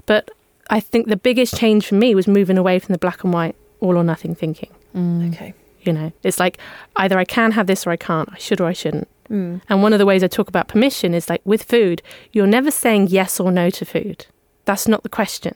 But 0.07 0.31
I 0.71 0.81
think 0.81 1.09
the 1.09 1.17
biggest 1.17 1.57
change 1.57 1.87
for 1.87 1.95
me 1.95 2.15
was 2.15 2.27
moving 2.27 2.59
away 2.59 2.79
from 2.79 2.93
the 2.93 2.99
black 2.99 3.25
and 3.25 3.33
white, 3.33 3.57
all 3.81 3.97
or 3.97 4.05
nothing 4.05 4.35
thinking. 4.35 4.71
Okay. 4.95 5.55
You 5.83 5.93
know, 5.93 6.13
it's 6.23 6.41
like 6.41 6.59
either 6.97 7.19
I 7.19 7.25
can 7.25 7.53
have 7.53 7.67
this 7.67 7.87
or 7.87 7.91
I 7.91 7.97
can't. 7.97 8.29
I 8.33 8.39
should 8.39 8.61
or 8.61 8.67
I 8.67 8.73
shouldn't. 8.73 9.09
Mm. 9.29 9.61
And 9.69 9.83
one 9.83 9.93
of 9.93 9.99
the 9.99 10.07
ways 10.07 10.23
I 10.23 10.29
talk 10.29 10.49
about 10.49 10.69
permission 10.69 11.15
is 11.15 11.29
like 11.29 11.43
with 11.45 11.63
food, 11.63 12.03
you're 12.33 12.47
never 12.47 12.71
saying 12.71 13.09
yes 13.09 13.41
or 13.41 13.51
no 13.51 13.71
to 13.71 13.85
food. 13.85 14.27
That's 14.65 14.89
not 14.89 15.03
the 15.03 15.09
question. 15.09 15.55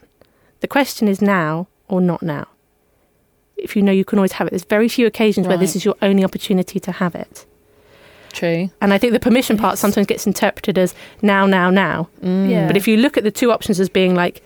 The 0.60 0.68
question 0.68 1.08
is 1.08 1.22
now 1.22 1.68
or 1.88 2.00
not 2.00 2.22
now. 2.22 2.48
If 3.58 3.76
you 3.76 3.82
know 3.82 3.92
you 3.92 4.04
can 4.04 4.18
always 4.18 4.32
have 4.32 4.46
it, 4.46 4.50
there's 4.50 4.64
very 4.64 4.88
few 4.88 5.06
occasions 5.06 5.46
where 5.46 5.58
this 5.58 5.74
is 5.76 5.84
your 5.84 5.96
only 6.02 6.24
opportunity 6.24 6.78
to 6.80 6.92
have 6.92 7.14
it. 7.14 7.46
True. 8.32 8.70
And 8.80 8.92
I 8.92 8.98
think 8.98 9.12
the 9.12 9.20
permission 9.20 9.56
part 9.56 9.78
sometimes 9.78 10.06
gets 10.06 10.26
interpreted 10.26 10.78
as 10.78 10.94
now, 11.22 11.46
now, 11.46 11.70
now. 11.70 12.08
Mm. 12.22 12.50
Yeah. 12.50 12.66
But 12.66 12.76
if 12.76 12.86
you 12.86 12.96
look 12.96 13.16
at 13.16 13.24
the 13.24 13.30
two 13.30 13.50
options 13.50 13.80
as 13.80 13.88
being 13.88 14.14
like 14.14 14.42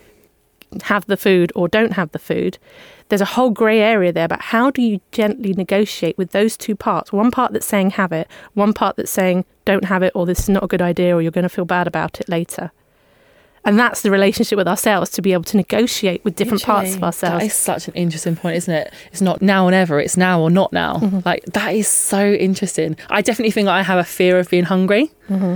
have 0.83 1.05
the 1.05 1.17
food 1.17 1.51
or 1.55 1.67
don't 1.67 1.93
have 1.93 2.11
the 2.11 2.19
food, 2.19 2.57
there's 3.09 3.21
a 3.21 3.25
whole 3.25 3.51
grey 3.51 3.79
area 3.79 4.11
there 4.11 4.25
about 4.25 4.41
how 4.41 4.71
do 4.71 4.81
you 4.81 4.99
gently 5.11 5.53
negotiate 5.53 6.17
with 6.17 6.31
those 6.31 6.57
two 6.57 6.75
parts. 6.75 7.13
One 7.13 7.29
part 7.29 7.53
that's 7.53 7.65
saying 7.67 7.91
have 7.91 8.11
it, 8.11 8.27
one 8.53 8.73
part 8.73 8.95
that's 8.95 9.11
saying 9.11 9.45
don't 9.65 9.85
have 9.85 10.01
it 10.01 10.11
or 10.15 10.25
this 10.25 10.39
is 10.39 10.49
not 10.49 10.63
a 10.63 10.67
good 10.67 10.81
idea 10.81 11.15
or 11.15 11.21
you're 11.21 11.31
going 11.31 11.43
to 11.43 11.49
feel 11.49 11.65
bad 11.65 11.87
about 11.87 12.19
it 12.19 12.27
later. 12.27 12.71
And 13.65 13.79
that's 13.79 14.01
the 14.01 14.11
relationship 14.11 14.57
with 14.57 14.67
ourselves 14.67 15.09
to 15.11 15.21
be 15.21 15.31
able 15.31 15.45
to 15.45 15.57
negotiate 15.57 16.23
with 16.25 16.35
different 16.35 16.63
parts 16.63 16.95
of 16.95 17.03
ourselves. 17.03 17.39
That 17.39 17.45
is 17.45 17.53
such 17.53 17.87
an 17.87 17.93
interesting 17.93 18.35
point, 18.35 18.57
isn't 18.57 18.73
it? 18.73 18.93
It's 19.11 19.21
not 19.21 19.41
now 19.41 19.65
or 19.65 19.71
never, 19.71 19.99
it's 19.99 20.17
now 20.17 20.41
or 20.41 20.49
not 20.49 20.73
now. 20.73 20.97
Mm-hmm. 20.97 21.19
Like, 21.23 21.45
that 21.45 21.73
is 21.73 21.87
so 21.87 22.33
interesting. 22.33 22.97
I 23.09 23.21
definitely 23.21 23.51
think 23.51 23.69
I 23.69 23.81
have 23.81 23.99
a 23.99 24.03
fear 24.03 24.37
of 24.37 24.49
being 24.49 24.65
hungry. 24.65 25.11
Mm-hmm. 25.29 25.55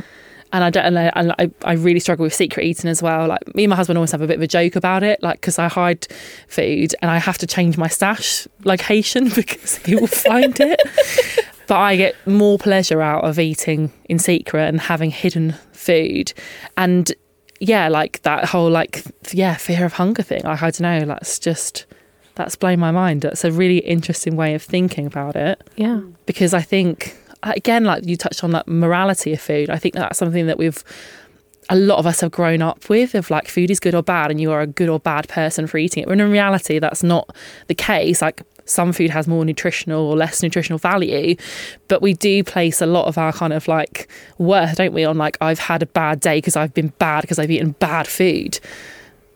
And 0.54 0.64
I 0.64 0.70
don't, 0.70 0.86
and 0.86 0.98
I, 0.98 1.12
and 1.16 1.32
I, 1.38 1.52
I 1.66 1.74
really 1.74 2.00
struggle 2.00 2.24
with 2.24 2.34
secret 2.34 2.64
eating 2.64 2.90
as 2.90 3.04
well. 3.04 3.28
Like 3.28 3.54
me 3.54 3.66
and 3.66 3.70
my 3.70 3.76
husband 3.76 3.98
always 3.98 4.12
have 4.12 4.22
a 4.22 4.28
bit 4.28 4.38
of 4.38 4.42
a 4.42 4.48
joke 4.48 4.78
about 4.78 5.04
it, 5.04 5.22
like 5.22 5.42
because 5.42 5.60
I 5.60 5.68
hide 5.68 6.08
food 6.48 6.96
and 7.02 7.12
I 7.12 7.18
have 7.18 7.38
to 7.40 7.48
change 7.48 7.78
my 7.78 7.90
stash 7.90 8.48
location 8.64 9.28
because 9.36 9.76
he 9.80 9.96
will 9.96 10.08
find 10.08 10.58
it. 10.60 10.80
But 11.68 11.80
I 11.80 11.98
get 11.98 12.16
more 12.26 12.58
pleasure 12.58 13.02
out 13.02 13.26
of 13.26 13.38
eating 13.40 13.92
in 14.06 14.20
secret 14.20 14.70
and 14.70 14.80
having 14.80 15.12
hidden 15.12 15.54
food, 15.74 16.32
and 16.78 17.14
yeah, 17.60 17.88
like 17.88 18.22
that 18.24 18.46
whole 18.46 18.70
like 18.70 19.04
yeah 19.32 19.56
fear 19.56 19.86
of 19.86 19.94
hunger 19.94 20.24
thing. 20.24 20.42
Like 20.44 20.62
I 20.62 20.72
don't 20.72 20.82
know, 20.82 21.06
that's 21.06 21.40
just 21.40 21.86
that's 22.36 22.56
blown 22.56 22.80
my 22.80 22.92
mind. 22.92 23.22
That's 23.22 23.44
a 23.44 23.52
really 23.52 23.80
interesting 23.80 24.36
way 24.36 24.54
of 24.54 24.62
thinking 24.62 25.08
about 25.08 25.36
it 25.36 25.62
yeah. 25.76 26.02
because 26.26 26.54
I 26.54 26.62
think 26.62 27.18
uh, 27.44 27.54
again, 27.56 27.84
like 27.84 28.06
you 28.06 28.16
touched 28.16 28.44
on 28.44 28.52
that 28.52 28.68
morality 28.68 29.34
of 29.34 29.42
food. 29.42 29.70
I 29.70 29.78
think 29.78 29.96
that's 29.96 30.20
something 30.20 30.48
that 30.48 30.58
we've 30.58 30.84
a 31.70 31.76
lot 31.76 32.00
of 32.00 32.08
us 32.08 32.22
have 32.22 32.32
grown 32.32 32.62
up 32.62 32.88
with 32.88 33.14
of 33.14 33.30
like 33.30 33.50
food 33.50 33.70
is 33.70 33.80
good 33.80 33.94
or 33.94 34.02
bad 34.02 34.32
and 34.32 34.40
you 34.40 34.52
are 34.52 34.62
a 34.62 34.68
good 34.68 34.88
or 34.88 35.00
bad 35.00 35.28
person 35.28 35.68
for 35.68 35.78
eating 35.78 36.04
it. 36.04 36.08
When 36.08 36.22
in 36.22 36.32
reality 36.32 36.80
that's 36.80 37.04
not 37.04 37.36
the 37.68 37.76
case. 37.76 38.22
Like 38.22 38.44
some 38.68 38.94
food 38.94 39.10
has 39.10 39.28
more 39.28 39.44
nutritional 39.46 40.06
or 40.06 40.16
less 40.16 40.44
nutritional 40.44 40.78
value, 40.78 41.36
but 41.88 42.02
we 42.02 42.14
do 42.14 42.44
place 42.44 42.82
a 42.82 42.86
lot 42.86 43.06
of 43.08 43.18
our 43.18 43.34
kind 43.34 43.54
of 43.54 43.68
like 43.68 44.08
worth, 44.38 44.76
don't 44.76 44.94
we, 44.94 45.06
on 45.06 45.18
like 45.18 45.38
I've 45.42 45.60
had 45.60 45.82
a 45.82 45.88
bad 45.88 46.20
day 46.20 46.38
because 46.38 46.56
I've 46.56 46.74
been 46.74 46.94
bad 47.00 47.22
because 47.22 47.40
I've 47.40 47.52
eaten 47.52 47.72
bad 47.72 48.08
food. 48.08 48.60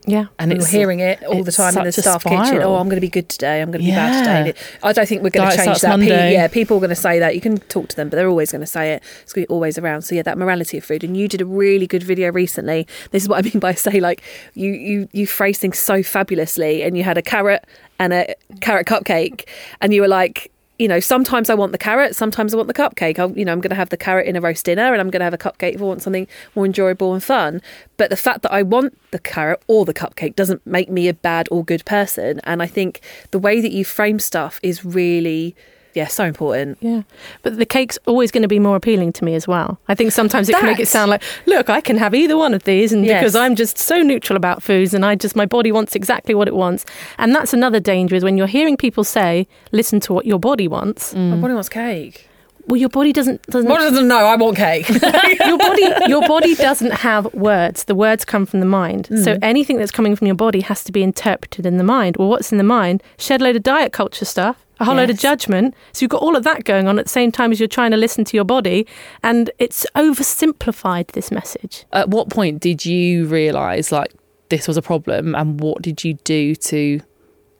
Yeah. 0.06 0.26
And 0.40 0.52
You're 0.52 0.66
hearing 0.66 1.00
it 1.00 1.24
all 1.24 1.44
the 1.44 1.52
time 1.52 1.78
in 1.78 1.84
the 1.84 1.92
staff 1.92 2.24
kitchen. 2.24 2.62
Oh, 2.64 2.76
I'm 2.76 2.88
going 2.88 2.98
to 2.98 3.02
be 3.02 3.10
good 3.10 3.30
today. 3.30 3.62
I'm 3.62 3.70
going 3.72 3.82
to 3.82 3.86
be 3.86 3.92
Yeah. 3.92 4.10
bad 4.24 4.46
today. 4.46 4.60
I 4.84 4.94
don't 4.94 5.08
think 5.08 5.22
we're 5.22 5.30
going 5.30 5.50
to 5.52 5.56
change 5.58 5.82
that. 5.82 6.00
Pe- 6.00 6.34
yeah, 6.34 6.48
people 6.48 6.78
are 6.78 6.80
going 6.80 6.90
to 6.90 6.96
say 6.96 7.20
that. 7.20 7.36
You 7.36 7.42
can 7.42 7.58
talk 7.60 7.90
to 7.90 7.96
them, 7.96 8.10
but 8.10 8.16
they're 8.16 8.28
always 8.30 8.52
going 8.52 8.62
to 8.62 8.68
say 8.68 8.94
it. 8.94 9.04
It's 9.22 9.34
going 9.34 9.46
to 9.46 9.48
be 9.48 9.54
always 9.54 9.78
around. 9.78 10.02
So 10.02 10.16
yeah, 10.16 10.24
that 10.24 10.38
morality 10.38 10.78
of 10.78 10.84
food. 10.86 11.04
And 11.04 11.16
you 11.16 11.28
did 11.28 11.42
a 11.42 11.46
really 11.46 11.88
good 11.88 12.04
video 12.04 12.32
recently. 12.32 12.88
This 13.12 13.24
is 13.24 13.30
what 13.30 13.40
I 13.46 13.48
mean 13.48 13.60
by 13.60 13.74
say 13.74 14.00
like 14.00 14.24
you 14.56 14.72
you 14.72 15.10
you 15.12 15.28
phrase 15.28 15.60
things 15.60 15.78
so 15.80 16.02
fabulously, 16.04 16.84
and 16.84 16.98
you 16.98 17.04
had 17.04 17.18
a 17.18 17.22
carrot 17.22 17.66
and 18.00 18.14
a 18.14 18.34
carrot 18.62 18.88
cupcake, 18.88 19.48
and 19.82 19.94
you 19.94 20.02
were 20.02 20.08
like. 20.08 20.52
You 20.82 20.88
know, 20.88 21.00
sometimes 21.00 21.52
I 21.52 21.54
want 21.54 21.74
the 21.74 21.78
carrot, 21.78 22.15
sometimes 22.15 22.56
I 22.56 22.58
want 22.58 22.67
the 22.67 22.74
cupcake. 22.74 23.20
I, 23.20 23.32
you 23.38 23.46
know, 23.46 23.52
I'm 23.52 23.62
going 23.62 23.70
to 23.70 23.76
have 23.76 23.89
the 23.89 23.98
carrot 23.98 24.26
in 24.26 24.36
a 24.36 24.41
roast 24.41 24.65
dinner, 24.65 24.91
and 24.91 25.00
I'm 25.00 25.12
going 25.12 25.20
to 25.20 25.26
have 25.26 25.32
a 25.32 25.38
cupcake 25.38 25.76
if 25.76 25.80
I 25.80 25.84
want 25.84 26.02
something 26.02 26.28
more 26.56 26.65
enjoyable 26.65 27.13
and 27.13 27.24
fun. 27.24 27.62
But 27.98 28.10
the 28.10 28.17
fact 28.17 28.41
that 28.41 28.52
I 28.52 28.63
want 28.63 28.98
the 29.12 29.20
carrot 29.20 29.62
or 29.67 29.86
the 29.86 29.94
cupcake 29.94 30.36
doesn't 30.36 30.65
make 30.65 30.89
me 30.89 31.08
a 31.08 31.13
bad 31.13 31.48
or 31.52 31.63
good 31.63 31.86
person. 31.86 32.41
And 32.46 32.63
I 32.63 32.65
think 32.65 33.02
the 33.30 33.38
way 33.38 33.62
that 33.62 33.72
you 33.72 33.86
frame 33.86 34.17
stuff 34.17 34.60
is 34.63 34.84
really, 34.84 35.56
yeah, 35.93 36.08
so 36.08 36.25
important. 36.25 36.77
Yeah, 36.82 37.04
but 37.43 37.58
the 37.58 37.65
cake's 37.65 37.97
always 38.06 38.32
going 38.32 38.41
to 38.43 38.47
be 38.47 38.60
more 38.60 38.75
appealing 38.75 39.13
to 39.13 39.25
me 39.25 39.36
as 39.36 39.47
well. 39.47 39.80
I 39.88 39.95
think 39.95 40.12
sometimes 40.12 40.49
it 40.49 40.56
can 40.56 40.65
make 40.65 40.80
it 40.80 40.88
sound 40.88 41.12
like, 41.12 41.23
look, 41.45 41.69
I 41.69 41.82
can 41.82 41.97
have 41.97 42.13
either 42.13 42.38
one 42.38 42.54
of 42.54 42.63
these, 42.63 42.93
and 42.93 43.06
Yes. 43.06 43.21
because 43.21 43.36
I'm 43.36 43.56
just 43.56 43.77
so 43.77 44.01
neutral 44.01 44.38
about 44.38 44.63
foods, 44.63 44.93
and 44.93 45.06
I 45.06 45.15
just 45.15 45.36
my 45.36 45.45
body 45.45 45.71
wants 45.71 45.95
exactly 45.95 46.36
what 46.36 46.47
it 46.47 46.56
wants, 46.56 46.86
and 47.17 47.36
that's 47.36 47.54
another 47.54 47.80
danger 47.80 48.15
is 48.15 48.23
when 48.23 48.38
you're 48.38 48.47
hearing 48.47 48.77
people 48.77 49.04
say, 49.04 49.47
listen 49.71 49.99
to 50.01 50.13
what 50.13 50.25
your 50.25 50.39
body 50.39 50.67
wants. 50.67 51.13
Mm. 51.13 51.32
My 51.32 51.38
body 51.38 51.54
wants 51.54 51.69
cake. 51.69 52.27
Well, 52.67 52.80
your 52.80 52.89
body 52.89 53.12
doesn't 53.12 53.41
doesn't. 53.47 53.67
Body 53.67 53.84
doesn't 53.89 54.08
know 54.08 54.25
I 54.25 54.36
want 54.36 54.56
cake. 54.58 54.88
your 55.45 55.58
body 55.58 55.89
your 56.08 56.27
body 56.27 56.56
doesn't 56.67 56.91
have 56.91 57.34
words 57.34 57.86
the 57.86 57.95
words 57.95 58.23
come 58.23 58.45
from 58.45 58.60
the 58.60 58.65
mind 58.65 59.08
so 59.08 59.36
mm. 59.36 59.39
anything 59.41 59.77
that's 59.77 59.91
coming 59.91 60.15
from 60.15 60.27
your 60.27 60.36
body 60.36 60.62
has 60.62 60.84
to 60.84 60.91
be 60.91 61.04
interpreted 61.04 61.65
in 61.65 61.77
the 61.77 61.84
mind 61.84 62.17
well 62.17 62.30
what's 62.30 62.51
in 62.51 62.58
the 62.58 62.63
mind 62.63 63.01
shed 63.17 63.41
load 63.41 63.56
of 63.56 63.63
diet 63.63 63.91
culture 63.91 64.25
stuff 64.25 64.61
a 64.82 64.86
whole 64.86 64.96
load 64.96 65.10
of 65.10 65.18
judgment 65.18 65.74
so 65.93 66.03
you've 66.03 66.12
got 66.12 66.22
all 66.22 66.36
of 66.36 66.43
that 66.43 66.64
going 66.66 66.88
on 66.88 66.99
at 66.99 67.05
the 67.05 67.10
same 67.10 67.32
time 67.32 67.51
as 67.51 67.60
you're 67.60 67.68
trying 67.68 67.91
to 67.91 67.97
listen 67.97 68.26
to 68.26 68.36
your 68.36 68.43
body 68.43 68.86
and 69.24 69.49
it's 69.60 69.86
oversimplified 69.95 71.08
this 71.12 71.32
message 71.32 71.86
At 71.93 72.10
what 72.10 72.30
point 72.30 72.60
did 72.60 72.86
you 72.86 73.26
realise 73.28 73.91
like 73.91 74.14
this 74.49 74.68
was 74.68 74.76
a 74.76 74.82
problem 74.82 75.34
and 75.36 75.62
what 75.62 75.82
did 75.82 76.03
you 76.03 76.16
do 76.16 76.55
to 76.55 76.99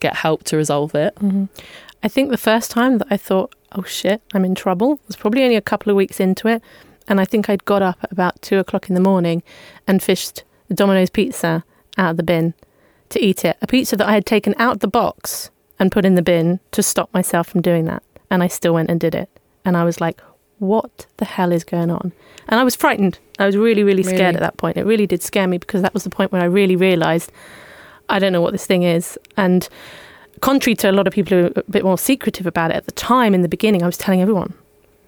get 0.02 0.16
help 0.16 0.44
to 0.44 0.58
resolve 0.58 0.94
it? 0.96 1.16
Mm-hmm. 1.16 1.46
I 2.04 2.08
think 2.08 2.32
the 2.32 2.38
first 2.38 2.70
time 2.72 2.98
that 2.98 3.08
I 3.10 3.18
thought 3.18 3.56
oh 3.74 3.84
shit, 3.84 4.22
I'm 4.34 4.46
in 4.46 4.56
trouble. 4.56 5.00
Was 5.08 5.16
probably 5.16 5.44
only 5.44 5.56
a 5.56 5.62
couple 5.62 5.90
of 5.90 5.96
weeks 5.96 6.20
into 6.20 6.48
it. 6.48 6.62
And 7.08 7.20
I 7.20 7.26
think 7.26 7.50
I'd 7.50 7.66
got 7.66 7.82
up 7.82 7.98
at 8.04 8.12
about 8.12 8.42
two 8.42 8.60
o'clock 8.60 8.90
in 8.90 8.96
the 8.96 9.02
morning 9.02 9.44
and 9.88 10.02
fished 10.02 10.44
the 10.68 10.74
Domino's 10.74 11.10
pizza 11.10 11.64
out 11.98 12.12
of 12.12 12.18
the 12.18 12.24
bin 12.24 12.54
to 13.10 13.24
eat 13.24 13.44
it. 13.44 13.58
A 13.62 13.68
pizza 13.68 13.96
that 13.98 14.08
I 14.08 14.14
had 14.14 14.26
taken 14.26 14.56
out 14.58 14.80
the 14.80 14.88
box 14.88 15.50
and 15.82 15.92
put 15.92 16.06
in 16.06 16.16
the 16.16 16.22
bin 16.22 16.60
to 16.72 16.84
stop 16.84 17.12
myself 17.14 17.48
from 17.48 17.62
doing 17.62 17.86
that. 17.86 18.04
And 18.30 18.44
I 18.44 18.48
still 18.48 18.74
went 18.74 18.90
and 18.92 19.00
did 19.00 19.16
it. 19.16 19.30
And 19.66 19.76
I 19.76 19.84
was 19.84 20.00
like, 20.00 20.22
what 20.60 21.08
the 21.18 21.26
hell 21.26 21.52
is 21.52 21.64
going 21.64 21.90
on? 21.90 22.12
And 22.48 22.60
I 22.60 22.64
was 22.64 22.76
frightened. 22.76 23.18
I 23.40 23.48
was 23.48 23.58
really, 23.58 23.84
really 23.84 24.04
scared 24.04 24.20
Really? 24.20 24.36
at 24.36 24.40
that 24.42 24.58
point. 24.58 24.78
It 24.78 24.86
really 24.86 25.08
did 25.08 25.24
scare 25.24 25.48
me 25.48 25.58
because 25.58 25.82
that 25.82 25.94
was 25.94 26.04
the 26.04 26.10
point 26.12 26.32
where 26.32 26.42
I 26.42 26.46
really 26.46 26.76
realized 26.76 27.32
I 28.10 28.20
don't 28.20 28.32
know 28.32 28.42
what 28.42 28.52
this 28.52 28.66
thing 28.68 28.84
is. 28.84 29.18
And 29.38 29.68
contrary 30.42 30.76
to 30.76 30.92
a 30.92 30.94
lot 30.94 31.08
of 31.08 31.14
people 31.14 31.36
who 31.38 31.46
are 31.46 31.52
a 31.56 31.72
bit 31.72 31.84
more 31.84 31.98
secretive 31.98 32.46
about 32.46 32.70
it 32.72 32.76
at 32.78 32.86
the 32.86 32.92
time 32.92 33.34
in 33.34 33.42
the 33.42 33.50
beginning, 33.50 33.82
I 33.82 33.88
was 33.88 33.98
telling 33.98 34.22
everyone 34.22 34.54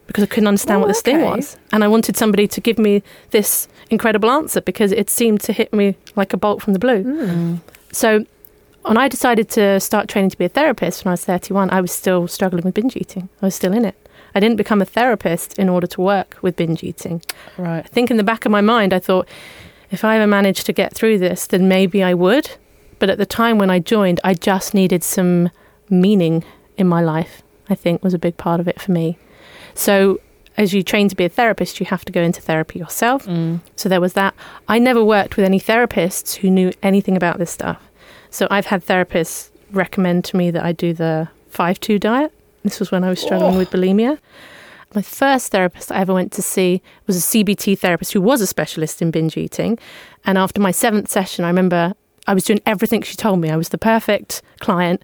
because 0.08 0.24
I 0.24 0.28
couldn't 0.28 0.48
understand 0.48 0.78
Oh, 0.78 0.80
what 0.82 0.88
this 0.88 1.02
thing 1.02 1.22
was. 1.22 1.56
And 1.72 1.84
I 1.84 1.88
wanted 1.88 2.18
somebody 2.18 2.48
to 2.48 2.60
give 2.62 2.80
me 2.80 3.04
this 3.30 3.68
incredible 3.92 4.32
answer 4.32 4.60
because 4.62 4.92
it 4.92 5.10
seemed 5.10 5.42
to 5.42 5.54
hit 5.54 5.72
me 5.72 5.96
like 6.16 6.34
a 6.34 6.38
bolt 6.38 6.62
from 6.64 6.74
the 6.74 6.80
blue. 6.80 7.04
Mm. 7.04 7.60
So 7.92 8.26
when 8.84 8.98
I 8.98 9.08
decided 9.08 9.50
to 9.50 9.80
start 9.80 10.10
training 10.10 10.30
to 10.32 10.38
be 10.38 10.46
a 10.46 10.50
therapist 10.50 11.04
when 11.04 11.12
I 11.12 11.14
was 11.14 11.26
31, 11.26 11.70
I 11.70 11.82
was 11.82 11.92
still 11.92 12.28
struggling 12.28 12.64
with 12.64 12.74
binge 12.74 12.96
eating. 12.96 13.30
I 13.42 13.46
was 13.46 13.56
still 13.56 13.74
in 13.74 13.86
it. 13.86 13.96
I 14.36 14.40
didn't 14.40 14.58
become 14.58 14.82
a 14.82 14.86
therapist 14.86 15.58
in 15.60 15.70
order 15.70 15.88
to 15.88 16.02
work 16.02 16.38
with 16.42 16.56
binge 16.56 16.84
eating. 16.84 17.22
Right. 17.58 17.80
I 17.86 17.88
think 17.88 18.10
in 18.12 18.18
the 18.18 18.24
back 18.24 18.46
of 18.46 18.52
my 18.52 18.62
mind, 18.62 18.94
I 18.94 19.00
thought, 19.00 19.28
if 19.92 20.04
I 20.04 20.18
ever 20.18 20.28
managed 20.28 20.66
to 20.66 20.74
get 20.74 20.94
through 20.94 21.20
this, 21.20 21.48
then 21.48 21.68
maybe 21.68 22.04
I 22.04 22.14
would. 22.14 22.50
But 23.00 23.10
at 23.10 23.18
the 23.18 23.26
time 23.26 23.58
when 23.58 23.70
I 23.70 23.80
joined, 23.80 24.20
I 24.24 24.34
just 24.34 24.74
needed 24.74 25.04
some 25.04 25.50
meaning 25.90 26.44
in 26.78 26.88
my 26.88 27.02
life, 27.02 27.44
I 27.70 27.76
think 27.76 28.04
was 28.04 28.14
a 28.14 28.20
big 28.20 28.38
part 28.38 28.60
of 28.60 28.68
it 28.68 28.82
for 28.82 28.92
me. 28.92 29.18
So, 29.76 30.20
as 30.56 30.74
you 30.74 30.84
train 30.84 31.10
to 31.10 31.16
be 31.16 31.26
a 31.26 31.30
therapist, 31.30 31.80
you 31.80 31.86
have 31.88 32.06
to 32.06 32.12
go 32.12 32.22
into 32.22 32.42
therapy 32.42 32.80
yourself. 32.80 33.26
Mm. 33.26 33.62
So, 33.76 33.90
there 33.90 34.02
was 34.02 34.14
that. 34.14 34.34
I 34.68 34.80
never 34.80 35.04
worked 35.04 35.38
with 35.38 35.46
any 35.46 35.60
therapists 35.60 36.36
who 36.36 36.50
knew 36.50 36.72
anything 36.82 37.16
about 37.16 37.40
this 37.40 37.52
stuff. 37.52 37.90
So, 38.34 38.48
I've 38.50 38.66
had 38.66 38.84
therapists 38.84 39.50
recommend 39.72 40.26
to 40.26 40.38
me 40.38 40.50
that 40.50 40.64
I 40.66 40.72
do 40.72 40.92
the 40.92 41.30
5 41.50 41.80
2 41.80 42.00
diet. 42.00 42.32
This 42.64 42.80
was 42.80 42.92
when 42.92 43.04
I 43.04 43.10
was 43.10 43.20
struggling 43.20 43.54
Oh. 43.54 43.58
with 43.60 43.70
bulimia. 43.70 44.18
My 44.96 45.04
first 45.04 45.52
therapist 45.52 45.92
I 45.92 45.98
ever 46.00 46.14
went 46.16 46.32
to 46.34 46.42
see 46.42 46.82
was 47.06 47.16
a 47.16 47.22
CBT 47.22 47.78
therapist 47.78 48.14
who 48.14 48.22
was 48.22 48.42
a 48.42 48.48
specialist 48.48 49.04
in 49.04 49.12
binge 49.12 49.38
eating. 49.38 49.78
And 50.26 50.38
after 50.40 50.60
my 50.60 50.72
seventh 50.72 51.10
session, 51.12 51.46
I 51.46 51.50
remember 51.50 51.94
I 52.26 52.34
was 52.34 52.44
doing 52.44 52.60
everything 52.66 53.04
she 53.04 53.16
told 53.16 53.40
me. 53.40 53.52
I 53.52 53.56
was 53.56 53.70
the 53.70 53.78
perfect 53.78 54.42
client, 54.60 55.04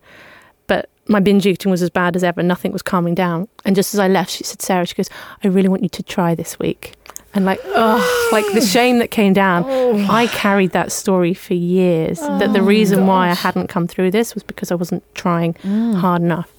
but 0.65 0.89
my 1.07 1.19
binge 1.19 1.45
eating 1.45 1.69
was 1.69 1.83
as 1.83 1.91
bad 1.91 2.15
as 2.15 2.23
ever. 2.23 2.41
Nothing 2.41 2.71
was 2.71 2.81
calming 2.81 3.13
down. 3.13 3.47
And 3.63 3.75
just 3.75 3.93
as 3.93 3.99
I 3.99 4.07
left, 4.07 4.31
she 4.31 4.43
said, 4.43 4.61
Sarah, 4.61 4.87
she 4.87 4.95
goes, 4.95 5.09
I 5.43 5.49
really 5.49 5.69
want 5.69 5.83
you 5.83 5.89
to 5.89 6.01
try 6.03 6.33
this 6.33 6.57
week. 6.57 6.93
And 7.35 7.45
like, 7.45 7.59
oh, 7.65 8.29
like 8.31 8.45
the 8.53 8.61
shame 8.61 8.97
that 8.99 9.11
came 9.11 9.33
down. 9.33 9.63
I 10.09 10.27
carried 10.27 10.71
that 10.71 10.91
story 10.91 11.33
for 11.35 11.53
years. 11.53 12.19
that 12.19 12.53
the 12.53 12.61
reason 12.63 13.05
why 13.05 13.29
I 13.29 13.33
hadn't 13.35 13.67
come 13.67 13.85
through 13.87 14.11
this 14.11 14.33
was 14.33 14.41
because 14.43 14.71
I 14.71 14.75
wasn't 14.75 15.03
trying 15.15 15.53
Mm. 15.55 15.95
hard 15.95 16.21
enough. 16.23 16.51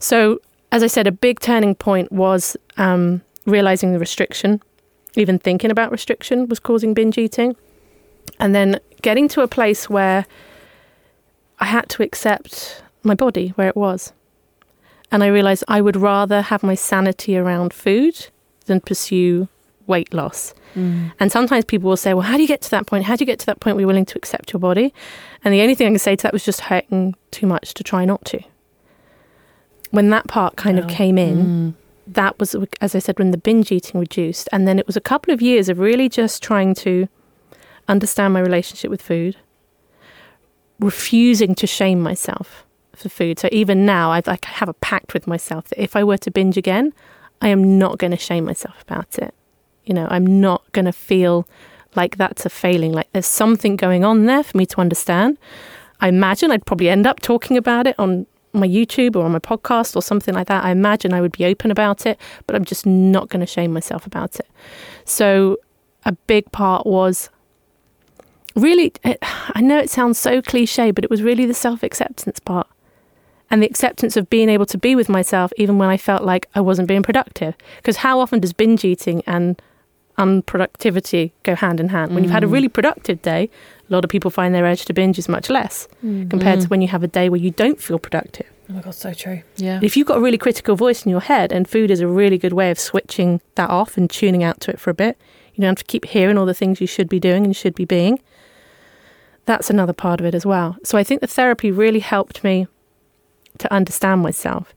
So, 0.00 0.40
as 0.72 0.82
I 0.82 0.88
said, 0.88 1.06
a 1.06 1.12
big 1.12 1.38
turning 1.40 1.74
point 1.76 2.10
was 2.10 2.56
um, 2.76 3.22
realizing 3.46 3.92
the 3.92 3.98
restriction. 4.00 4.60
Even 5.14 5.38
thinking 5.38 5.70
about 5.70 5.92
restriction 5.92 6.48
was 6.48 6.58
causing 6.58 6.92
binge 6.92 7.16
eating. 7.16 7.54
And 8.40 8.54
then 8.54 8.80
getting 9.02 9.28
to 9.28 9.40
a 9.42 9.48
place 9.48 9.88
where 9.88 10.26
I 11.60 11.66
had 11.66 11.88
to 11.90 12.02
accept 12.02 12.82
my 13.04 13.14
body 13.14 13.50
where 13.50 13.68
it 13.68 13.76
was. 13.76 14.12
And 15.12 15.22
I 15.22 15.28
realized 15.28 15.62
I 15.68 15.80
would 15.80 15.96
rather 15.96 16.42
have 16.42 16.62
my 16.64 16.74
sanity 16.74 17.36
around 17.38 17.72
food 17.72 18.26
than 18.66 18.80
pursue 18.80 19.48
weight 19.86 20.12
loss. 20.12 20.54
Mm. 20.74 21.12
And 21.20 21.32
sometimes 21.32 21.64
people 21.64 21.88
will 21.88 21.96
say, 21.96 22.12
Well, 22.14 22.22
how 22.22 22.36
do 22.36 22.42
you 22.42 22.48
get 22.48 22.60
to 22.62 22.70
that 22.70 22.86
point? 22.86 23.04
How 23.04 23.16
do 23.16 23.22
you 23.22 23.26
get 23.26 23.38
to 23.40 23.46
that 23.46 23.60
point 23.60 23.76
where 23.76 23.80
you're 23.82 23.86
willing 23.88 24.06
to 24.06 24.18
accept 24.18 24.52
your 24.52 24.60
body? 24.60 24.92
And 25.44 25.52
the 25.54 25.62
only 25.62 25.74
thing 25.74 25.86
I 25.86 25.90
can 25.90 25.98
say 25.98 26.16
to 26.16 26.22
that 26.24 26.32
was 26.32 26.44
just 26.44 26.60
hurting 26.62 27.14
too 27.30 27.46
much 27.46 27.74
to 27.74 27.84
try 27.84 28.04
not 28.04 28.24
to. 28.26 28.40
When 29.90 30.10
that 30.10 30.26
part 30.26 30.56
kind 30.56 30.78
of 30.78 30.88
came 30.88 31.16
in, 31.18 31.36
Mm. 31.36 31.74
that 32.14 32.38
was, 32.38 32.54
as 32.80 32.94
I 32.94 32.98
said, 32.98 33.18
when 33.18 33.30
the 33.30 33.38
binge 33.38 33.70
eating 33.72 34.00
reduced. 34.00 34.48
And 34.52 34.66
then 34.66 34.78
it 34.78 34.86
was 34.86 34.96
a 34.96 35.00
couple 35.00 35.32
of 35.32 35.40
years 35.40 35.68
of 35.68 35.78
really 35.78 36.08
just 36.08 36.42
trying 36.42 36.74
to 36.76 37.08
understand 37.88 38.34
my 38.34 38.40
relationship 38.40 38.90
with 38.90 39.00
food, 39.00 39.36
refusing 40.80 41.54
to 41.54 41.66
shame 41.66 42.00
myself 42.00 42.64
for 42.94 43.08
food. 43.08 43.38
So 43.38 43.48
even 43.52 43.86
now, 43.86 44.10
I 44.10 44.22
like 44.26 44.44
have 44.44 44.68
a 44.68 44.74
pact 44.74 45.14
with 45.14 45.26
myself 45.26 45.68
that 45.68 45.82
if 45.82 45.94
I 45.96 46.02
were 46.04 46.18
to 46.18 46.30
binge 46.30 46.56
again, 46.56 46.92
I 47.40 47.48
am 47.48 47.78
not 47.78 47.98
going 47.98 48.10
to 48.10 48.16
shame 48.16 48.44
myself 48.44 48.82
about 48.82 49.18
it. 49.18 49.34
You 49.86 49.94
know, 49.94 50.06
I'm 50.10 50.40
not 50.40 50.70
going 50.72 50.84
to 50.84 50.92
feel 50.92 51.48
like 51.94 52.16
that's 52.16 52.44
a 52.44 52.50
failing. 52.50 52.92
Like 52.92 53.10
there's 53.12 53.26
something 53.26 53.76
going 53.76 54.04
on 54.04 54.26
there 54.26 54.42
for 54.42 54.56
me 54.56 54.66
to 54.66 54.80
understand. 54.80 55.38
I 56.00 56.08
imagine 56.08 56.50
I'd 56.50 56.66
probably 56.66 56.90
end 56.90 57.06
up 57.06 57.20
talking 57.20 57.56
about 57.56 57.86
it 57.86 57.98
on 57.98 58.26
my 58.52 58.66
YouTube 58.66 59.16
or 59.16 59.24
on 59.24 59.32
my 59.32 59.38
podcast 59.38 59.96
or 59.96 60.02
something 60.02 60.34
like 60.34 60.48
that. 60.48 60.64
I 60.64 60.70
imagine 60.70 61.12
I 61.12 61.20
would 61.20 61.32
be 61.32 61.44
open 61.44 61.70
about 61.70 62.06
it, 62.06 62.18
but 62.46 62.56
I'm 62.56 62.64
just 62.64 62.86
not 62.86 63.28
going 63.28 63.40
to 63.40 63.46
shame 63.46 63.72
myself 63.72 64.06
about 64.06 64.38
it. 64.38 64.48
So 65.04 65.58
a 66.04 66.12
big 66.12 66.50
part 66.52 66.86
was 66.86 67.30
really, 68.54 68.92
it, 69.04 69.18
I 69.22 69.60
know 69.60 69.78
it 69.78 69.90
sounds 69.90 70.18
so 70.18 70.42
cliche, 70.42 70.90
but 70.90 71.04
it 71.04 71.10
was 71.10 71.22
really 71.22 71.46
the 71.46 71.54
self 71.54 71.82
acceptance 71.82 72.40
part 72.40 72.66
and 73.50 73.62
the 73.62 73.66
acceptance 73.66 74.16
of 74.16 74.28
being 74.28 74.48
able 74.48 74.66
to 74.66 74.78
be 74.78 74.96
with 74.96 75.08
myself 75.08 75.52
even 75.56 75.78
when 75.78 75.88
I 75.88 75.96
felt 75.96 76.24
like 76.24 76.48
I 76.54 76.60
wasn't 76.60 76.88
being 76.88 77.02
productive. 77.02 77.54
Because 77.76 77.98
how 77.98 78.20
often 78.20 78.40
does 78.40 78.52
binge 78.52 78.84
eating 78.84 79.22
and 79.26 79.60
Um, 80.18 80.42
unproductivity 80.42 81.32
go 81.42 81.54
hand 81.54 81.80
in 81.80 81.88
hand? 81.88 82.14
When 82.14 82.24
you've 82.24 82.32
had 82.32 82.44
a 82.44 82.46
mm. 82.46 82.52
really 82.52 82.68
productive 82.68 83.22
day, 83.22 83.50
a 83.88 83.92
lot 83.92 84.04
of 84.04 84.10
people 84.10 84.30
find 84.30 84.54
their 84.54 84.64
urge 84.64 84.84
to 84.86 84.92
binge 84.92 85.18
is 85.18 85.28
much 85.28 85.50
less 85.50 85.88
mm. 86.04 86.28
compared 86.30 86.60
to 86.60 86.66
mm. 86.66 86.70
when 86.70 86.80
you 86.80 86.88
have 86.88 87.02
a 87.02 87.08
day 87.08 87.28
where 87.28 87.40
you 87.40 87.50
don't 87.50 87.80
feel 87.80 87.98
productive. 87.98 88.46
Oh 88.68 88.72
my 88.72 88.80
god, 88.80 88.94
so 88.94 89.12
true. 89.12 89.42
Yeah. 89.56 89.78
If 89.82 89.96
you've 89.96 90.08
got 90.08 90.18
a 90.18 90.20
really 90.20 90.38
critical 90.38 90.74
voice 90.74 91.04
in 91.04 91.10
your 91.10 91.20
head, 91.20 91.52
and 91.52 91.68
food 91.68 91.90
is 91.90 92.00
a 92.00 92.08
really 92.08 92.38
good 92.38 92.52
way 92.52 92.70
of 92.70 92.78
switching 92.78 93.40
that 93.54 93.70
off 93.70 93.96
and 93.96 94.10
tuning 94.10 94.42
out 94.42 94.60
to 94.60 94.70
it 94.72 94.80
for 94.80 94.90
a 94.90 94.94
bit, 94.94 95.16
you 95.54 95.62
don't 95.62 95.70
have 95.70 95.78
to 95.78 95.84
keep 95.84 96.04
hearing 96.06 96.36
all 96.36 96.46
the 96.46 96.54
things 96.54 96.80
you 96.80 96.86
should 96.86 97.08
be 97.08 97.20
doing 97.20 97.44
and 97.44 97.56
should 97.56 97.74
be 97.74 97.84
being. 97.84 98.20
That's 99.44 99.70
another 99.70 99.92
part 99.92 100.18
of 100.20 100.26
it 100.26 100.34
as 100.34 100.44
well. 100.44 100.76
So 100.82 100.98
I 100.98 101.04
think 101.04 101.20
the 101.20 101.28
therapy 101.28 101.70
really 101.70 102.00
helped 102.00 102.42
me 102.42 102.66
to 103.58 103.72
understand 103.72 104.22
myself. 104.22 104.74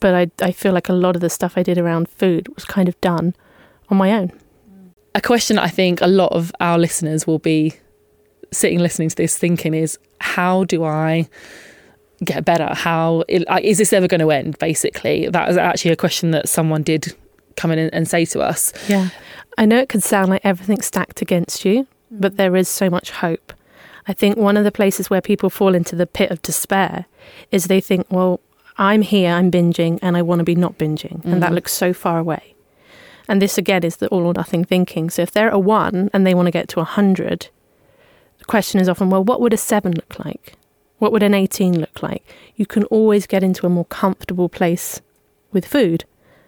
But 0.00 0.14
I, 0.14 0.44
I 0.44 0.50
feel 0.50 0.72
like 0.72 0.88
a 0.88 0.94
lot 0.94 1.14
of 1.14 1.22
the 1.22 1.30
stuff 1.30 1.52
I 1.56 1.62
did 1.62 1.78
around 1.78 2.08
food 2.08 2.48
was 2.54 2.64
kind 2.64 2.88
of 2.88 3.00
done 3.00 3.34
on 3.90 3.96
my 3.96 4.12
own. 4.12 4.32
a 5.14 5.20
question 5.20 5.58
I 5.58 5.68
think 5.68 6.00
a 6.00 6.06
lot 6.06 6.32
of 6.32 6.52
our 6.60 6.78
listeners 6.78 7.26
will 7.26 7.40
be 7.40 7.74
sitting 8.52 8.78
listening 8.78 9.08
to 9.08 9.16
this 9.16 9.36
thinking 9.36 9.74
is 9.74 9.98
how 10.20 10.64
do 10.64 10.84
I 10.84 11.28
get 12.24 12.44
better? 12.44 12.72
How 12.74 13.24
is 13.28 13.78
this 13.78 13.92
ever 13.92 14.06
going 14.06 14.20
to 14.20 14.30
end? 14.30 14.58
Basically, 14.58 15.26
that 15.28 15.48
was 15.48 15.56
actually 15.56 15.90
a 15.92 15.96
question 15.96 16.30
that 16.32 16.48
someone 16.48 16.82
did 16.82 17.14
come 17.56 17.70
in 17.72 17.78
and, 17.78 18.06
say 18.08 18.24
to 18.26 18.40
us. 18.40 18.72
Yeah. 18.88 19.08
I 19.58 19.66
know 19.66 19.78
it 19.78 19.88
could 19.88 20.02
sound 20.02 20.30
like 20.30 20.42
everything's 20.44 20.86
stacked 20.86 21.20
against 21.22 21.64
you, 21.64 21.86
but 22.10 22.36
there 22.36 22.54
is 22.56 22.68
so 22.68 22.88
much 22.90 23.10
hope. 23.10 23.52
I 24.06 24.12
think 24.12 24.36
one 24.36 24.56
of 24.56 24.64
the 24.64 24.72
places 24.72 25.10
where 25.10 25.20
people 25.20 25.50
fall 25.50 25.74
into 25.74 25.96
the 25.96 26.06
pit 26.06 26.30
of 26.30 26.40
despair 26.42 27.06
is 27.50 27.64
they 27.66 27.80
think, 27.80 28.06
well, 28.10 28.40
I'm 28.78 29.02
here, 29.02 29.32
I'm 29.32 29.50
binging, 29.50 29.98
and 30.02 30.16
I 30.16 30.22
want 30.22 30.38
to 30.38 30.44
be 30.44 30.54
not 30.54 30.78
binging. 30.78 31.24
And 31.24 31.42
that 31.42 31.50
Mhm. 31.50 31.54
looks 31.56 31.72
so 31.72 31.92
far 31.92 32.18
away. 32.18 32.54
And 33.30 33.40
this 33.40 33.56
again 33.56 33.84
is 33.84 33.98
the 33.98 34.08
all 34.08 34.26
or 34.26 34.34
nothing 34.34 34.64
thinking. 34.64 35.08
So 35.08 35.22
if 35.22 35.30
they're 35.30 35.50
a 35.50 35.58
one 35.58 36.10
and 36.12 36.26
they 36.26 36.34
want 36.34 36.46
to 36.46 36.50
get 36.50 36.68
to 36.70 36.80
a 36.80 36.82
100, 36.82 37.48
the 38.38 38.44
question 38.44 38.80
is 38.80 38.88
often, 38.88 39.08
well, 39.08 39.22
what 39.22 39.40
would 39.40 39.52
a 39.52 39.56
seven 39.56 39.92
look 39.92 40.18
like? 40.18 40.54
What 40.98 41.12
would 41.12 41.22
an 41.22 41.32
18 41.32 41.78
look 41.78 42.02
like? 42.02 42.24
You 42.56 42.66
can 42.66 42.82
always 42.86 43.28
get 43.28 43.44
into 43.44 43.66
a 43.66 43.70
more 43.70 43.84
comfortable 43.84 44.48
place 44.48 45.00
with 45.52 45.64
food 45.64 46.04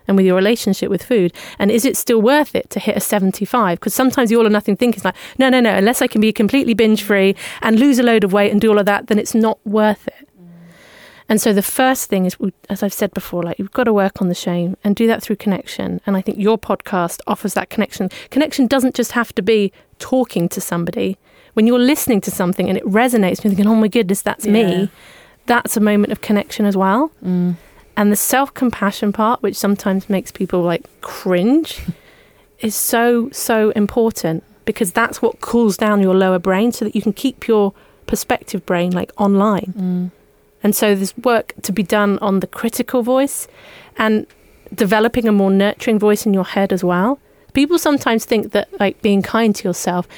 and 0.09 0.17
with 0.17 0.27
your 0.27 0.35
relationship 0.35 0.91
with 0.91 1.05
food. 1.05 1.33
And 1.57 1.71
is 1.71 1.85
it 1.85 1.97
still 1.97 2.21
worth 2.21 2.57
it 2.57 2.69
to 2.71 2.81
hit 2.81 2.97
a 2.97 3.01
75? 3.01 3.79
Because 3.79 3.95
sometimes 3.95 4.31
the 4.31 4.37
all 4.37 4.47
or 4.49 4.51
nothing 4.51 4.77
thinking 4.77 4.99
is 4.99 5.05
like, 5.05 5.15
no, 5.39 5.49
no, 5.51 5.61
no, 5.61 5.73
unless 5.73 6.03
I 6.03 6.09
can 6.09 6.21
be 6.21 6.33
completely 6.33 6.75
binge 6.75 7.05
free 7.05 7.37
and 7.61 7.79
lose 7.79 8.01
a 8.01 8.03
load 8.03 8.25
of 8.25 8.33
weight 8.33 8.51
and 8.51 8.61
do 8.61 8.71
all 8.71 8.81
of 8.81 8.87
that, 8.87 9.07
then 9.07 9.21
it's 9.21 9.37
not 9.37 9.65
worth 9.65 10.09
it. 10.09 10.29
And 11.33 11.41
so 11.41 11.55
the 11.55 11.63
first 11.63 12.11
thing 12.11 12.27
is, 12.27 12.37
as 12.69 12.83
I've 12.83 12.93
said 12.93 13.15
before, 13.15 13.43
like 13.43 13.59
you've 13.59 13.73
got 13.73 13.85
to 13.85 13.93
work 13.95 14.21
on 14.21 14.29
the 14.29 14.35
shame 14.35 14.77
and 14.85 14.95
do 14.95 15.07
that 15.07 15.23
through 15.23 15.37
connection. 15.37 15.99
And 16.05 16.15
I 16.15 16.21
think 16.21 16.37
your 16.39 16.59
podcast 16.59 17.21
offers 17.27 17.55
that 17.55 17.71
connection. 17.71 18.11
Connection 18.29 18.67
doesn't 18.67 18.95
just 18.95 19.13
have 19.13 19.35
to 19.37 19.43
be 19.43 19.73
talking 19.99 20.47
to 20.51 20.61
somebody. 20.61 21.17
When 21.55 21.67
you're 21.67 21.79
listening 21.79 22.21
to 22.21 22.31
something 22.31 22.69
and 22.69 22.77
it 22.77 22.85
resonates, 22.85 23.37
and 23.39 23.45
you're 23.45 23.55
thinking, 23.55 23.67
oh 23.67 23.75
my 23.77 23.89
goodness, 23.89 24.21
that's 24.21 24.45
Yeah. 24.45 24.53
me. 24.53 24.91
That's 25.47 25.75
a 25.75 25.81
moment 25.81 26.13
of 26.13 26.21
connection 26.21 26.67
as 26.67 26.77
well. 26.77 27.11
Mm. 27.25 27.57
And 27.97 28.13
the 28.13 28.17
self 28.17 28.53
compassion 28.53 29.11
part, 29.11 29.43
which 29.43 29.57
sometimes 29.57 30.11
makes 30.11 30.33
people 30.33 30.61
like 30.61 30.85
cringe, 31.01 31.81
is 32.61 32.75
so, 32.75 33.31
so 33.31 33.71
important 33.71 34.45
because 34.67 34.93
that's 34.93 35.23
what 35.23 35.41
cools 35.41 35.79
down 35.79 36.03
your 36.03 36.15
lower 36.15 36.39
brain 36.39 36.73
so 36.73 36.85
that 36.85 36.95
you 36.95 37.01
can 37.01 37.15
keep 37.15 37.49
your 37.49 37.73
perspective 38.05 38.67
brain 38.67 38.91
like 38.91 39.11
online 39.17 39.73
Mm. 39.79 40.11
And 40.63 40.75
so 40.75 40.95
there's 40.95 41.17
work 41.19 41.55
to 41.63 41.73
be 41.73 41.83
done 41.83 42.19
on 42.21 42.41
the 42.41 42.47
critical 42.47 43.03
voice 43.03 43.49
and 43.97 44.27
developing 44.75 45.29
a 45.29 45.33
more 45.33 45.51
nurturing 45.51 45.99
voice 45.99 46.25
in 46.25 46.33
your 46.33 46.45
head 46.45 46.73
as 46.73 46.83
well. 46.83 47.19
People 47.53 47.79
sometimes 47.79 48.25
think 48.25 48.53
that 48.53 48.69
like 48.81 49.03
being 49.03 49.23
kind 49.23 49.55
to 49.57 49.69
yourself 49.69 50.09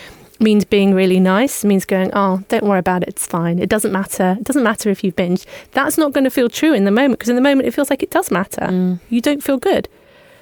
means 0.41 0.65
being 0.65 0.95
really 0.95 1.21
nice, 1.21 1.65
means 1.65 1.85
going, 1.85 2.11
oh, 2.13 2.43
don't 2.49 2.65
worry 2.65 2.79
about 2.79 3.03
it, 3.03 3.09
it's 3.09 3.27
fine. 3.27 3.59
It 3.59 3.69
doesn't 3.69 3.93
matter. 3.93 4.37
It 4.39 4.45
doesn't 4.45 4.63
matter 4.63 4.91
if 4.91 5.03
you've 5.03 5.17
binged. 5.17 5.47
That's 5.73 5.99
not 5.99 6.13
going 6.13 6.25
to 6.25 6.31
feel 6.31 6.49
true 6.49 6.73
in 6.73 6.85
the 6.85 6.91
moment 6.91 7.19
because 7.19 7.31
in 7.31 7.37
the 7.37 7.43
moment 7.43 7.67
it 7.67 7.73
feels 7.73 7.91
like 7.91 8.03
it 8.03 8.11
does 8.11 8.31
matter. 8.31 8.67
Mm. 8.67 9.01
You 9.09 9.21
don't 9.21 9.43
feel 9.43 9.59
good. 9.59 9.89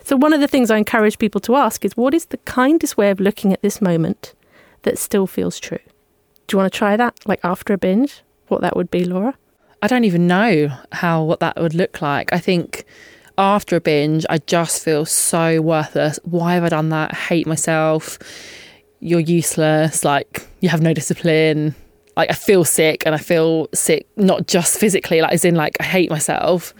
So, 0.04 0.16
one 0.16 0.32
of 0.32 0.40
the 0.40 0.48
things 0.48 0.70
I 0.70 0.78
encourage 0.78 1.18
people 1.18 1.40
to 1.42 1.54
ask 1.54 1.84
is 1.84 1.96
what 1.96 2.12
is 2.12 2.26
the 2.26 2.38
kindest 2.38 2.96
way 2.96 3.10
of 3.10 3.20
looking 3.20 3.52
at 3.52 3.62
this 3.62 3.80
moment 3.80 4.34
that 4.82 4.98
still 4.98 5.26
feels 5.26 5.60
true? 5.60 5.78
Do 6.46 6.54
you 6.54 6.58
want 6.58 6.72
to 6.72 6.76
try 6.76 6.96
that, 6.96 7.16
like 7.24 7.40
after 7.44 7.72
a 7.72 7.78
binge? 7.78 8.22
What 8.48 8.62
that 8.62 8.76
would 8.76 8.90
be, 8.90 9.04
Laura? 9.04 9.34
I 9.82 9.88
don't 9.88 10.04
even 10.04 10.26
know 10.28 10.70
how 10.92 11.24
what 11.24 11.40
that 11.40 11.60
would 11.60 11.74
look 11.74 12.00
like. 12.00 12.32
I 12.32 12.38
think 12.38 12.84
after 13.36 13.76
a 13.76 13.80
binge, 13.80 14.24
I 14.30 14.38
just 14.38 14.84
feel 14.84 15.04
so 15.04 15.60
worthless. 15.60 16.20
Why 16.22 16.54
have 16.54 16.64
I 16.64 16.68
done 16.68 16.90
that? 16.90 17.12
I 17.12 17.16
hate 17.16 17.46
myself. 17.46 18.18
You're 19.00 19.20
useless. 19.20 20.04
Like 20.04 20.46
you 20.60 20.68
have 20.68 20.80
no 20.80 20.94
discipline. 20.94 21.74
Like 22.16 22.30
I 22.30 22.34
feel 22.34 22.64
sick, 22.64 23.04
and 23.06 23.14
I 23.14 23.18
feel 23.18 23.68
sick 23.74 24.06
not 24.16 24.46
just 24.46 24.78
physically, 24.78 25.20
like 25.20 25.32
as 25.32 25.44
in 25.44 25.56
like 25.56 25.76
I 25.80 25.84
hate 25.84 26.10
myself. 26.10 26.72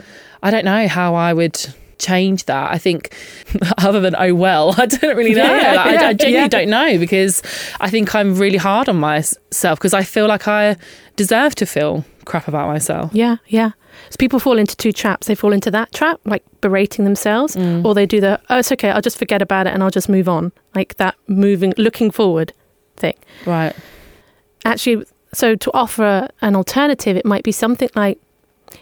I 0.45 0.51
don't 0.51 0.65
know 0.65 0.87
how 0.89 1.15
I 1.15 1.33
would 1.33 1.59
change 1.99 2.45
that. 2.45 2.71
I 2.71 2.79
think 2.79 3.17
other 3.79 4.01
than 4.01 4.15
oh 4.17 4.35
well, 4.35 4.75
I 4.79 4.87
don't 4.87 5.17
really 5.17 5.35
know. 5.35 5.45
Yeah, 5.45 5.73
Like, 5.73 5.87
I, 5.87 5.93
yeah, 5.95 6.09
I 6.09 6.13
genuinely 6.13 6.43
yeah. 6.43 6.49
don't 6.49 6.69
know 6.69 6.99
because 6.99 7.43
I 7.81 7.91
think 7.91 8.15
I'm 8.15 8.37
really 8.37 8.59
hard 8.59 8.89
on 8.89 8.97
myself 8.97 9.79
because 9.79 9.95
I 9.95 10.05
feel 10.05 10.29
like 10.29 10.47
I 10.47 10.77
deserve 11.17 11.55
to 11.57 11.67
feel 11.67 12.05
crap 12.25 12.49
about 12.49 12.69
myself. 12.69 13.11
Yeah, 13.13 13.37
yeah. 13.47 13.73
So 14.11 14.17
people 14.19 14.39
fall 14.39 14.59
into 14.59 14.77
two 14.77 14.93
traps. 14.93 15.27
They 15.27 15.35
fall 15.35 15.53
into 15.53 15.71
that 15.71 15.93
trap, 15.93 16.21
like 16.25 16.43
berating 16.61 17.05
themselves, 17.05 17.57
mm. 17.57 17.85
or 17.85 17.95
they 17.95 18.07
do 18.07 18.21
the, 18.21 18.41
oh, 18.49 18.59
it's 18.59 18.73
okay, 18.73 18.91
I'll 18.91 19.03
just 19.03 19.19
forget 19.19 19.43
about 19.43 19.67
it 19.67 19.75
and 19.75 19.83
I'll 19.83 19.91
just 19.91 20.09
move 20.09 20.29
on. 20.29 20.53
Like 20.75 20.97
that 20.97 21.15
moving, 21.27 21.75
looking 21.77 22.11
forward 22.11 22.53
thing. 22.97 23.17
Right. 23.45 23.75
Actually, 24.65 25.05
so 25.35 25.55
to 25.57 25.71
offer 25.73 26.29
an 26.41 26.57
alternative, 26.57 27.17
it 27.17 27.25
might 27.25 27.45
be 27.45 27.53
something 27.53 27.91
like, 27.95 28.19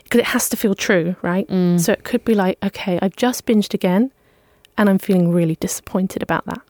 because 0.05 0.21
it 0.21 0.27
has 0.27 0.49
to 0.51 0.57
feel 0.57 0.75
true, 0.75 1.17
right? 1.23 1.49
Mm. 1.49 1.81
So 1.81 1.93
it 1.93 2.05
could 2.05 2.25
be 2.25 2.35
like, 2.35 2.59
okay, 2.63 2.99
I've 3.03 3.17
just 3.17 3.47
binged 3.47 3.75
again 3.75 4.13
and 4.79 4.89
I'm 4.89 4.99
feeling 4.99 5.33
really 5.33 5.57
disappointed 5.57 6.23
about 6.23 6.47
that. 6.47 6.61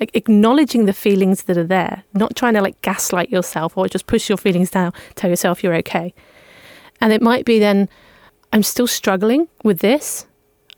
Like 0.00 0.10
acknowledging 0.14 0.86
the 0.86 0.92
feelings 0.94 1.42
that 1.44 1.58
are 1.58 1.64
there, 1.64 2.04
not 2.14 2.34
trying 2.34 2.54
to 2.54 2.62
like 2.62 2.80
gaslight 2.80 3.28
yourself 3.30 3.76
or 3.76 3.86
just 3.86 4.06
push 4.06 4.28
your 4.30 4.38
feelings 4.38 4.70
down, 4.70 4.92
tell 5.14 5.28
yourself 5.28 5.62
you're 5.62 5.76
okay. 5.76 6.14
And 7.02 7.12
it 7.12 7.20
might 7.22 7.44
be 7.44 7.58
then, 7.58 7.88
I'm 8.52 8.62
still 8.62 8.86
struggling 8.86 9.46
with 9.62 9.80
this. 9.80 10.26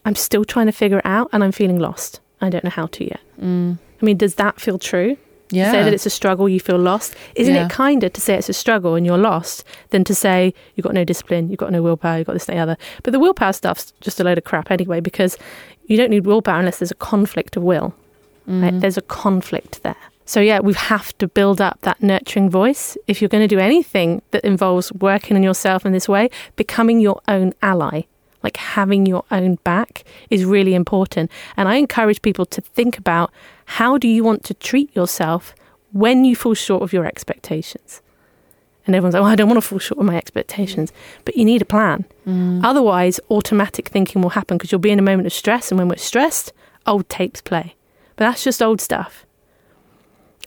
I'm 0.05 0.17
still 0.17 0.45
trying 0.45 0.67
to 0.67 0.73
figure 0.73 0.99
it 0.99 1.07
out 1.07 1.29
and 1.33 1.43
I'm 1.45 1.53
feeling 1.53 1.79
lost. 1.79 2.21
I 2.41 2.51
don't 2.51 2.65
know 2.65 2.71
how 2.71 2.87
to 2.87 3.05
yet. 3.05 3.21
Mm. 3.41 3.79
I 4.01 4.05
mean, 4.05 4.17
does 4.17 4.35
that 4.35 4.61
feel 4.61 4.79
true? 4.79 5.17
Yeah. 5.51 5.71
Say 5.71 5.83
that 5.85 5.93
it's 5.95 6.07
a 6.07 6.11
struggle, 6.11 6.49
you 6.49 6.59
feel 6.59 6.79
lost. 6.79 7.15
Isn't 7.37 7.55
Yeah. 7.55 7.67
it 7.67 7.71
kinder 7.71 8.09
to 8.09 8.21
say 8.21 8.35
it's 8.35 8.49
a 8.49 8.53
struggle 8.55 8.95
and 8.97 9.07
you're 9.07 9.19
lost 9.19 9.65
than 9.91 10.03
to 10.05 10.15
say 10.15 10.53
you've 10.75 10.85
got 10.85 10.95
no 10.95 11.05
discipline, 11.05 11.49
you've 11.51 11.59
got 11.59 11.71
no 11.71 11.83
willpower, 11.83 12.19
you've 12.19 12.27
got 12.27 12.33
this, 12.33 12.49
and 12.49 12.59
the 12.59 12.63
other. 12.63 12.77
But 13.05 13.13
the 13.13 13.21
willpower 13.21 13.53
stuff's 13.53 13.93
just 14.01 14.19
a 14.19 14.25
load 14.25 14.39
of 14.39 14.45
crap 14.45 14.71
anyway 14.71 14.99
because 15.01 15.37
you 15.87 15.97
don't 15.97 16.11
need 16.11 16.27
willpower 16.27 16.59
unless 16.59 16.79
there's 16.79 16.91
a 16.91 16.97
conflict 16.97 17.57
of 17.57 17.63
will. 17.63 17.95
Right? 18.47 18.71
Mm-hmm. 18.71 18.81
There's 18.81 18.97
a 18.97 19.03
conflict 19.03 19.83
there. 19.83 19.97
So, 20.25 20.41
yeah, 20.41 20.61
we 20.61 20.73
have 20.75 21.17
to 21.19 21.29
build 21.29 21.61
up 21.61 21.81
that 21.83 22.03
nurturing 22.03 22.49
voice. 22.49 22.97
If 23.07 23.21
you're 23.21 23.29
going 23.29 23.47
to 23.47 23.55
do 23.55 23.59
anything 23.59 24.23
that 24.31 24.45
involves 24.45 24.93
working 24.93 25.37
on 25.37 25.43
yourself 25.43 25.85
in 25.85 25.93
this 25.93 26.09
way, 26.09 26.31
becoming 26.57 27.01
your 27.01 27.21
own 27.29 27.55
ally, 27.61 28.03
like 28.43 28.57
having 28.57 29.05
your 29.05 29.25
own 29.31 29.57
back, 29.57 30.05
is 30.31 30.45
really 30.45 30.75
important. 30.75 31.31
And 31.57 31.69
I 31.69 31.77
encourage 31.77 32.23
people 32.23 32.47
to 32.47 32.61
think 32.61 32.99
about 32.99 33.33
how 33.67 33.99
do 33.99 34.09
you 34.09 34.25
want 34.25 34.45
to 34.45 34.55
treat 34.55 34.95
yourself 34.95 35.55
when 35.93 36.25
you 36.25 36.35
fall 36.35 36.55
short 36.55 36.83
of 36.83 36.93
your 36.93 37.05
expectations. 37.05 38.01
And 38.87 38.97
everyone's 38.97 39.15
like, 39.15 39.23
well, 39.23 39.31
I 39.31 39.37
don't 39.37 39.49
want 39.49 39.63
to 39.63 39.69
fall 39.69 39.79
short 39.79 40.01
of 40.01 40.07
my 40.07 40.17
expectations. 40.17 40.93
But 41.25 41.37
you 41.37 41.45
need 41.45 41.63
a 41.63 41.67
plan. 41.67 42.05
Mm. 42.27 42.65
Otherwise, 42.65 43.21
automatic 43.31 43.89
thinking 43.89 44.23
will 44.23 44.31
happen 44.31 44.57
because 44.57 44.73
you'll 44.73 44.81
be 44.81 44.91
in 44.91 44.99
a 44.99 45.03
moment 45.03 45.27
of 45.27 45.33
stress. 45.33 45.71
And 45.71 45.79
when 45.79 45.89
we're 45.89 45.97
stressed, 45.97 46.53
old 46.87 47.09
tapes 47.09 47.41
play. 47.41 47.75
That's 48.23 48.45
just 48.45 48.63
old 48.63 48.81
stuff. 48.81 49.27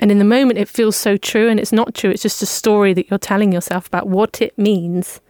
And 0.02 0.12
in 0.12 0.20
the 0.20 0.26
moment, 0.26 0.60
it 0.60 0.68
feels 0.68 0.96
so 0.96 1.18
true, 1.18 1.50
and 1.50 1.60
it's 1.60 1.72
not 1.72 1.94
true. 1.94 2.10
It's 2.10 2.22
just 2.22 2.42
a 2.42 2.46
story 2.46 2.94
that 2.94 3.10
you're 3.10 3.20
telling 3.20 3.52
yourself 3.52 3.88
about 3.88 4.08
what 4.08 4.42
it 4.42 4.58
means 4.58 5.22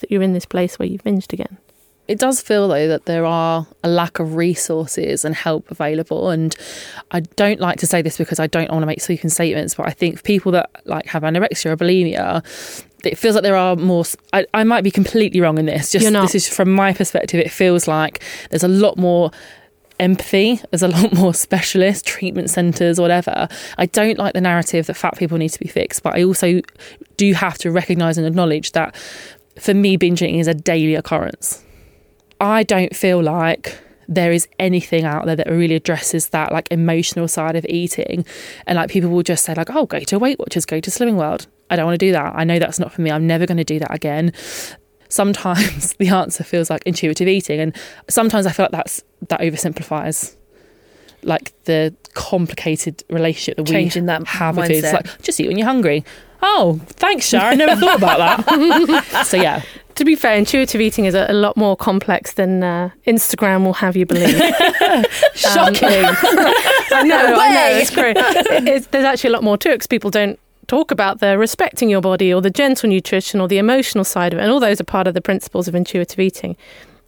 that 0.00 0.10
you're 0.10 0.22
in 0.22 0.32
this 0.32 0.46
place 0.46 0.78
where 0.78 0.88
you've 0.88 1.04
binged 1.04 1.32
again. 1.32 1.58
It 2.08 2.18
does 2.18 2.40
feel 2.40 2.66
though 2.66 2.88
that 2.88 3.04
there 3.04 3.24
are 3.24 3.68
a 3.84 3.88
lack 3.88 4.18
of 4.18 4.34
resources 4.34 5.24
and 5.24 5.34
help 5.34 5.70
available, 5.70 6.30
and 6.30 6.56
I 7.12 7.20
don't 7.20 7.60
like 7.60 7.78
to 7.80 7.86
say 7.86 8.02
this 8.02 8.18
because 8.18 8.40
I 8.40 8.48
don't 8.48 8.68
want 8.70 8.82
to 8.82 8.86
make 8.86 9.00
sweeping 9.00 9.30
statements, 9.30 9.76
but 9.76 9.86
I 9.86 9.90
think 9.90 10.16
for 10.16 10.22
people 10.22 10.50
that 10.52 10.70
like 10.86 11.06
have 11.06 11.22
anorexia 11.22 11.66
or 11.66 11.76
bulimia, 11.76 12.44
it 13.04 13.16
feels 13.16 13.36
like 13.36 13.44
there 13.44 13.56
are 13.56 13.76
more. 13.76 14.04
I, 14.32 14.44
I 14.54 14.64
might 14.64 14.82
be 14.82 14.90
completely 14.90 15.40
wrong 15.40 15.58
in 15.58 15.66
this. 15.66 15.92
Just 15.92 16.12
this 16.12 16.34
is 16.34 16.48
from 16.48 16.72
my 16.72 16.92
perspective. 16.92 17.38
It 17.38 17.52
feels 17.52 17.86
like 17.86 18.22
there's 18.50 18.64
a 18.64 18.68
lot 18.68 18.96
more 18.96 19.30
empathy. 20.00 20.60
as 20.72 20.82
a 20.82 20.88
lot 20.88 21.12
more 21.14 21.34
specialist 21.34 22.06
treatment 22.06 22.50
centres, 22.50 23.00
whatever. 23.00 23.46
I 23.78 23.86
don't 23.86 24.18
like 24.18 24.34
the 24.34 24.40
narrative 24.40 24.86
that 24.86 24.94
fat 24.94 25.16
people 25.16 25.38
need 25.38 25.50
to 25.50 25.60
be 25.60 25.68
fixed, 25.68 26.02
but 26.02 26.16
I 26.16 26.24
also 26.24 26.60
do 27.16 27.32
have 27.34 27.58
to 27.58 27.70
recognise 27.70 28.18
and 28.18 28.26
acknowledge 28.26 28.72
that 28.72 28.96
for 29.58 29.74
me, 29.74 29.96
binge 29.96 30.22
eating 30.22 30.38
is 30.38 30.48
a 30.48 30.54
daily 30.54 30.94
occurrence. 30.94 31.62
I 32.40 32.62
don't 32.62 32.96
feel 32.96 33.22
like 33.22 33.78
there 34.08 34.32
is 34.32 34.48
anything 34.58 35.04
out 35.04 35.26
there 35.26 35.36
that 35.36 35.48
really 35.48 35.76
addresses 35.76 36.30
that 36.30 36.52
like 36.52 36.66
emotional 36.70 37.28
side 37.28 37.54
of 37.54 37.64
eating. 37.68 38.24
And 38.66 38.76
like 38.76 38.90
people 38.90 39.10
will 39.10 39.22
just 39.22 39.44
say, 39.44 39.54
like, 39.54 39.70
oh, 39.70 39.86
go 39.86 40.00
to 40.00 40.18
Weight 40.18 40.38
Watchers, 40.38 40.66
go 40.66 40.80
to 40.80 40.90
Slimming 40.90 41.14
World. 41.14 41.46
I 41.68 41.76
don't 41.76 41.86
want 41.86 42.00
to 42.00 42.06
do 42.06 42.12
that. 42.12 42.32
I 42.34 42.42
know 42.42 42.58
that's 42.58 42.80
not 42.80 42.92
for 42.92 43.02
me. 43.02 43.10
I'm 43.10 43.26
never 43.26 43.46
going 43.46 43.58
to 43.58 43.64
do 43.64 43.78
that 43.78 43.94
again. 43.94 44.32
Sometimes 45.10 45.92
the 45.98 46.08
answer 46.08 46.42
feels 46.42 46.70
like 46.70 46.82
intuitive 46.86 47.28
eating. 47.28 47.60
And 47.60 47.76
sometimes 48.08 48.46
I 48.46 48.52
feel 48.52 48.64
like 48.64 48.72
that's 48.72 49.02
that 49.28 49.40
oversimplifies 49.40 50.36
like 51.22 51.52
the 51.64 51.94
complicated 52.14 53.04
relationship 53.10 53.56
that 53.58 53.66
Changing 53.66 54.04
we 54.04 54.06
that 54.06 54.26
have 54.26 54.56
with 54.56 54.68
food. 54.68 54.76
It's 54.76 54.86
mindset. 54.88 54.92
like, 54.94 55.22
just 55.22 55.38
eat 55.38 55.48
when 55.48 55.58
you're 55.58 55.66
hungry. 55.66 56.02
Oh, 56.42 56.80
thanks, 56.86 57.26
Shar. 57.28 57.42
I 57.50 57.54
never 57.54 57.76
thought 57.78 57.98
about 57.98 58.46
that. 58.46 59.24
so 59.26 59.36
yeah, 59.36 59.60
To 59.96 60.04
be 60.06 60.14
fair, 60.16 60.36
intuitive 60.36 60.80
eating 60.80 61.04
is 61.04 61.14
a, 61.14 61.26
a 61.28 61.34
lot 61.34 61.54
more 61.58 61.76
complex 61.76 62.32
than 62.32 62.62
uh, 62.62 62.88
Instagram 63.06 63.64
will 63.66 63.74
have 63.74 63.94
you 63.94 64.06
believe. 64.06 64.30
shocking. 65.34 65.88
I 65.90 67.02
know, 67.04 67.34
I 67.38 67.54
know, 67.54 67.78
it's 67.78 67.90
great. 67.90 68.16
It- 68.16 68.46
it's- 68.66 68.86
there's 68.86 69.04
actually 69.04 69.28
a 69.28 69.32
lot 69.34 69.42
more 69.42 69.58
to 69.58 69.68
it 69.68 69.74
because 69.74 69.86
people 69.86 70.10
don't 70.10 70.38
talk 70.70 70.92
about 70.92 71.18
the 71.18 71.36
respecting 71.36 71.90
your 71.90 72.00
body 72.00 72.32
or 72.32 72.40
the 72.40 72.48
gentle 72.48 72.88
nutrition 72.88 73.40
or 73.40 73.48
the 73.48 73.58
emotional 73.58 74.04
side 74.04 74.32
of 74.32 74.38
it. 74.38 74.42
And 74.42 74.52
all 74.52 74.60
those 74.60 74.80
are 74.80 74.84
part 74.84 75.08
of 75.08 75.14
the 75.14 75.20
principles 75.20 75.66
of 75.66 75.74
intuitive 75.74 76.20
eating. 76.20 76.56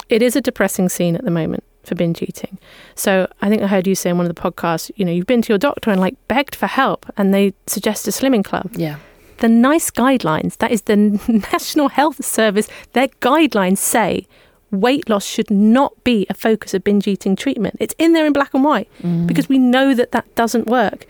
It 0.08 0.20
is 0.20 0.34
a 0.34 0.40
depressing 0.40 0.88
scene 0.88 1.14
at 1.14 1.24
the 1.24 1.30
moment 1.30 1.62
for 1.84 1.94
binge 1.94 2.22
eating. 2.22 2.58
So 2.96 3.30
I 3.40 3.48
think 3.48 3.62
I 3.62 3.68
heard 3.68 3.86
you 3.86 3.94
say 3.94 4.10
in 4.10 4.16
one 4.16 4.26
of 4.26 4.34
the 4.34 4.40
podcasts, 4.40 4.90
you 4.96 5.04
know, 5.04 5.12
you've 5.12 5.28
been 5.28 5.42
to 5.42 5.52
your 5.52 5.58
doctor 5.58 5.90
and 5.92 6.00
like 6.00 6.16
begged 6.26 6.56
for 6.56 6.66
help 6.66 7.06
and 7.16 7.32
they 7.32 7.54
suggest 7.68 8.08
a 8.08 8.10
slimming 8.10 8.44
club. 8.44 8.68
yeah. 8.74 8.96
the 9.38 9.48
NICE 9.48 9.92
guidelines, 9.92 10.56
that 10.56 10.72
is 10.72 10.82
the 10.82 10.96
National 11.52 11.88
Health 11.88 12.24
Service, 12.24 12.68
their 12.94 13.08
guidelines 13.20 13.78
say 13.78 14.26
weight 14.72 15.08
loss 15.08 15.24
should 15.24 15.50
not 15.52 16.02
be 16.02 16.26
a 16.28 16.34
focus 16.34 16.74
of 16.74 16.82
binge 16.82 17.06
eating 17.06 17.36
treatment. 17.36 17.76
It's 17.78 17.94
in 17.96 18.12
there 18.12 18.26
in 18.26 18.32
black 18.32 18.54
and 18.54 18.64
white 18.64 18.88
mm. 19.02 19.26
because 19.28 19.48
we 19.48 19.58
know 19.58 19.94
that 19.94 20.10
that 20.10 20.34
doesn't 20.34 20.66
work. 20.66 21.06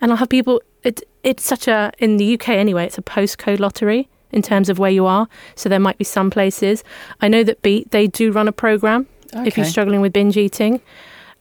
And 0.00 0.10
I'll 0.10 0.16
have 0.16 0.30
people, 0.30 0.62
it, 0.82 1.02
it's 1.22 1.44
such 1.44 1.68
a, 1.68 1.92
in 1.98 2.16
the 2.16 2.34
UK 2.34 2.50
anyway, 2.50 2.86
it's 2.86 2.98
a 2.98 3.02
postcode 3.02 3.60
lottery 3.60 4.08
in 4.32 4.42
terms 4.42 4.68
of 4.68 4.78
where 4.78 4.90
you 4.90 5.06
are. 5.06 5.28
So 5.54 5.68
there 5.68 5.80
might 5.80 5.98
be 5.98 6.04
some 6.04 6.30
places. 6.30 6.84
I 7.20 7.28
know 7.28 7.42
that 7.44 7.62
Beat, 7.62 7.90
they 7.90 8.06
do 8.06 8.32
run 8.32 8.48
a 8.48 8.52
program 8.52 9.06
if 9.32 9.56
you're 9.56 9.66
struggling 9.66 10.00
with 10.00 10.12
binge 10.12 10.36
eating. 10.36 10.80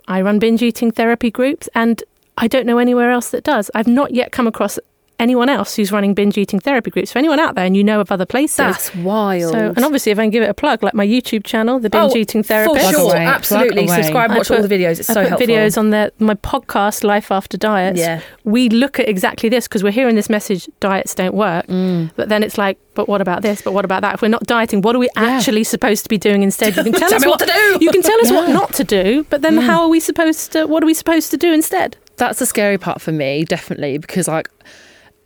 I 0.08 0.22
run 0.22 0.40
binge 0.40 0.62
eating 0.62 0.92
therapy 0.92 1.32
groups 1.32 1.70
and 1.76 2.04
I 2.38 2.48
don't 2.48 2.66
know 2.66 2.78
anywhere 2.78 3.12
else 3.12 3.30
that 3.30 3.44
does. 3.44 3.70
I've 3.76 3.88
not 3.88 4.14
yet 4.14 4.32
come 4.32 4.48
across 4.48 4.80
anyone 5.20 5.50
else 5.50 5.76
who's 5.76 5.92
running 5.92 6.14
binge 6.14 6.38
eating 6.38 6.60
therapy 6.60 6.90
groups. 6.92 7.12
For 7.12 7.20
anyone 7.20 7.40
out 7.40 7.56
there 7.56 7.66
and 7.66 7.76
you 7.76 7.84
know 7.84 8.00
of 8.00 8.12
other 8.12 8.26
places. 8.26 8.58
That's 8.58 8.96
wild. 8.96 9.52
so, 9.52 9.74
and 9.76 9.84
obviously, 9.86 10.12
if 10.12 10.20
I 10.20 10.24
can 10.24 10.30
give 10.32 10.44
it 10.44 10.50
a 10.50 10.54
plug, 10.54 10.82
like 10.84 10.94
my 10.94 11.06
YouTube 11.06 11.44
channel, 11.44 11.80
the 11.80 11.90
binge 11.90 12.14
Oh, 12.14 12.18
eating 12.18 12.44
for 12.44 12.48
therapist. 12.48 12.90
sure, 12.92 13.12
away, 13.12 13.26
absolutely. 13.26 13.88
Subscribe, 13.88 14.32
watch 14.32 14.50
all 14.52 14.62
the 14.62 14.68
videos. 14.68 15.00
It's 15.00 15.10
I 15.10 15.14
so 15.14 15.22
put 15.24 15.30
helpful. 15.30 15.48
videos 15.48 15.78
on 15.78 15.90
there. 15.90 16.12
My 16.20 16.34
podcast, 16.36 17.04
Life 17.04 17.32
After 17.32 17.58
Diets. 17.58 18.00
Yeah. 18.00 18.22
We 18.44 18.70
look 18.70 19.00
at 19.00 19.08
exactly 19.10 19.50
this 19.50 19.68
because 19.68 19.84
we're 19.84 19.92
hearing 19.92 20.16
this 20.16 20.30
message: 20.30 20.70
diets 20.80 21.14
don't 21.14 21.36
work. 21.36 21.68
Mm. 21.68 22.12
But 22.16 22.30
then 22.30 22.42
it's 22.44 22.58
like, 22.58 22.80
but 22.96 23.08
what 23.08 23.22
about 23.22 23.42
this? 23.42 23.62
But 23.62 23.74
what 23.74 23.86
about 23.86 24.02
that? 24.02 24.16
If 24.16 24.22
we're 24.22 24.30
not 24.30 24.44
dieting, 24.46 24.82
what 24.82 24.96
are 24.96 25.00
we 25.00 25.10
actually 25.16 25.64
supposed 25.64 26.04
to 26.04 26.10
be 26.10 26.18
doing 26.18 26.44
instead? 26.44 26.76
You 26.78 26.84
can 26.84 26.94
tell, 27.00 27.10
Tell 27.10 27.16
us 27.18 27.26
me 27.26 27.30
what 27.30 27.40
to 27.40 27.46
do. 27.46 27.78
You 27.82 27.92
can 27.92 28.02
tell 28.02 28.20
us 28.22 28.32
what 28.32 28.50
not 28.50 28.74
to 28.76 28.84
do, 28.84 29.26
but 29.30 29.42
then 29.42 29.58
how 29.58 29.82
are 29.84 29.90
we 29.90 30.00
supposed 30.00 30.52
to? 30.54 30.66
What 30.66 30.82
are 30.82 30.86
we 30.86 30.94
supposed 30.94 31.30
to 31.32 31.38
do 31.38 31.52
instead? 31.54 31.98
That's 32.18 32.40
the 32.40 32.46
scary 32.46 32.78
part 32.78 33.02
for 33.02 33.12
me, 33.12 33.46
definitely, 33.46 33.98
because 33.98 34.28
like 34.28 34.50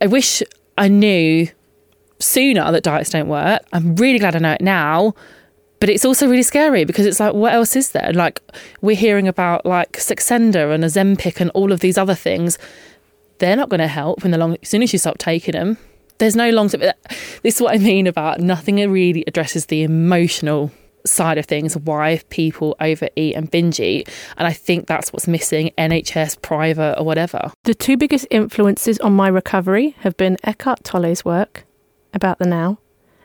I 0.04 0.08
wish 0.08 0.44
I 0.78 0.90
knew 0.90 1.48
sooner 2.20 2.70
that 2.74 2.84
diets 2.84 3.10
don't 3.10 3.30
work. 3.30 3.62
I'm 3.72 3.96
really 3.96 4.20
glad 4.20 4.36
I 4.36 4.40
know 4.40 4.52
it 4.52 4.62
now. 4.62 5.16
But 5.80 5.90
it's 5.90 6.04
also 6.04 6.28
really 6.28 6.44
scary 6.44 6.84
because 6.84 7.06
it's 7.06 7.22
like, 7.22 7.34
what 7.34 7.54
else 7.54 7.78
is 7.78 7.92
there? 7.92 8.12
Like, 8.14 8.42
we're 8.82 8.98
hearing 8.98 9.30
about 9.30 9.66
like 9.66 9.94
Saxenda 9.94 10.74
and 10.74 10.84
Ozempic 10.84 11.40
and 11.40 11.50
all 11.52 11.72
of 11.72 11.80
these 11.80 11.98
other 11.98 12.16
things. 12.16 12.58
They're 13.38 13.56
not 13.56 13.70
going 13.70 13.80
to 13.80 13.88
help 13.88 14.26
in 14.26 14.32
the 14.32 14.38
long. 14.38 14.58
As 14.62 14.68
soon 14.68 14.84
as 14.84 14.92
you 14.92 15.00
stop 15.00 15.20
taking 15.20 15.54
them, 15.54 15.78
there's 16.18 16.36
no 16.36 16.50
long 16.50 16.68
term. 16.68 16.82
This 17.42 17.56
is 17.56 17.62
what 17.62 17.74
I 17.74 17.78
mean 17.78 18.06
about 18.06 18.42
nothing 18.42 18.76
really 18.92 19.24
addresses 19.26 19.68
the 19.68 19.84
emotional 19.84 20.70
side 21.06 21.38
of 21.38 21.46
things, 21.46 21.76
why 21.76 22.22
people 22.30 22.76
overeat 22.80 23.36
and 23.36 23.50
binge 23.52 23.80
eat. 23.80 24.10
And 24.38 24.48
I 24.48 24.54
think 24.54 24.88
that's 24.88 25.12
what's 25.12 25.28
missing 25.28 25.72
NHS, 25.78 26.42
private, 26.42 27.00
or 27.00 27.06
whatever. 27.06 27.52
The 27.64 27.74
two 27.74 27.98
biggest 27.98 28.28
influences 28.32 29.00
on 29.00 29.14
my 29.14 29.28
recovery 29.28 29.96
have 30.00 30.16
been 30.18 30.38
Eckhart 30.44 30.84
Tolle's 30.84 31.26
work 31.26 31.66
about 32.14 32.40
the 32.40 32.46
now 32.46 32.80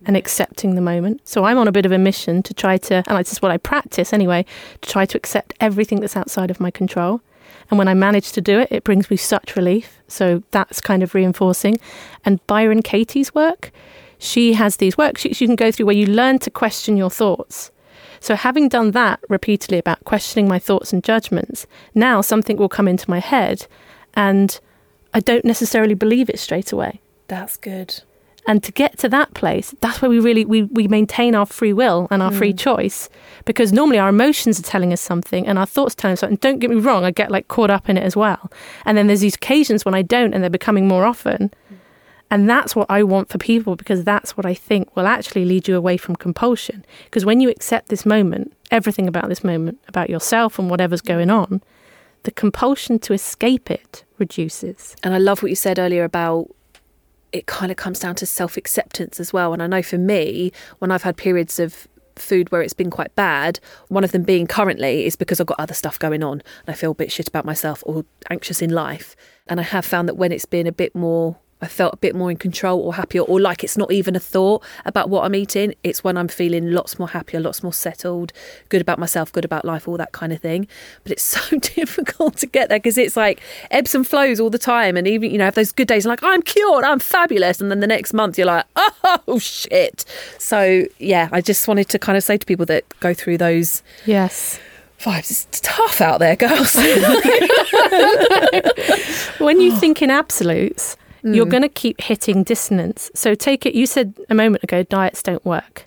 and 0.06 0.16
accepting 0.16 0.74
the 0.74 0.80
moment. 0.80 1.20
So 1.26 1.44
I'm 1.44 1.58
on 1.58 1.68
a 1.68 1.72
bit 1.72 1.86
of 1.86 1.92
a 1.92 1.98
mission 1.98 2.42
to 2.44 2.54
try 2.54 2.76
to, 2.78 3.02
and 3.06 3.18
this 3.18 3.32
is 3.32 3.42
what 3.42 3.50
I 3.50 3.58
practice 3.58 4.12
anyway, 4.12 4.44
to 4.80 4.90
try 4.90 5.04
to 5.06 5.18
accept 5.18 5.54
everything 5.60 6.00
that's 6.00 6.16
outside 6.16 6.50
of 6.50 6.60
my 6.60 6.70
control. 6.70 7.20
And 7.70 7.78
when 7.78 7.88
I 7.88 7.94
manage 7.94 8.32
to 8.32 8.40
do 8.40 8.58
it, 8.58 8.68
it 8.70 8.84
brings 8.84 9.10
me 9.10 9.16
such 9.16 9.56
relief. 9.56 10.00
So 10.08 10.42
that's 10.52 10.80
kind 10.80 11.02
of 11.02 11.14
reinforcing. 11.14 11.78
And 12.24 12.44
Byron 12.46 12.82
Katie's 12.82 13.34
work, 13.34 13.72
she 14.18 14.54
has 14.54 14.76
these 14.76 14.96
worksheets 14.96 15.40
you 15.40 15.46
can 15.46 15.56
go 15.56 15.70
through 15.70 15.86
where 15.86 15.96
you 15.96 16.06
learn 16.06 16.38
to 16.40 16.50
question 16.50 16.96
your 16.96 17.10
thoughts. 17.10 17.70
So, 18.20 18.34
having 18.34 18.68
done 18.68 18.90
that 18.92 19.20
repeatedly 19.28 19.78
about 19.78 20.04
questioning 20.04 20.48
my 20.48 20.58
thoughts 20.58 20.92
and 20.92 21.04
judgments, 21.04 21.66
now 21.94 22.20
something 22.20 22.56
will 22.56 22.68
come 22.68 22.88
into 22.88 23.08
my 23.08 23.20
head 23.20 23.66
and 24.14 24.58
I 25.14 25.20
don't 25.20 25.44
necessarily 25.44 25.94
believe 25.94 26.28
it 26.28 26.38
straight 26.38 26.72
away. 26.72 27.00
That's 27.28 27.56
good. 27.56 28.02
And 28.46 28.62
to 28.62 28.72
get 28.72 28.98
to 29.00 29.10
that 29.10 29.34
place, 29.34 29.74
that's 29.80 30.00
where 30.00 30.10
we 30.10 30.18
really 30.20 30.46
we, 30.46 30.62
we 30.62 30.88
maintain 30.88 31.34
our 31.34 31.44
free 31.44 31.74
will 31.74 32.08
and 32.10 32.22
our 32.22 32.32
free 32.32 32.54
mm. 32.54 32.58
choice. 32.58 33.10
Because 33.44 33.74
normally 33.74 33.98
our 33.98 34.08
emotions 34.08 34.58
are 34.58 34.62
telling 34.62 34.90
us 34.90 35.02
something 35.02 35.46
and 35.46 35.58
our 35.58 35.66
thoughts 35.66 35.94
telling 35.94 36.14
us 36.14 36.20
something. 36.20 36.38
Don't 36.40 36.58
get 36.58 36.70
me 36.70 36.76
wrong, 36.76 37.04
I 37.04 37.10
get 37.10 37.30
like 37.30 37.48
caught 37.48 37.68
up 37.68 37.90
in 37.90 37.98
it 37.98 38.04
as 38.04 38.16
well. 38.16 38.50
And 38.86 38.96
then 38.96 39.06
there's 39.06 39.20
these 39.20 39.34
occasions 39.34 39.84
when 39.84 39.94
I 39.94 40.00
don't 40.00 40.32
and 40.32 40.42
they're 40.42 40.48
becoming 40.48 40.88
more 40.88 41.04
often. 41.04 41.52
And 42.30 42.48
that's 42.48 42.76
what 42.76 42.90
I 42.90 43.02
want 43.02 43.30
for 43.30 43.38
people 43.38 43.74
because 43.74 44.04
that's 44.04 44.36
what 44.36 44.44
I 44.44 44.54
think 44.54 44.94
will 44.94 45.06
actually 45.06 45.44
lead 45.44 45.66
you 45.66 45.76
away 45.76 45.96
from 45.96 46.16
compulsion. 46.16 46.84
Because 47.04 47.24
when 47.24 47.40
you 47.40 47.48
accept 47.48 47.88
this 47.88 48.04
moment, 48.04 48.52
everything 48.70 49.08
about 49.08 49.28
this 49.28 49.42
moment, 49.42 49.80
about 49.88 50.10
yourself 50.10 50.58
and 50.58 50.68
whatever's 50.68 51.02
mm. 51.02 51.08
going 51.08 51.30
on, 51.30 51.62
the 52.24 52.30
compulsion 52.30 52.98
to 52.98 53.12
escape 53.12 53.70
it 53.70 54.04
reduces. 54.18 54.94
And 55.02 55.14
I 55.14 55.18
love 55.18 55.42
what 55.42 55.48
you 55.48 55.56
said 55.56 55.78
earlier 55.78 56.04
about 56.04 56.48
it 57.32 57.46
kind 57.46 57.70
of 57.70 57.76
comes 57.76 57.98
down 57.98 58.14
to 58.16 58.26
self 58.26 58.56
acceptance 58.56 59.20
as 59.20 59.32
well. 59.32 59.52
And 59.52 59.62
I 59.62 59.66
know 59.66 59.82
for 59.82 59.98
me, 59.98 60.52
when 60.78 60.90
I've 60.90 61.02
had 61.02 61.16
periods 61.16 61.58
of 61.58 61.86
food 62.16 62.50
where 62.50 62.62
it's 62.62 62.74
been 62.74 62.90
quite 62.90 63.14
bad, 63.14 63.60
one 63.88 64.04
of 64.04 64.12
them 64.12 64.22
being 64.22 64.46
currently 64.46 65.06
is 65.06 65.16
because 65.16 65.40
I've 65.40 65.46
got 65.46 65.60
other 65.60 65.74
stuff 65.74 65.98
going 65.98 66.22
on 66.22 66.32
and 66.32 66.42
I 66.68 66.72
feel 66.72 66.92
a 66.92 66.94
bit 66.94 67.12
shit 67.12 67.28
about 67.28 67.44
myself 67.44 67.82
or 67.86 68.04
anxious 68.30 68.60
in 68.60 68.70
life. 68.70 69.14
And 69.46 69.60
I 69.60 69.62
have 69.62 69.84
found 69.84 70.08
that 70.08 70.16
when 70.16 70.32
it's 70.32 70.44
been 70.44 70.66
a 70.66 70.72
bit 70.72 70.94
more 70.94 71.36
I 71.60 71.66
felt 71.66 71.94
a 71.94 71.96
bit 71.96 72.14
more 72.14 72.30
in 72.30 72.36
control 72.36 72.80
or 72.80 72.94
happier, 72.94 73.22
or 73.22 73.40
like 73.40 73.64
it's 73.64 73.76
not 73.76 73.90
even 73.92 74.14
a 74.14 74.20
thought 74.20 74.62
about 74.84 75.10
what 75.10 75.24
I'm 75.24 75.34
eating. 75.34 75.74
It's 75.82 76.04
when 76.04 76.16
I'm 76.16 76.28
feeling 76.28 76.70
lots 76.72 76.98
more 76.98 77.08
happier, 77.08 77.40
lots 77.40 77.62
more 77.62 77.72
settled, 77.72 78.32
good 78.68 78.80
about 78.80 78.98
myself, 78.98 79.32
good 79.32 79.44
about 79.44 79.64
life, 79.64 79.88
all 79.88 79.96
that 79.96 80.12
kind 80.12 80.32
of 80.32 80.40
thing. 80.40 80.68
But 81.02 81.12
it's 81.12 81.22
so 81.38 81.58
difficult 81.74 82.36
to 82.38 82.46
get 82.46 82.68
there 82.68 82.78
because 82.78 82.98
it's 82.98 83.16
like 83.16 83.40
ebbs 83.70 83.94
and 83.94 84.06
flows 84.06 84.40
all 84.40 84.50
the 84.50 84.58
time. 84.58 84.96
And 84.96 85.06
even, 85.06 85.30
you 85.30 85.38
know, 85.38 85.44
have 85.44 85.54
those 85.54 85.72
good 85.72 85.88
days, 85.88 86.06
like, 86.06 86.22
I'm 86.22 86.42
cured, 86.42 86.84
I'm 86.84 86.98
fabulous. 86.98 87.60
And 87.60 87.70
then 87.70 87.80
the 87.80 87.86
next 87.86 88.12
month, 88.12 88.38
you're 88.38 88.46
like, 88.46 88.66
oh, 89.26 89.38
shit. 89.38 90.04
So, 90.38 90.84
yeah, 90.98 91.28
I 91.32 91.40
just 91.40 91.66
wanted 91.66 91.88
to 91.90 91.98
kind 91.98 92.16
of 92.16 92.24
say 92.24 92.38
to 92.38 92.46
people 92.46 92.66
that 92.66 92.84
go 93.00 93.14
through 93.14 93.38
those. 93.38 93.82
Yes. 94.06 94.60
Vibes. 95.00 95.30
It's 95.30 95.60
tough 95.60 96.00
out 96.00 96.18
there, 96.18 96.34
girls. 96.34 96.74
when 99.38 99.60
you 99.60 99.76
think 99.76 100.02
in 100.02 100.10
absolutes, 100.10 100.96
you're 101.22 101.46
mm. 101.46 101.50
going 101.50 101.62
to 101.62 101.68
keep 101.68 102.00
hitting 102.00 102.42
dissonance. 102.42 103.10
So 103.14 103.34
take 103.34 103.66
it, 103.66 103.74
you 103.74 103.86
said 103.86 104.14
a 104.28 104.34
moment 104.34 104.64
ago, 104.64 104.82
diets 104.82 105.22
don't 105.22 105.44
work. 105.44 105.84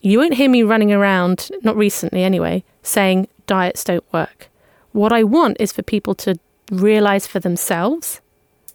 You 0.00 0.18
won't 0.18 0.34
hear 0.34 0.48
me 0.48 0.62
running 0.62 0.92
around, 0.92 1.50
not 1.62 1.76
recently 1.76 2.22
anyway, 2.22 2.62
saying 2.82 3.28
diets 3.46 3.82
don't 3.84 4.04
work. 4.12 4.48
What 4.92 5.12
I 5.12 5.24
want 5.24 5.56
is 5.60 5.72
for 5.72 5.82
people 5.82 6.14
to 6.16 6.38
realize 6.70 7.26
for 7.26 7.40
themselves 7.40 8.20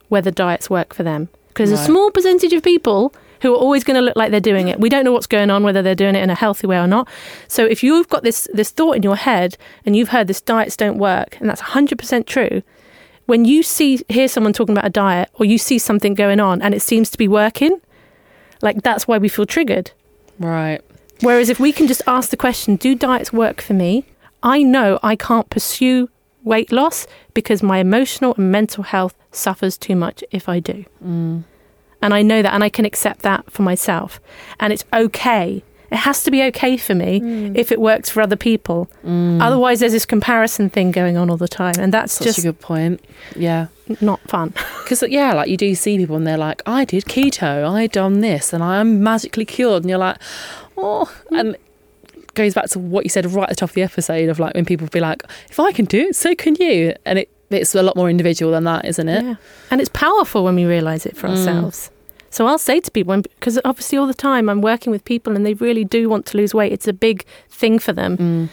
whether 0.10 0.32
diets 0.32 0.70
work 0.70 0.94
for 0.94 1.04
them. 1.04 1.30
Because 1.50 1.72
a 1.72 1.78
small 1.78 2.10
percentage 2.10 2.52
of 2.54 2.64
people 2.64 3.14
who 3.42 3.54
are 3.54 3.58
always 3.58 3.84
going 3.84 3.96
to 3.96 4.02
look 4.02 4.16
like 4.16 4.32
they're 4.32 4.40
doing 4.40 4.70
it. 4.70 4.80
We 4.80 4.90
don't 4.90 5.04
know 5.04 5.12
what's 5.12 5.28
going 5.28 5.52
on, 5.52 5.64
whether 5.64 5.82
they're 5.82 5.96
doing 5.96 6.16
it 6.16 6.24
in 6.24 6.30
a 6.30 6.36
healthy 6.36 6.66
way 6.66 6.78
or 6.78 6.88
not. 6.88 7.08
So 7.48 7.66
if 7.66 7.84
you've 7.84 8.08
got 8.08 8.24
this 8.24 8.48
this 8.54 8.72
thought 8.72 8.96
in 8.96 9.04
your 9.04 9.18
head 9.18 9.58
and 9.86 9.96
you've 9.96 10.10
heard 10.10 10.28
this 10.28 10.42
diets 10.42 10.78
don't 10.78 10.98
work, 10.98 11.38
and 11.40 11.50
that's 11.50 11.62
100% 11.62 12.26
true, 12.26 12.64
when 13.26 13.46
you 13.46 13.64
see 13.64 14.02
hear 14.10 14.28
someone 14.28 14.54
talking 14.54 14.76
about 14.76 14.86
a 14.86 14.90
diet 14.90 15.30
or 15.36 15.46
you 15.46 15.58
see 15.58 15.80
something 15.80 16.14
going 16.14 16.40
on 16.40 16.62
and 16.62 16.74
it 16.74 16.82
seems 16.82 17.10
to 17.12 17.18
be 17.18 17.28
working, 17.28 17.80
like 18.62 18.82
that's 18.82 19.08
why 19.08 19.18
we 19.18 19.30
feel 19.30 19.46
triggered. 19.46 19.92
Right. 20.40 20.82
Whereas 21.22 21.50
if 21.50 21.60
we 21.60 21.72
can 21.72 21.88
just 21.88 22.02
ask 22.08 22.30
the 22.30 22.38
question, 22.38 22.76
do 22.76 22.96
diets 22.96 23.32
work 23.32 23.62
for 23.62 23.74
me? 23.74 24.06
I 24.42 24.62
know 24.62 25.00
I 25.02 25.16
can't 25.16 25.50
pursue 25.50 26.10
weight 26.44 26.72
loss 26.72 27.08
because 27.34 27.64
my 27.64 27.78
emotional 27.78 28.34
and 28.36 28.52
mental 28.52 28.84
health 28.84 29.16
suffers 29.32 29.78
too 29.78 29.96
much 29.96 30.24
if 30.32 30.50
I 30.50 30.60
do. 30.60 30.86
Mm. 31.04 31.44
And 32.02 32.14
I 32.14 32.22
know 32.22 32.42
that 32.42 32.54
and 32.54 32.64
I 32.64 32.70
can 32.70 32.84
accept 32.84 33.22
that 33.22 33.50
for 33.50 33.62
myself. 33.62 34.20
And 34.60 34.74
it's 34.74 34.84
okay. 34.92 35.64
It 35.94 35.98
has 35.98 36.24
to 36.24 36.32
be 36.32 36.42
okay 36.46 36.76
for 36.76 36.96
me 36.96 37.22
mm. 37.22 37.56
if 37.56 37.72
it 37.72 37.80
works 37.80 38.10
for 38.10 38.22
other 38.22 38.36
people. 38.36 38.90
Mm. 39.06 39.40
Otherwise, 39.40 39.80
there's 39.80 39.92
this 39.92 40.08
comparison 40.08 40.72
thing 40.72 40.92
going 40.92 41.18
on 41.18 41.30
all 41.30 41.38
the 41.38 41.48
time. 41.48 41.76
And 41.78 41.94
that's 41.94 42.14
Such 42.14 42.26
just 42.26 42.40
a 42.40 42.42
good 42.42 42.60
point. 42.60 43.00
Yeah. 43.36 43.68
not 44.02 44.20
fun. 44.22 44.56
Because, 44.84 45.04
yeah, 45.04 45.34
like 45.34 45.50
you 45.50 45.56
do 45.56 45.74
see 45.76 45.98
people 45.98 46.16
and 46.16 46.26
they're 46.26 46.36
like, 46.36 46.62
I 46.66 46.84
did 46.84 47.06
keto, 47.06 47.72
I 47.72 47.88
done 47.88 48.20
this, 48.22 48.52
and 48.54 48.62
I'm 48.64 49.02
magically 49.02 49.46
cured. 49.46 49.84
And 49.84 49.90
you're 49.90 50.00
like, 50.00 50.18
oh. 50.78 51.14
Mm. 51.32 51.40
And 51.40 51.58
goes 52.34 52.56
back 52.56 52.70
to 52.70 52.80
what 52.80 53.06
you 53.06 53.10
said 53.10 53.26
right 53.32 53.44
at 53.44 53.50
the 53.50 53.56
top 53.56 53.70
of 53.70 53.76
the 53.76 53.84
episode 53.84 54.30
of 54.30 54.40
like 54.40 54.56
when 54.56 54.66
people 54.66 54.88
be 54.88 55.00
like, 55.00 55.24
if 55.50 55.60
I 55.60 55.72
can 55.72 55.86
do 55.86 56.08
it, 56.08 56.16
so 56.16 56.34
can 56.34 56.56
you. 56.56 56.96
And 57.06 57.20
it, 57.20 57.30
it's 57.52 57.76
a 57.76 57.84
lot 57.84 57.96
more 57.96 58.10
individual 58.10 58.52
than 58.52 58.64
that, 58.64 58.86
isn't 58.86 59.08
it? 59.08 59.24
Yeah. 59.24 59.36
And 59.70 59.80
it's 59.80 59.92
powerful 59.94 60.44
when 60.44 60.56
we 60.56 60.66
realize 60.66 61.06
it 61.06 61.16
for 61.16 61.28
ourselves. 61.28 61.92
So 62.34 62.48
I'll 62.48 62.58
say 62.58 62.80
to 62.80 62.90
people, 62.90 63.22
because 63.22 63.60
obviously 63.64 63.96
all 64.00 64.08
the 64.08 64.14
time 64.16 64.50
I'm 64.50 64.62
working 64.62 64.90
with 64.90 65.06
people 65.06 65.36
and 65.36 65.46
they 65.46 65.54
really 65.54 65.86
do 65.86 66.10
want 66.10 66.26
to 66.28 66.38
lose 66.38 66.52
weight. 66.52 66.74
It's 66.74 66.88
a 66.88 66.94
big 66.94 67.26
thing 67.48 67.78
for 67.78 67.94
them. 67.94 68.50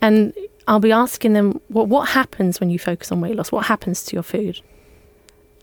And 0.00 0.32
I'll 0.68 0.78
be 0.78 0.92
asking 0.92 1.32
them, 1.32 1.60
well, 1.68 1.84
what 1.84 2.10
happens 2.10 2.60
when 2.60 2.70
you 2.70 2.78
focus 2.78 3.10
on 3.10 3.20
weight 3.20 3.34
loss? 3.34 3.50
What 3.50 3.66
happens 3.66 4.04
to 4.04 4.14
your 4.14 4.22
food? 4.22 4.60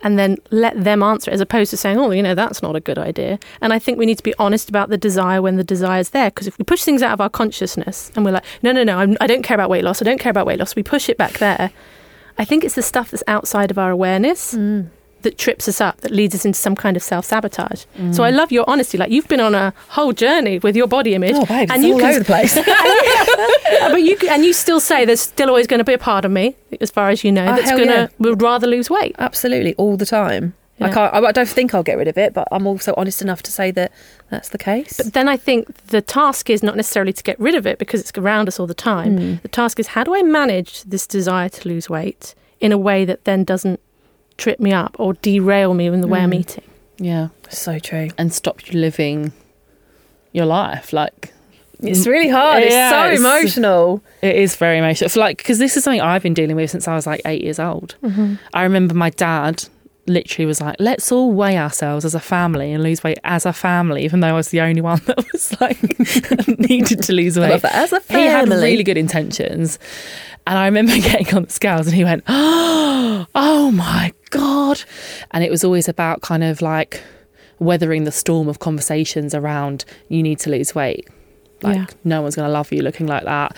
And 0.02 0.20
then 0.20 0.38
let 0.52 0.84
them 0.84 1.02
answer 1.02 1.32
it 1.32 1.34
as 1.34 1.40
opposed 1.40 1.70
to 1.72 1.78
saying, 1.78 1.98
oh, 1.98 2.12
you 2.12 2.22
know, 2.22 2.36
that's 2.36 2.62
not 2.62 2.76
a 2.76 2.82
good 2.82 2.98
idea. 2.98 3.40
And 3.62 3.72
I 3.72 3.80
think 3.80 3.98
we 3.98 4.06
need 4.06 4.18
to 4.18 4.24
be 4.24 4.36
honest 4.38 4.68
about 4.68 4.90
the 4.90 4.98
desire 4.98 5.42
when 5.42 5.56
the 5.56 5.64
desire 5.64 6.02
is 6.02 6.10
there. 6.10 6.32
Because 6.32 6.48
if 6.48 6.58
we 6.58 6.66
push 6.66 6.84
things 6.84 7.02
out 7.02 7.14
of 7.14 7.22
our 7.22 7.30
consciousness 7.30 8.12
and 8.18 8.26
we're 8.26 8.32
like, 8.32 8.44
no, 8.64 8.74
no, 8.74 8.84
no, 8.84 8.98
I'm, 8.98 9.16
I 9.22 9.28
don't 9.28 9.44
care 9.44 9.56
about 9.56 9.70
weight 9.70 9.86
loss, 9.86 10.02
I 10.02 10.06
don't 10.06 10.20
care 10.20 10.30
about 10.30 10.46
weight 10.46 10.60
loss, 10.60 10.76
we 10.76 10.84
push 10.84 11.08
it 11.08 11.18
back 11.18 11.38
there. 11.38 11.72
I 12.38 12.44
think 12.44 12.66
it's 12.66 12.76
the 12.76 12.82
stuff 12.82 13.12
that's 13.12 13.24
outside 13.28 13.72
of 13.72 13.78
our 13.78 13.92
awareness 13.92 14.54
Mm. 14.54 14.90
That 15.26 15.38
trips 15.38 15.68
us 15.68 15.82
up, 15.82 16.00
that 16.02 16.12
leads 16.12 16.34
us 16.34 16.46
into 16.46 16.58
some 16.58 16.76
kind 16.76 16.96
of 16.96 17.04
self 17.04 17.26
sabotage. 17.26 17.84
So 18.14 18.24
I 18.24 18.30
love 18.30 18.52
your 18.52 18.64
honesty. 18.70 18.98
Like 18.98 19.12
you've 19.12 19.28
been 19.28 19.42
on 19.42 19.54
a 19.54 19.74
whole 19.90 20.14
journey 20.14 20.60
with 20.60 20.76
your 20.76 20.88
body 20.88 21.14
image, 21.14 21.36
Oh, 21.36 21.46
and 21.50 21.84
you 21.84 21.94
all 21.94 22.00
can, 22.00 22.10
over 22.12 22.20
the 22.20 22.26
place. 22.26 22.56
but 23.92 24.02
you 24.02 24.18
and 24.30 24.46
you 24.46 24.54
still 24.54 24.80
say 24.80 25.04
there's 25.04 25.22
still 25.22 25.50
always 25.50 25.68
going 25.68 25.80
to 25.80 25.84
be 25.84 25.94
a 25.94 25.98
part 25.98 26.24
of 26.26 26.32
me, 26.32 26.56
as 26.80 26.90
far 26.92 27.10
as 27.10 27.24
you 27.24 27.32
know, 27.32 27.44
Oh, 27.46 27.56
that's 27.56 27.72
going 27.72 27.88
to 27.88 27.94
yeah. 27.94 28.08
would 28.20 28.42
rather 28.42 28.68
lose 28.68 28.90
weight. 28.90 29.16
Absolutely, 29.20 29.76
all 29.76 29.98
the 29.98 30.06
time. 30.06 30.54
I 30.82 30.92
can't. 30.92 31.14
I 31.14 31.32
don't 31.32 31.48
think 31.48 31.74
I'll 31.74 31.84
get 31.84 31.98
rid 31.98 32.08
of 32.10 32.18
it, 32.18 32.34
but 32.34 32.48
I'm 32.52 32.68
also 32.68 32.94
honest 32.98 33.22
enough 33.22 33.42
to 33.44 33.52
say 33.52 33.72
that 33.72 33.92
that's 34.30 34.50
the 34.50 34.58
case. 34.58 34.98
But 34.98 35.14
then 35.14 35.30
I 35.30 35.38
think 35.38 35.74
the 35.88 36.02
task 36.02 36.50
is 36.50 36.62
not 36.62 36.76
necessarily 36.76 37.14
to 37.14 37.24
get 37.24 37.40
rid 37.40 37.56
of 37.56 37.66
it 37.66 37.80
because 37.80 38.02
it's 38.02 38.12
around 38.18 38.48
us 38.50 38.60
all 38.60 38.68
the 38.68 38.74
time. 38.74 39.18
Mm. 39.18 39.42
The 39.42 39.48
task 39.48 39.80
is 39.80 39.88
how 39.88 40.04
do 40.04 40.14
I 40.14 40.22
manage 40.22 40.84
this 40.84 41.08
desire 41.08 41.48
to 41.50 41.68
lose 41.70 41.90
weight 41.90 42.36
in 42.60 42.72
a 42.72 42.78
way 42.78 43.06
that 43.06 43.24
then 43.24 43.44
doesn't 43.44 43.80
trip 44.38 44.60
me 44.60 44.72
up 44.74 44.96
or 45.00 45.14
derail 45.16 45.74
me 45.74 45.88
in 45.88 46.02
the 46.02 46.08
way 46.08 46.20
I'm 46.20 46.32
Mm. 46.32 46.40
eating. 46.40 46.64
yeah, 46.98 47.28
so 47.50 47.80
true. 47.80 48.10
And 48.18 48.34
stop 48.34 48.68
you 48.72 48.80
living 48.80 49.32
your 50.34 50.46
life. 50.46 50.92
Like, 50.94 51.32
It's 51.82 52.08
really 52.08 52.30
hard. 52.30 52.64
It's 52.64 52.72
Yeah, 52.74 52.90
so 52.90 52.98
it's- 53.12 53.20
emotional. 53.20 54.02
It 54.22 54.36
is 54.38 54.56
very 54.56 54.78
emotional. 54.78 55.10
For 55.10 55.20
like, 55.20 55.38
because 55.38 55.60
this 55.60 55.76
is 55.76 55.84
something 55.84 56.00
I've 56.02 56.24
been 56.24 56.34
dealing 56.34 56.56
with 56.56 56.72
since 56.72 56.88
I 56.88 56.96
was 56.96 57.06
like 57.06 57.22
eight 57.26 57.44
years 57.44 57.60
old. 57.60 57.96
Mm-hmm. 58.04 58.36
I 58.54 58.64
remember 58.64 58.94
my 58.94 59.10
dad 59.10 59.66
literally 60.08 60.46
was 60.46 60.62
like, 60.62 60.76
let's 60.80 61.12
all 61.12 61.32
weigh 61.32 61.58
ourselves 61.58 62.06
as 62.06 62.14
a 62.16 62.20
family 62.20 62.72
and 62.72 62.84
lose 62.84 63.04
weight 63.04 63.18
as 63.24 63.46
a 63.46 63.54
family, 63.54 64.04
even 64.04 64.20
though 64.20 64.28
I 64.30 64.34
was 64.34 64.50
the 64.50 64.62
only 64.62 64.82
one 64.82 65.02
that 65.06 65.18
was 65.32 65.60
like 65.60 65.80
needed 66.60 67.02
to 67.04 67.14
lose 67.14 67.38
weight. 67.40 67.64
As 67.66 67.92
a 67.92 68.00
family. 68.00 68.24
He 68.24 68.30
had 68.30 68.50
really 68.50 68.84
good 68.84 68.98
intentions. 68.98 69.80
And 70.48 70.58
I 70.60 70.66
remember 70.66 70.94
getting 70.96 71.34
on 71.36 71.44
the 71.46 71.52
scales 71.52 71.88
and 71.88 71.96
he 71.96 72.04
went, 72.04 72.24
oh, 72.28 73.26
oh 73.34 73.72
my 73.72 74.14
God. 74.30 74.84
And 75.32 75.44
it 75.44 75.50
was 75.50 75.64
always 75.64 75.88
about 75.88 76.22
kind 76.22 76.44
of 76.44 76.62
like 76.62 77.02
weathering 77.58 78.04
the 78.04 78.12
storm 78.12 78.48
of 78.48 78.60
conversations 78.60 79.34
around 79.34 79.86
you 80.10 80.22
need 80.22 80.38
to 80.40 80.50
lose 80.52 80.76
weight. 80.76 81.08
Like 81.64 81.78
Yeah. 81.78 81.86
no 82.04 82.22
one's 82.22 82.36
going 82.36 82.48
to 82.48 82.52
love 82.52 82.72
you 82.72 82.82
looking 82.84 83.08
like 83.08 83.24
that. 83.24 83.56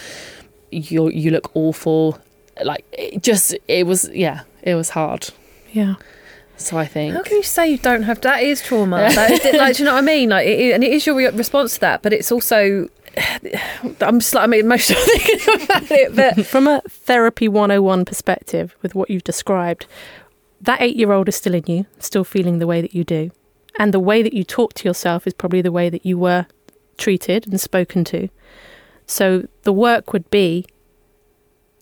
You 0.72 1.10
you 1.10 1.32
look 1.32 1.52
awful. 1.56 2.20
Like 2.64 2.86
it 2.94 3.22
just 3.24 3.56
it 3.68 3.86
was 3.86 4.10
yeah, 4.14 4.42
it 4.64 4.76
was 4.76 4.90
hard. 4.92 5.30
Yeah. 5.72 5.96
So 6.58 6.78
I 6.78 6.86
think 6.86 7.14
How 7.14 7.22
can 7.22 7.38
you 7.38 7.44
say 7.44 7.70
you 7.70 7.78
don't 7.78 8.04
have 8.04 8.20
that? 8.22 8.42
Is 8.42 8.62
trauma? 8.62 8.98
That 8.98 9.32
is, 9.32 9.58
like, 9.58 9.78
do 9.78 9.84
you 9.84 9.86
know 9.86 9.94
what 9.94 10.04
I 10.04 10.06
mean? 10.06 10.30
Like, 10.30 10.48
it, 10.48 10.74
and 10.74 10.84
it 10.84 10.92
is 10.92 11.06
your 11.06 11.16
response 11.32 11.76
to 11.76 11.80
that, 11.82 12.02
but 12.02 12.14
it's 12.14 12.32
also. 12.32 12.90
I'm 14.02 14.20
just 14.20 14.34
like 14.34 14.44
I'm 14.44 14.54
emotional 14.54 15.00
thinking 15.06 15.64
about 15.64 15.92
it, 15.92 16.16
but 16.16 16.46
From 16.48 16.68
a 16.68 16.82
therapy 16.88 17.48
101 17.48 18.06
perspective, 18.06 18.76
with 18.82 18.96
what 18.96 19.10
you've 19.10 19.24
described, 19.24 19.86
that 20.62 20.82
eight 20.82 20.96
year 20.96 21.12
old 21.12 21.30
is 21.30 21.36
still 21.36 21.54
in 21.54 21.64
you, 21.68 21.86
still 22.00 22.24
feeling 22.24 22.60
the 22.60 22.68
way 22.68 22.82
that 22.82 22.94
you 22.94 23.04
do. 23.04 23.32
And 23.80 23.94
the 23.94 24.00
way 24.00 24.24
that 24.24 24.34
you 24.34 24.44
talk 24.44 24.74
to 24.76 24.88
yourself 24.88 25.28
is 25.28 25.34
probably 25.34 25.62
the 25.62 25.72
way 25.72 25.90
that 25.90 26.06
you 26.06 26.18
were 26.18 26.48
treated 26.98 27.48
and 27.48 27.62
spoken 27.62 28.04
to. 28.06 28.30
So 29.06 29.48
the 29.64 29.74
work 29.74 30.14
would 30.14 30.30
be 30.32 30.66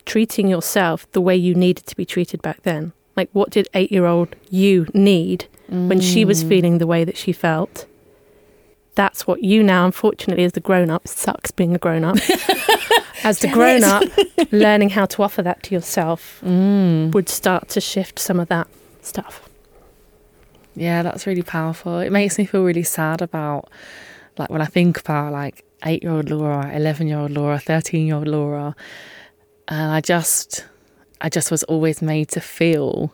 treating 0.06 0.48
yourself 0.48 1.10
the 1.12 1.22
way 1.22 1.36
you 1.36 1.56
needed 1.56 1.86
to 1.88 1.96
be 1.96 2.06
treated 2.06 2.42
back 2.42 2.62
then. 2.64 2.94
Like, 3.16 3.30
what 3.34 3.50
did 3.50 3.68
eight 3.74 3.92
year 3.92 4.06
old 4.06 4.36
you 4.50 4.88
need 4.94 5.48
when 5.70 6.00
she 6.02 6.26
was 6.26 6.44
feeling 6.44 6.78
the 6.78 6.88
way 6.88 7.04
that 7.04 7.18
she 7.18 7.32
felt? 7.32 7.86
That's 8.96 9.28
what 9.28 9.44
you 9.44 9.62
now, 9.64 9.86
unfortunately, 9.86 10.44
as 10.46 10.54
the 10.54 10.60
grown 10.62 10.90
up, 10.90 11.08
sucks 11.08 11.52
being 11.52 11.76
a 11.76 11.78
grown 11.78 12.04
up. 12.06 12.18
as 13.24 13.40
the 13.40 13.50
grown 13.50 13.84
up, 13.84 14.04
learning 14.52 14.90
how 14.92 15.06
to 15.08 15.24
offer 15.24 15.42
that 15.42 15.64
to 15.64 15.76
yourself 15.76 16.40
Mm. 16.46 17.12
would 17.14 17.28
start 17.28 17.68
to 17.70 17.82
shift 17.82 18.20
some 18.20 18.40
of 18.40 18.48
that 18.50 18.68
stuff. 19.02 19.50
Yeah, 20.76 21.04
that's 21.04 21.26
really 21.28 21.42
powerful. 21.42 22.00
It 22.00 22.12
makes 22.12 22.38
me 22.38 22.46
feel 22.46 22.64
really 22.64 22.84
sad 22.84 23.22
about 23.22 23.70
like 24.38 24.50
when 24.50 24.62
I 24.62 24.66
think 24.66 25.00
about 25.00 25.32
like 25.32 25.64
eight 25.86 26.04
year 26.04 26.12
old 26.12 26.30
Laura, 26.30 26.70
eleven 26.74 27.08
year 27.08 27.20
old 27.20 27.32
Laura, 27.32 27.60
thirteen 27.60 28.06
year 28.08 28.16
old 28.16 28.28
Laura, 28.28 28.76
and 29.68 29.92
I 29.92 30.02
just 30.02 30.66
I 31.26 31.30
just 31.30 31.50
was 31.50 31.64
always 31.64 32.04
made 32.04 32.30
to 32.30 32.40
feel 32.40 33.12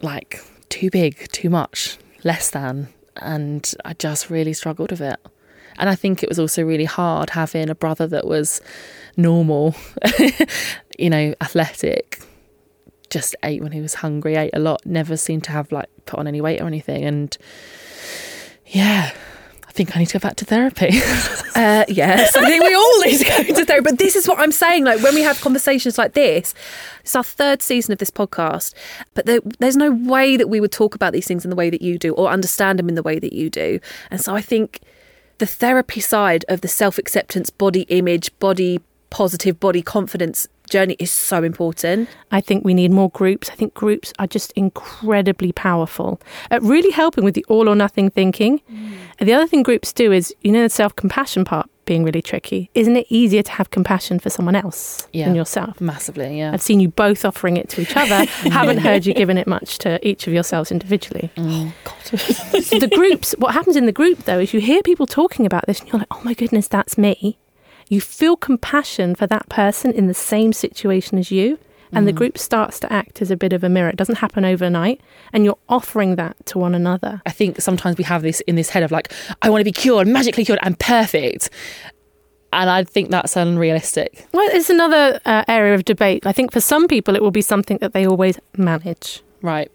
like 0.00 0.40
too 0.70 0.88
big, 0.88 1.30
too 1.32 1.50
much, 1.50 1.98
less 2.24 2.48
than, 2.48 2.88
and 3.16 3.70
I 3.84 3.92
just 3.92 4.30
really 4.30 4.54
struggled 4.54 4.90
with 4.90 5.02
it. 5.02 5.20
And 5.76 5.90
I 5.90 5.94
think 5.94 6.22
it 6.22 6.30
was 6.30 6.38
also 6.38 6.62
really 6.62 6.86
hard 6.86 7.28
having 7.28 7.68
a 7.68 7.74
brother 7.74 8.06
that 8.06 8.26
was 8.26 8.62
normal, 9.18 9.74
you 10.98 11.10
know, 11.10 11.34
athletic, 11.42 12.22
just 13.10 13.36
ate 13.42 13.62
when 13.62 13.72
he 13.72 13.82
was 13.82 13.92
hungry, 13.92 14.36
ate 14.36 14.54
a 14.54 14.60
lot, 14.60 14.86
never 14.86 15.18
seemed 15.18 15.44
to 15.44 15.50
have 15.50 15.70
like 15.72 15.90
put 16.06 16.18
on 16.18 16.26
any 16.26 16.40
weight 16.40 16.62
or 16.62 16.66
anything. 16.66 17.04
And 17.04 17.36
yeah, 18.64 19.12
think 19.74 19.96
I 19.96 19.98
need 19.98 20.06
to 20.06 20.18
go 20.18 20.22
back 20.22 20.36
to 20.36 20.44
therapy. 20.44 20.90
Uh, 21.56 21.84
yes, 21.86 22.34
I 22.34 22.44
think 22.46 22.64
we 22.64 22.74
all 22.74 23.00
need 23.02 23.18
to 23.18 23.24
go 23.24 23.54
to 23.54 23.64
therapy. 23.64 23.84
But 23.84 23.98
this 24.00 24.16
is 24.16 24.26
what 24.26 24.40
I'm 24.40 24.50
saying. 24.50 24.82
Like 24.82 25.00
when 25.04 25.14
we 25.14 25.20
have 25.20 25.40
conversations 25.40 25.96
like 25.96 26.14
this, 26.14 26.52
it's 27.02 27.14
our 27.14 27.22
third 27.22 27.62
season 27.62 27.92
of 27.92 27.98
this 27.98 28.10
podcast. 28.10 28.74
But 29.14 29.26
there, 29.26 29.38
there's 29.60 29.76
no 29.76 29.92
way 29.92 30.36
that 30.36 30.48
we 30.48 30.58
would 30.58 30.72
talk 30.72 30.96
about 30.96 31.12
these 31.12 31.28
things 31.28 31.44
in 31.44 31.50
the 31.50 31.56
way 31.56 31.70
that 31.70 31.80
you 31.80 31.96
do, 31.96 32.12
or 32.14 32.28
understand 32.28 32.80
them 32.80 32.88
in 32.88 32.96
the 32.96 33.04
way 33.04 33.20
that 33.20 33.32
you 33.32 33.50
do. 33.50 33.78
And 34.10 34.20
so 34.20 34.34
I 34.34 34.40
think 34.40 34.80
the 35.38 35.46
therapy 35.46 36.00
side 36.00 36.44
of 36.48 36.60
the 36.60 36.66
self 36.66 36.98
acceptance, 36.98 37.50
body 37.50 37.82
image, 37.82 38.36
body 38.40 38.80
positive, 39.10 39.60
body 39.60 39.80
confidence 39.80 40.48
journey 40.70 40.96
is 40.98 41.10
so 41.10 41.42
important. 41.42 42.08
I 42.30 42.40
think 42.40 42.64
we 42.64 42.74
need 42.74 42.90
more 42.90 43.10
groups. 43.10 43.50
I 43.50 43.54
think 43.54 43.74
groups 43.74 44.12
are 44.18 44.26
just 44.26 44.52
incredibly 44.52 45.52
powerful 45.52 46.20
at 46.50 46.62
really 46.62 46.90
helping 46.90 47.24
with 47.24 47.34
the 47.34 47.44
all 47.48 47.68
or 47.68 47.74
nothing 47.74 48.10
thinking. 48.10 48.60
And 49.18 49.28
the 49.28 49.34
other 49.34 49.46
thing 49.46 49.62
groups 49.62 49.92
do 49.92 50.12
is, 50.12 50.34
you 50.42 50.52
know, 50.52 50.62
the 50.62 50.68
self 50.70 50.94
compassion 50.96 51.44
part 51.44 51.68
being 51.84 52.02
really 52.02 52.22
tricky. 52.22 52.70
Isn't 52.74 52.96
it 52.96 53.06
easier 53.10 53.42
to 53.42 53.50
have 53.52 53.70
compassion 53.70 54.18
for 54.18 54.30
someone 54.30 54.56
else 54.56 55.06
Yeah. 55.12 55.26
than 55.26 55.34
yourself? 55.34 55.80
Massively, 55.82 56.38
yeah. 56.38 56.52
I've 56.52 56.62
seen 56.62 56.80
you 56.80 56.88
both 56.88 57.26
offering 57.26 57.58
it 57.58 57.68
to 57.70 57.82
each 57.82 57.94
other. 57.94 58.24
haven't 58.50 58.78
heard 58.78 59.04
you 59.04 59.12
giving 59.22 59.36
it 59.36 59.46
much 59.46 59.76
to 59.78 60.04
each 60.06 60.26
of 60.26 60.32
yourselves 60.32 60.72
individually. 60.72 61.30
Oh 61.36 61.72
so 62.02 62.16
the 62.78 62.90
groups, 62.94 63.34
what 63.38 63.52
happens 63.52 63.76
in 63.76 63.84
the 63.86 63.92
group 63.92 64.20
though, 64.24 64.38
is 64.38 64.54
you 64.54 64.60
hear 64.60 64.80
people 64.82 65.06
talking 65.06 65.44
about 65.44 65.66
this 65.66 65.80
and 65.80 65.90
you're 65.90 65.98
like, 65.98 66.08
oh 66.10 66.20
my 66.24 66.32
goodness, 66.32 66.68
that's 66.68 66.96
me. 66.96 67.38
You 67.88 68.00
feel 68.00 68.36
compassion 68.36 69.14
for 69.14 69.26
that 69.26 69.48
person 69.48 69.92
in 69.92 70.06
the 70.06 70.14
same 70.14 70.52
situation 70.52 71.18
as 71.18 71.30
you. 71.30 71.58
And 71.96 72.08
the 72.08 72.12
group 72.12 72.38
starts 72.38 72.80
to 72.80 72.92
act 72.92 73.22
as 73.22 73.30
a 73.30 73.36
bit 73.36 73.52
of 73.52 73.62
a 73.62 73.68
mirror. 73.68 73.88
It 73.88 73.94
doesn't 73.94 74.16
happen 74.16 74.44
overnight. 74.44 75.00
And 75.32 75.44
you're 75.44 75.58
offering 75.68 76.16
that 76.16 76.34
to 76.46 76.58
one 76.58 76.74
another. 76.74 77.22
I 77.24 77.30
think 77.30 77.60
sometimes 77.60 77.98
we 77.98 78.02
have 78.02 78.22
this 78.22 78.40
in 78.48 78.56
this 78.56 78.68
head 78.68 78.82
of 78.82 78.90
like, 78.90 79.12
I 79.42 79.48
want 79.48 79.60
to 79.60 79.64
be 79.64 79.70
cured, 79.70 80.08
magically 80.08 80.44
cured, 80.44 80.58
and 80.64 80.76
perfect. 80.80 81.50
And 82.52 82.68
I 82.68 82.82
think 82.82 83.10
that's 83.10 83.36
unrealistic. 83.36 84.26
Well, 84.32 84.48
it's 84.52 84.70
another 84.70 85.20
uh, 85.24 85.44
area 85.46 85.72
of 85.72 85.84
debate. 85.84 86.26
I 86.26 86.32
think 86.32 86.50
for 86.50 86.60
some 86.60 86.88
people, 86.88 87.14
it 87.14 87.22
will 87.22 87.30
be 87.30 87.42
something 87.42 87.78
that 87.78 87.92
they 87.92 88.06
always 88.06 88.40
manage. 88.56 89.22
Right. 89.40 89.70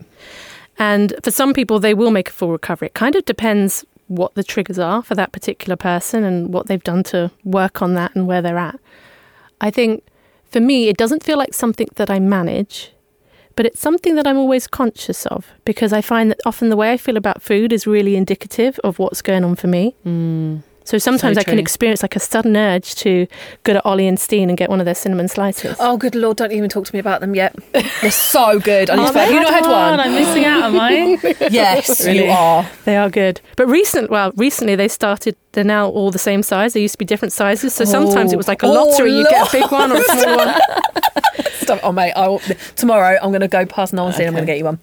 And 0.78 1.14
for 1.24 1.32
some 1.32 1.54
people, 1.54 1.80
they 1.80 1.94
will 1.94 2.12
make 2.12 2.28
a 2.28 2.34
full 2.34 2.52
recovery. 2.52 2.88
It 2.88 2.96
kind 2.96 3.16
of 3.16 3.24
depends 3.24 3.86
what 4.10 4.34
the 4.34 4.44
triggers 4.44 4.80
are 4.80 5.02
for 5.02 5.16
that 5.16 5.32
particular 5.32 5.76
person 5.76 6.24
and 6.24 6.54
what 6.54 6.68
they've 6.68 6.84
done 6.84 7.04
to 7.04 7.32
work 7.44 7.82
on 7.82 7.94
that 7.94 8.14
and 8.16 8.28
where 8.28 8.42
they're 8.42 8.58
at. 8.58 8.80
I 9.62 9.72
think 9.72 10.04
for 10.46 10.60
me, 10.60 10.90
it 10.90 10.98
doesn't 10.98 11.24
feel 11.24 11.38
like 11.38 11.54
something 11.54 11.88
that 11.96 12.10
I 12.10 12.20
manage, 12.20 12.92
but 13.56 13.66
it's 13.66 13.80
something 13.80 14.16
that 14.16 14.26
I'm 14.28 14.38
always 14.38 14.68
conscious 14.68 15.26
of 15.28 15.48
because 15.64 15.94
I 15.94 16.02
find 16.02 16.32
that 16.32 16.40
often 16.46 16.70
the 16.70 16.76
way 16.76 16.92
I 16.92 16.98
feel 16.98 17.18
about 17.18 17.42
food 17.42 17.72
is 17.72 17.86
really 17.86 18.16
indicative 18.16 18.80
of 18.84 19.00
what's 19.00 19.22
going 19.22 19.44
on 19.44 19.56
for 19.56 19.68
me. 19.68 19.96
Mm. 20.06 20.64
So 20.90 20.98
sometimes 20.98 21.38
I 21.38 21.44
can 21.44 21.60
experience 21.60 22.02
like 22.02 22.16
a 22.16 22.20
sudden 22.20 22.58
urge 22.58 22.96
to 22.96 23.28
go 23.64 23.74
to 23.74 23.88
Ole 23.88 24.00
and 24.08 24.20
Steen 24.20 24.50
and 24.50 24.58
get 24.58 24.72
one 24.72 24.80
of 24.80 24.86
their 24.86 24.96
cinnamon 24.96 25.28
slices. 25.28 25.78
Oh, 25.80 25.98
good 25.98 26.16
lord! 26.16 26.38
Don't 26.38 26.52
even 26.52 26.68
talk 26.68 26.84
to 26.88 26.96
me 26.96 27.00
about 27.00 27.22
them 27.22 27.36
yet. 27.36 27.56
They're 28.02 28.10
so 28.10 28.60
good. 28.60 28.90
I 28.90 28.96
need 28.96 29.10
Oh, 29.10 29.12
to 29.14 29.20
have 29.20 29.30
you 29.32 29.40
not 29.40 29.54
had 29.54 29.64
one? 29.66 30.00
I'm 30.00 30.14
missing 30.16 30.46
out, 30.46 30.64
am 30.64 30.80
I? 30.80 31.20
Yes, 31.52 32.04
Really? 32.04 32.26
you 32.26 32.32
are. 32.32 32.68
They 32.86 32.98
are 32.98 33.08
good. 33.08 33.40
But 33.56 33.68
recent, 33.68 34.10
well, 34.10 34.32
recently 34.36 34.76
they 34.76 34.88
started. 34.88 35.36
They're 35.52 35.64
now 35.64 35.90
all 35.90 36.10
the 36.10 36.18
same 36.18 36.42
size. 36.42 36.74
They 36.74 36.82
used 36.82 36.96
to 36.96 36.98
be 36.98 37.06
different 37.06 37.34
sizes. 37.34 37.76
So 37.76 37.86
sometimes 37.86 38.34
it 38.34 38.38
was 38.38 38.48
like 38.48 38.64
a 38.64 38.66
Oh, 38.66 38.74
lottery. 38.74 39.12
You 39.16 39.26
get 39.30 39.48
a 39.48 39.52
big 39.52 39.72
one 39.72 39.92
or 39.92 39.98
a 39.98 40.04
small 40.04 40.38
one. 40.38 40.56
Stop. 41.54 41.80
Oh, 41.84 41.92
mate. 41.92 42.14
I 42.14 42.28
will, 42.30 42.42
tomorrow 42.76 43.20
I'm 43.22 43.30
going 43.30 43.42
to 43.42 43.48
go 43.48 43.64
past 43.68 43.94
Ole 43.94 44.08
and 44.08 44.16
Steen. 44.16 44.26
I'm 44.28 44.34
going 44.34 44.46
to 44.48 44.52
get 44.52 44.58
you 44.58 44.66
one. 44.66 44.80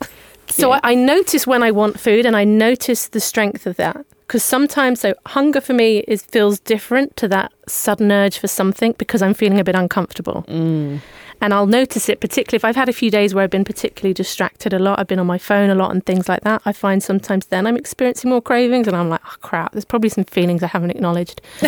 So 0.48 0.70
I, 0.70 0.80
I 0.84 0.94
notice 0.94 1.48
when 1.48 1.64
I 1.64 1.72
want 1.72 1.98
food, 1.98 2.24
and 2.26 2.36
I 2.36 2.44
notice 2.44 3.08
the 3.08 3.18
strength 3.20 3.66
of 3.66 3.74
that. 3.76 4.06
Because 4.26 4.42
sometimes, 4.42 5.00
so 5.00 5.14
hunger 5.26 5.60
for 5.60 5.72
me 5.72 5.98
is 6.08 6.22
feels 6.22 6.58
different 6.58 7.16
to 7.16 7.28
that 7.28 7.52
sudden 7.68 8.10
urge 8.10 8.38
for 8.38 8.48
something 8.48 8.94
because 8.98 9.22
I'm 9.22 9.34
feeling 9.34 9.60
a 9.60 9.64
bit 9.64 9.76
uncomfortable. 9.76 10.44
Mm. 10.48 11.00
And 11.40 11.52
I'll 11.52 11.66
notice 11.66 12.08
it 12.08 12.20
particularly 12.20 12.56
if 12.56 12.64
I've 12.64 12.76
had 12.76 12.88
a 12.88 12.92
few 12.92 13.10
days 13.10 13.34
where 13.34 13.44
I've 13.44 13.50
been 13.50 13.64
particularly 13.64 14.14
distracted 14.14 14.72
a 14.72 14.78
lot. 14.78 14.98
I've 14.98 15.06
been 15.06 15.18
on 15.18 15.26
my 15.26 15.38
phone 15.38 15.70
a 15.70 15.74
lot 15.74 15.90
and 15.92 16.04
things 16.04 16.28
like 16.28 16.42
that. 16.42 16.62
I 16.64 16.72
find 16.72 17.02
sometimes 17.02 17.46
then 17.46 17.66
I'm 17.66 17.76
experiencing 17.76 18.30
more 18.30 18.40
cravings, 18.40 18.88
and 18.88 18.96
I'm 18.96 19.08
like, 19.10 19.20
oh 19.24 19.36
crap, 19.42 19.72
there's 19.72 19.84
probably 19.84 20.08
some 20.08 20.24
feelings 20.24 20.62
I 20.62 20.68
haven't 20.68 20.90
acknowledged. 20.90 21.40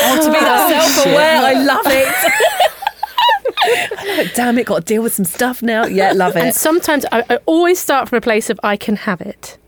Oh, 0.00 0.16
to 0.24 0.32
be 0.32 0.40
that 0.40 0.92
self-aware, 0.94 1.38
I 1.38 1.52
love 1.52 1.86
it. 1.86 2.08
I 3.58 4.06
love 4.06 4.18
it. 4.20 4.34
Damn 4.34 4.58
it! 4.58 4.66
Got 4.66 4.78
to 4.80 4.84
deal 4.84 5.02
with 5.02 5.12
some 5.12 5.24
stuff 5.24 5.62
now. 5.62 5.86
Yeah, 5.86 6.12
love 6.12 6.36
it. 6.36 6.42
And 6.42 6.54
sometimes 6.54 7.04
I, 7.12 7.24
I 7.28 7.36
always 7.46 7.78
start 7.78 8.08
from 8.08 8.18
a 8.18 8.20
place 8.20 8.48
of 8.48 8.58
I 8.62 8.76
can 8.76 8.96
have 8.96 9.20
it. 9.20 9.58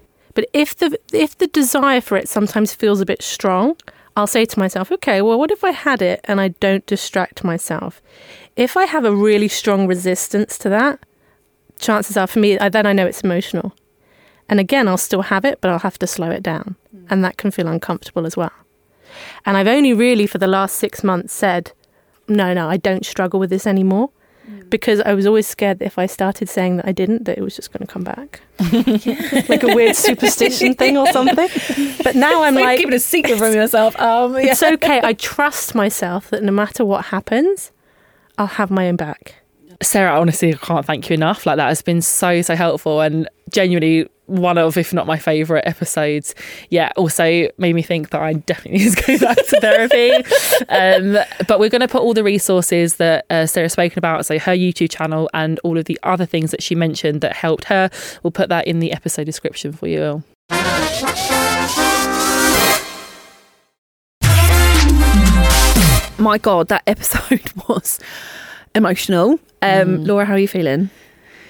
But 0.41 0.49
if 0.55 0.75
the 0.75 0.99
if 1.13 1.37
the 1.37 1.49
desire 1.49 2.01
for 2.01 2.17
it 2.17 2.27
sometimes 2.27 2.73
feels 2.73 3.03
a 3.03 3.05
bit 3.05 3.23
strong, 3.23 3.77
I'll 4.17 4.27
say 4.27 4.47
to 4.47 4.59
myself, 4.59 4.91
okay, 4.91 5.21
well, 5.21 5.39
what 5.39 5.51
if 5.51 5.63
I 5.63 5.73
had 5.73 6.01
it 6.01 6.19
and 6.25 6.41
I 6.41 6.49
don't 6.49 6.87
distract 6.87 7.45
myself? 7.45 8.01
If 8.57 8.75
I 8.75 8.87
have 8.87 9.05
a 9.05 9.15
really 9.15 9.49
strong 9.49 9.87
resistance 9.87 10.57
to 10.61 10.71
that, 10.71 10.99
chances 11.79 12.17
are 12.17 12.27
for 12.27 12.39
me, 12.39 12.59
I, 12.59 12.71
then 12.71 12.87
I 12.87 12.95
know 12.95 13.07
it's 13.07 13.21
emotional. 13.21 13.75
And 14.49 14.59
again, 14.59 14.89
I'll 14.89 14.97
still 14.97 15.21
have 15.21 15.45
it, 15.45 15.61
but 15.61 15.71
I'll 15.71 15.81
have 15.81 15.99
to 15.99 16.07
slow 16.07 16.31
it 16.31 16.43
down. 16.43 16.75
Hmm. 16.91 17.05
And 17.11 17.23
that 17.23 17.37
can 17.37 17.51
feel 17.51 17.69
uncomfortable 17.69 18.25
as 18.25 18.35
well. 18.35 18.53
And 19.45 19.59
I've 19.59 19.69
only 19.69 19.93
really 19.93 20.27
for 20.27 20.39
the 20.39 20.47
last 20.47 20.77
six 20.77 21.05
months 21.05 21.35
said, 21.35 21.73
no, 22.29 22.55
no, 22.55 22.71
I 22.71 22.79
don't 22.79 23.05
struggle 23.05 23.39
with 23.39 23.51
this 23.51 23.67
anymore 23.67 24.09
because 24.71 25.01
I 25.01 25.15
was 25.15 25.27
always 25.27 25.47
scared 25.47 25.81
that 25.81 25.87
if 25.87 25.99
I 25.99 26.07
started 26.07 26.49
saying 26.49 26.77
that 26.79 26.87
I 26.87 26.93
didn't, 26.93 27.25
that 27.25 27.37
it 27.37 27.43
was 27.43 27.57
just 27.57 27.73
going 27.73 27.87
to 27.87 27.93
come 27.93 28.05
back, 28.05 28.41
like 29.49 29.63
a 29.63 29.75
weird 29.75 29.97
superstition 29.97 30.75
thing 30.75 30.97
or 30.97 31.07
something. 31.13 31.49
But 32.03 32.15
now 32.15 32.43
I'm 32.43 32.55
like 32.55 32.65
like, 32.65 32.79
keeping 32.79 32.95
a 32.95 33.01
secret 33.01 33.39
from 33.39 33.53
yourself. 33.53 33.99
Um, 34.01 34.35
yeah. 34.35 34.53
it's 34.53 34.63
okay. 34.63 35.01
I 35.03 35.13
trust 35.13 35.75
myself 35.75 36.31
that 36.31 36.43
no 36.43 36.53
matter 36.53 36.85
what 36.85 37.07
happens, 37.07 37.73
I'll 38.39 38.47
have 38.47 38.71
my 38.71 38.89
own 38.89 38.97
back. 38.97 39.40
Sarah, 39.83 40.21
honestly, 40.21 40.53
I 40.53 40.57
can't 40.59 40.85
thank 40.85 41.09
you 41.09 41.15
enough. 41.15 41.47
Like 41.47 41.57
that 41.57 41.69
has 41.69 41.81
been 41.81 42.03
so, 42.03 42.43
so 42.43 42.55
helpful. 42.55 43.01
And 43.01 43.29
genuinely, 43.51 44.09
one 44.27 44.59
of, 44.59 44.77
if 44.77 44.93
not 44.93 45.07
my 45.07 45.19
favourite 45.19 45.67
episodes. 45.67 46.35
Yeah, 46.69 46.93
also 46.97 47.49
made 47.59 47.75
me 47.75 47.83
think 47.83 48.11
that 48.11 48.21
I 48.21 48.35
definitely 48.35 48.79
need 48.85 48.97
to 48.97 49.03
go 49.03 49.19
back 49.19 49.37
to 49.37 49.61
therapy. 49.61 50.13
um, 50.69 51.25
but 51.49 51.59
we're 51.59 51.69
going 51.69 51.81
to 51.81 51.89
put 51.89 52.03
all 52.03 52.15
the 52.15 52.23
resources 52.23 52.97
that 52.97 53.27
uh, 53.31 53.47
Sarah's 53.47 53.73
spoken 53.73 53.99
about, 53.99 54.27
so 54.27 54.39
her 54.39 54.53
YouTube 54.53 54.91
channel 54.91 55.29
and 55.35 55.59
all 55.65 55.77
of 55.77 55.87
the 55.87 55.99
other 56.03 56.27
things 56.27 56.53
that 56.53 56.63
she 56.63 56.75
mentioned 56.75 57.23
that 57.23 57.35
helped 57.35 57.65
her. 57.65 57.91
We'll 58.23 58.31
put 58.31 58.49
that 58.51 58.67
in 58.67 58.79
the 58.79 58.93
episode 58.93 59.25
description 59.25 59.73
for 59.73 59.89
you 59.89 60.05
all. 60.05 60.25
My 66.19 66.37
God, 66.37 66.69
that 66.69 66.83
episode 66.87 67.51
was 67.69 67.99
emotional. 68.75 69.39
Um, 69.63 70.05
Laura, 70.05 70.25
how 70.25 70.35
are 70.35 70.39
you 70.39 70.49
feeling? 70.49 70.91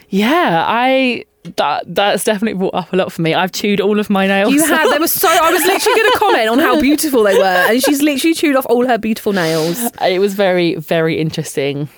Yeah, 0.09 0.65
I 0.67 1.25
that 1.57 1.85
that's 1.87 2.25
definitely 2.25 2.59
brought 2.59 2.75
up 2.75 2.93
a 2.93 2.97
lot 2.97 3.13
for 3.13 3.23
me. 3.23 3.33
I've 3.35 3.53
chewed 3.53 3.81
all 3.81 3.99
of 3.99 4.11
my 4.11 4.27
nails. 4.27 4.53
You 4.53 4.65
had. 4.65 4.93
They 4.93 4.99
were 4.99 5.07
so. 5.07 5.29
I 5.29 5.51
was 5.53 5.65
literally 5.65 6.01
going 6.01 6.13
to 6.13 6.19
comment 6.19 6.49
on 6.49 6.59
how 6.59 6.81
beautiful 6.81 7.23
they 7.23 7.39
were, 7.39 7.45
and 7.45 7.83
she's 7.83 8.03
literally 8.03 8.35
chewed 8.35 8.57
off 8.57 8.67
all 8.69 8.87
her 8.87 8.99
beautiful 8.99 9.33
nails. 9.33 9.81
it 10.03 10.19
was 10.19 10.35
very 10.35 10.75
very 10.77 11.19
interesting. 11.19 11.89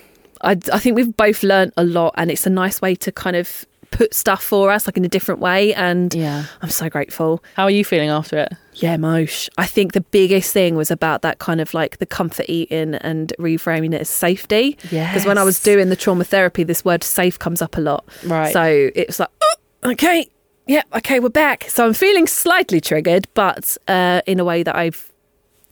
I, 0.43 0.53
I 0.73 0.79
think 0.79 0.97
we've 0.97 1.17
both 1.17 1.43
learnt 1.43 1.73
a 1.77 1.85
lot, 1.85 2.15
and 2.17 2.31
it's 2.31 2.47
a 2.47 2.51
nice 2.51 2.81
way 2.81 2.95
to 2.97 3.13
kind 3.13 3.37
of 3.37 3.67
put 3.93 4.13
stuff 4.15 4.43
for 4.43 4.73
us, 4.73 4.87
like 4.89 4.97
in 4.97 5.05
a 5.05 5.09
different 5.09 5.41
way. 5.41 5.73
And 5.75 6.13
Yeah. 6.13 6.47
I'm 6.61 6.71
so 6.71 6.89
grateful. 6.89 7.43
How 7.55 7.65
are 7.65 7.71
you 7.71 7.85
feeling 7.85 8.09
after 8.09 8.39
it? 8.39 8.53
Yeah, 8.75 8.97
Mosh. 8.97 9.49
I 9.59 9.67
think 9.67 9.93
the 9.93 10.01
biggest 10.01 10.53
thing 10.53 10.75
was 10.75 10.91
about 10.91 11.23
that 11.23 11.39
kind 11.39 11.61
of 11.61 11.73
like 11.75 11.99
the 11.99 12.07
comfort 12.07 12.47
eating 12.49 12.95
and 12.97 13.33
reframing 13.39 13.95
it 13.95 14.01
as 14.01 14.09
safety. 14.09 14.77
Yeah. 14.91 15.09
Because 15.13 15.27
when 15.27 15.39
I 15.39 15.45
was 15.45 15.63
doing 15.63 15.91
the 15.91 15.97
trauma 15.97 16.25
therapy, 16.25 16.65
this 16.65 16.85
word 16.85 17.05
safe 17.05 17.39
comes 17.39 17.63
up 17.63 17.77
a 17.77 17.81
lot. 17.81 18.05
Right. 18.25 18.53
So 18.53 18.91
it 18.95 19.07
was 19.07 19.21
like, 19.21 19.29
oh, 19.43 19.91
okay, 19.93 20.27
yeah, 20.67 20.83
okay, 20.95 21.21
we're 21.21 21.29
back. 21.29 21.67
So 21.69 21.85
I'm 21.87 21.93
feeling 21.95 22.27
slightly 22.27 22.81
triggered, 22.81 23.27
but 23.35 23.77
uh, 23.89 24.23
in 24.27 24.41
a 24.41 24.45
way 24.45 24.63
that 24.63 24.75
I 24.75 24.91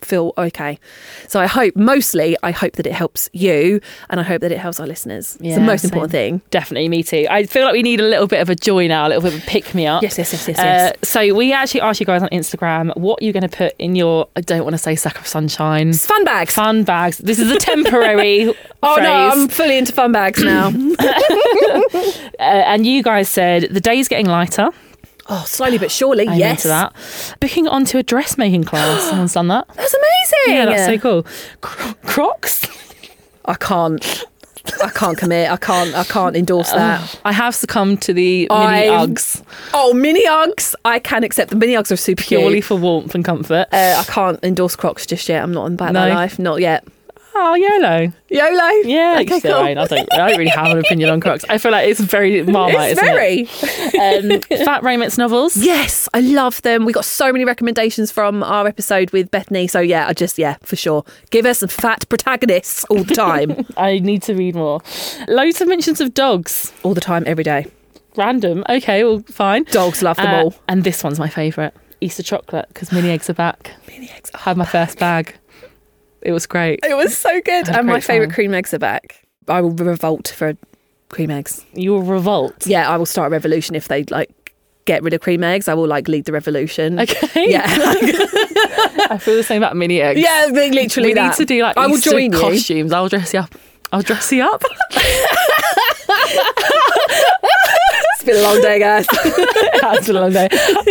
feel 0.04 0.32
okay. 0.38 0.78
So 1.28 1.40
I 1.40 1.46
hope, 1.46 1.76
mostly, 1.76 2.36
I 2.42 2.50
hope 2.50 2.74
that 2.76 2.86
it 2.86 2.92
helps 2.92 3.28
you 3.32 3.80
and 4.08 4.20
I 4.20 4.22
hope 4.22 4.40
that 4.42 4.52
it 4.52 4.58
helps 4.58 4.80
our 4.80 4.86
listeners. 4.86 5.36
it's 5.40 5.54
the 5.54 5.60
most 5.60 5.82
same. 5.82 5.88
important 5.90 6.12
thing. 6.12 6.40
Definitely, 6.50 6.88
me 6.88 7.02
too. 7.02 7.26
I 7.30 7.44
feel 7.46 7.64
like 7.64 7.72
we 7.72 7.82
need 7.82 8.00
a 8.00 8.04
little 8.08 8.26
bit 8.26 8.40
of 8.40 8.48
a 8.50 8.54
joy 8.54 8.86
now, 8.88 9.06
a 9.06 9.08
little 9.08 9.22
bit 9.22 9.34
of 9.34 9.42
a 9.42 9.46
pick 9.46 9.74
me 9.74 9.86
up. 9.86 10.02
Yes, 10.02 10.18
yes, 10.18 10.32
yes, 10.32 10.48
yes, 10.48 10.58
Uh, 10.58 10.62
yes. 10.62 10.94
so 11.08 11.34
we 11.34 11.52
actually 11.52 11.80
asked 11.82 12.00
you 12.00 12.06
guys 12.06 12.22
on 12.22 12.28
Instagram 12.30 12.96
what 12.96 13.22
you're 13.22 13.32
going 13.32 13.48
to 13.48 13.56
put 13.56 13.74
in 13.78 13.94
your. 13.96 14.28
I 14.36 14.40
don't 14.40 14.62
want 14.64 14.74
to 14.74 14.78
say 14.78 14.94
sack 14.96 15.18
of 15.18 15.26
sunshine. 15.26 15.90
It's 15.90 16.06
fun 16.06 16.24
bags. 16.24 16.54
Fun 16.54 16.84
bags. 16.84 17.18
This 17.18 17.38
is 17.38 17.50
a 17.50 17.58
temporary 17.70 18.48
Oh 18.82 18.94
phrase. 18.94 19.04
no, 19.04 19.12
I'm 19.12 19.48
fully 19.48 19.78
into 19.78 19.92
fun 19.92 20.12
bags 20.12 20.42
now. 20.42 20.70
Uh, 22.40 22.42
and 22.42 22.86
you 22.86 23.02
guys 23.02 23.28
said 23.28 23.68
the 23.70 23.80
day's 23.80 24.08
getting 24.08 24.26
lighter. 24.26 24.70
Oh, 25.30 25.44
slowly 25.46 25.78
but 25.78 25.90
surely, 25.90 26.28
I'm 26.28 26.38
yes. 26.38 26.58
into 26.64 26.68
that. 26.68 26.94
Booking 27.40 27.66
onto 27.68 27.96
a 27.98 28.02
dressmaking 28.02 28.64
class. 28.64 29.02
Someone's 29.08 29.32
done 29.32 29.48
that. 29.48 29.66
That's 29.74 29.94
amazing. 29.94 30.54
Yeah, 30.56 30.64
that's 30.66 30.84
so 30.86 30.98
cool. 30.98 31.26
Cro- 31.62 31.94
Crocs. 32.04 32.66
I 33.46 33.54
can't. 33.54 34.24
I 34.84 34.90
can't 34.90 35.16
commit. 35.16 35.50
I 35.50 35.56
can't. 35.56 35.94
I 35.94 36.04
can't 36.04 36.36
endorse 36.36 36.70
that. 36.72 37.18
I 37.24 37.32
have 37.32 37.54
succumbed 37.54 38.02
to 38.02 38.12
the 38.12 38.46
mini 38.50 38.50
I've- 38.50 39.12
Uggs 39.12 39.42
Oh, 39.72 39.94
mini 39.94 40.24
Uggs. 40.26 40.74
I 40.84 40.98
can 40.98 41.24
accept 41.24 41.50
the 41.50 41.56
mini 41.56 41.72
Uggs 41.72 41.90
are 41.90 41.96
super 41.96 42.22
purely 42.22 42.54
cute. 42.56 42.64
for 42.66 42.76
warmth 42.76 43.14
and 43.14 43.24
comfort. 43.24 43.66
Uh, 43.72 43.96
I 43.98 44.04
can't 44.04 44.38
endorse 44.44 44.76
Crocs 44.76 45.06
just 45.06 45.28
yet. 45.28 45.42
I'm 45.42 45.52
not 45.52 45.64
on 45.64 45.76
back 45.76 45.92
No. 45.92 46.00
my 46.00 46.14
life. 46.14 46.38
Not 46.38 46.60
yet. 46.60 46.84
Oh, 47.34 47.54
YOLO. 47.54 48.12
YOLO. 48.28 48.68
Yeah, 48.88 49.18
Okay, 49.20 49.40
cool. 49.40 49.52
I 49.54 49.74
don't. 49.74 49.92
I 50.12 50.16
don't 50.28 50.38
really 50.38 50.50
have 50.50 50.66
an 50.72 50.78
opinion 50.78 51.10
on 51.10 51.20
Crocs. 51.20 51.44
I 51.48 51.58
feel 51.58 51.72
like 51.72 51.88
it's 51.88 52.00
very 52.00 52.42
Marmite. 52.56 52.92
It's 52.92 53.00
very. 53.00 53.46
it? 53.50 54.24
Um, 54.50 54.58
Fat 54.64 54.82
Romance 54.82 55.16
novels. 55.16 55.56
Yes, 55.56 56.08
I 56.12 56.20
love 56.20 56.60
them. 56.62 56.84
We 56.84 56.92
got 56.92 57.04
so 57.04 57.32
many 57.32 57.44
recommendations 57.44 58.10
from 58.10 58.42
our 58.42 58.66
episode 58.66 59.10
with 59.12 59.30
Bethany. 59.30 59.66
So 59.68 59.80
yeah, 59.80 60.06
I 60.08 60.12
just 60.12 60.38
yeah, 60.38 60.56
for 60.62 60.76
sure. 60.76 61.04
Give 61.30 61.46
us 61.46 61.58
some 61.58 61.68
fat 61.68 62.08
protagonists 62.08 62.84
all 62.86 63.04
the 63.04 63.14
time, 63.14 63.64
I 63.76 64.00
need 64.00 64.22
to 64.24 64.34
read 64.34 64.54
more. 64.56 64.80
Loads 65.28 65.60
of 65.60 65.68
mentions 65.68 66.00
of 66.00 66.14
dogs. 66.14 66.72
all 66.82 66.94
the 66.94 67.00
time, 67.00 67.22
every 67.26 67.44
day. 67.44 67.66
Random. 68.16 68.64
Okay, 68.68 69.04
well, 69.04 69.20
fine. 69.28 69.64
Dogs 69.64 70.02
love 70.02 70.16
them 70.16 70.26
Uh, 70.26 70.42
all. 70.44 70.54
And 70.68 70.82
this 70.84 71.04
one's 71.04 71.18
my 71.20 71.28
favourite. 71.28 71.72
Easter 72.00 72.22
chocolate 72.22 72.66
because 72.68 72.90
mini 72.92 73.10
eggs 73.10 73.28
are 73.30 73.34
back. 73.34 73.72
Mini 73.86 74.10
eggs. 74.10 74.30
I 74.34 74.38
had 74.38 74.56
my 74.56 74.64
first 74.64 74.98
bag. 74.98 75.34
It 76.22 76.32
was 76.32 76.46
great. 76.46 76.80
It 76.82 76.94
was 76.96 77.16
so 77.16 77.40
good. 77.40 77.68
And 77.68 77.86
my 77.86 78.00
favourite 78.00 78.32
cream 78.32 78.52
eggs 78.54 78.74
are 78.74 78.78
back. 78.78 79.22
I 79.48 79.60
will 79.60 79.70
revolt 79.70 80.28
for 80.36 80.54
cream 81.08 81.30
eggs. 81.30 81.64
You 81.72 81.92
will 81.92 82.02
revolt. 82.02 82.66
Yeah, 82.66 82.88
I 82.90 82.96
will 82.96 83.06
start 83.06 83.28
a 83.28 83.30
revolution 83.30 83.74
if 83.74 83.88
they 83.88 84.04
like 84.04 84.30
get 84.84 85.02
rid 85.02 85.12
of 85.14 85.20
cream 85.20 85.42
eggs. 85.42 85.66
I 85.68 85.74
will 85.74 85.86
like 85.88 86.08
lead 86.08 86.24
the 86.26 86.32
revolution. 86.32 86.98
Okay. 87.00 87.50
Yeah. 87.50 87.64
I 87.66 89.18
feel 89.20 89.36
the 89.36 89.42
same 89.42 89.62
about 89.62 89.76
mini 89.76 90.00
eggs. 90.00 90.20
yeah, 90.20 90.48
li- 90.52 90.70
literally 90.70 91.08
we 91.10 91.14
that. 91.14 91.26
need 91.30 91.36
to 91.36 91.44
do 91.46 91.62
like 91.62 91.76
I 91.76 91.86
will 91.86 91.96
Easter 91.96 92.10
join 92.10 92.32
you. 92.32 92.38
costumes. 92.38 92.92
I'll 92.92 93.08
dress 93.08 93.32
you 93.34 93.40
up. 93.40 93.54
I'll 93.92 94.02
dress 94.02 94.30
you 94.32 94.42
up. 94.44 94.62
It's 98.20 98.26
been 98.28 98.36
a 98.36 98.42
long 98.42 98.60
day, 98.60 98.78
guys. 98.78 99.06
it 99.12 99.82
has 99.82 100.06
been 100.06 100.16
a 100.16 100.20
long 100.20 100.32
day. 100.32 100.48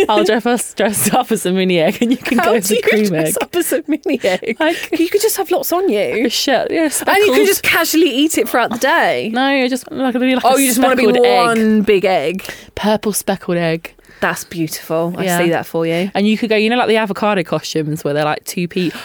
I'll 0.08 0.24
dress 0.24 0.46
us 0.46 0.74
dress 0.74 1.14
up 1.14 1.30
as 1.30 1.46
a 1.46 1.52
mini 1.52 1.78
egg, 1.78 2.02
and 2.02 2.10
you 2.10 2.16
can 2.16 2.38
How 2.38 2.46
go 2.46 2.54
as 2.54 2.72
a 2.72 2.80
cream 2.82 3.04
dress 3.04 3.36
egg. 3.36 3.42
up 3.42 3.54
as 3.54 3.72
a 3.72 3.84
mini 3.86 4.18
egg? 4.24 4.56
Like- 4.58 4.98
you 4.98 5.08
could 5.08 5.20
just 5.20 5.36
have 5.36 5.48
lots 5.52 5.72
on 5.72 5.88
you. 5.88 6.28
Shit, 6.28 6.72
yeah, 6.72 6.90
And 7.06 7.16
you 7.18 7.32
can 7.32 7.46
just 7.46 7.62
casually 7.62 8.10
eat 8.10 8.36
it 8.36 8.48
throughout 8.48 8.70
the 8.72 8.78
day. 8.78 9.30
no, 9.32 9.46
oh, 9.46 9.54
you 9.54 9.68
just 9.68 9.88
like 9.92 10.12
like 10.16 10.44
Oh, 10.44 10.56
you 10.56 10.66
just 10.66 10.80
want 10.80 10.90
to 10.90 10.96
be 10.96 11.04
speckled 11.04 11.24
egg. 11.24 11.46
one 11.46 11.82
big 11.82 12.04
egg. 12.04 12.42
purple 12.74 13.12
speckled 13.12 13.58
egg. 13.58 13.94
That's 14.20 14.42
beautiful. 14.44 15.14
I 15.16 15.24
Yeah. 15.24 15.38
see 15.38 15.50
that 15.50 15.66
for 15.66 15.86
you. 15.86 16.10
And 16.14 16.26
you 16.26 16.36
could 16.36 16.48
go, 16.50 16.56
you 16.56 16.68
know, 16.68 16.76
like 16.78 16.88
the 16.88 16.96
avocado 16.96 17.44
costumes 17.44 18.02
where 18.02 18.12
they're 18.12 18.24
like 18.24 18.42
two 18.44 18.66
p. 18.66 18.90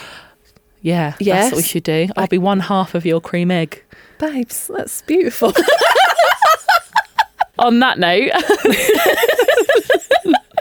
Yeah, 0.82 1.14
Yes. 1.20 1.36
that's 1.46 1.52
what 1.54 1.58
we 1.58 1.64
should 1.64 1.84
do. 1.84 2.10
I'll 2.18 2.28
be 2.28 2.38
one 2.40 2.60
half 2.60 2.96
of 2.96 3.06
your 3.06 3.20
cream 3.22 3.50
egg. 3.52 3.84
Babes, 4.20 4.68
that's 4.76 5.02
beautiful. 5.04 5.52
On 7.58 7.80
that 7.80 7.98
note, 7.98 8.32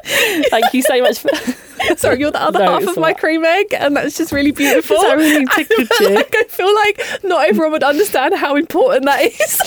thank 0.51 0.72
you 0.74 0.82
so 0.82 1.01
much 1.01 1.18
for. 1.18 1.30
Sorry, 1.97 2.20
you're 2.20 2.30
the 2.30 2.40
other 2.40 2.61
No, 2.61 2.80
half 2.80 2.86
of 2.86 2.97
my 2.97 3.12
cream 3.12 3.45
egg, 3.45 3.74
and 3.74 3.97
that's 3.97 4.16
just 4.16 4.32
really 4.32 4.53
beautiful. 4.53 4.97
Really 4.97 5.45
I 5.51 5.64
feel 5.64 6.12
like 6.14 6.34
I 6.34 6.45
feel 6.45 6.74
like 6.74 7.03
not 7.24 7.49
everyone 7.49 7.72
would 7.72 7.82
understand 7.82 8.34
how 8.34 8.57
important 8.57 9.05
that 9.07 9.22
is. 9.22 9.61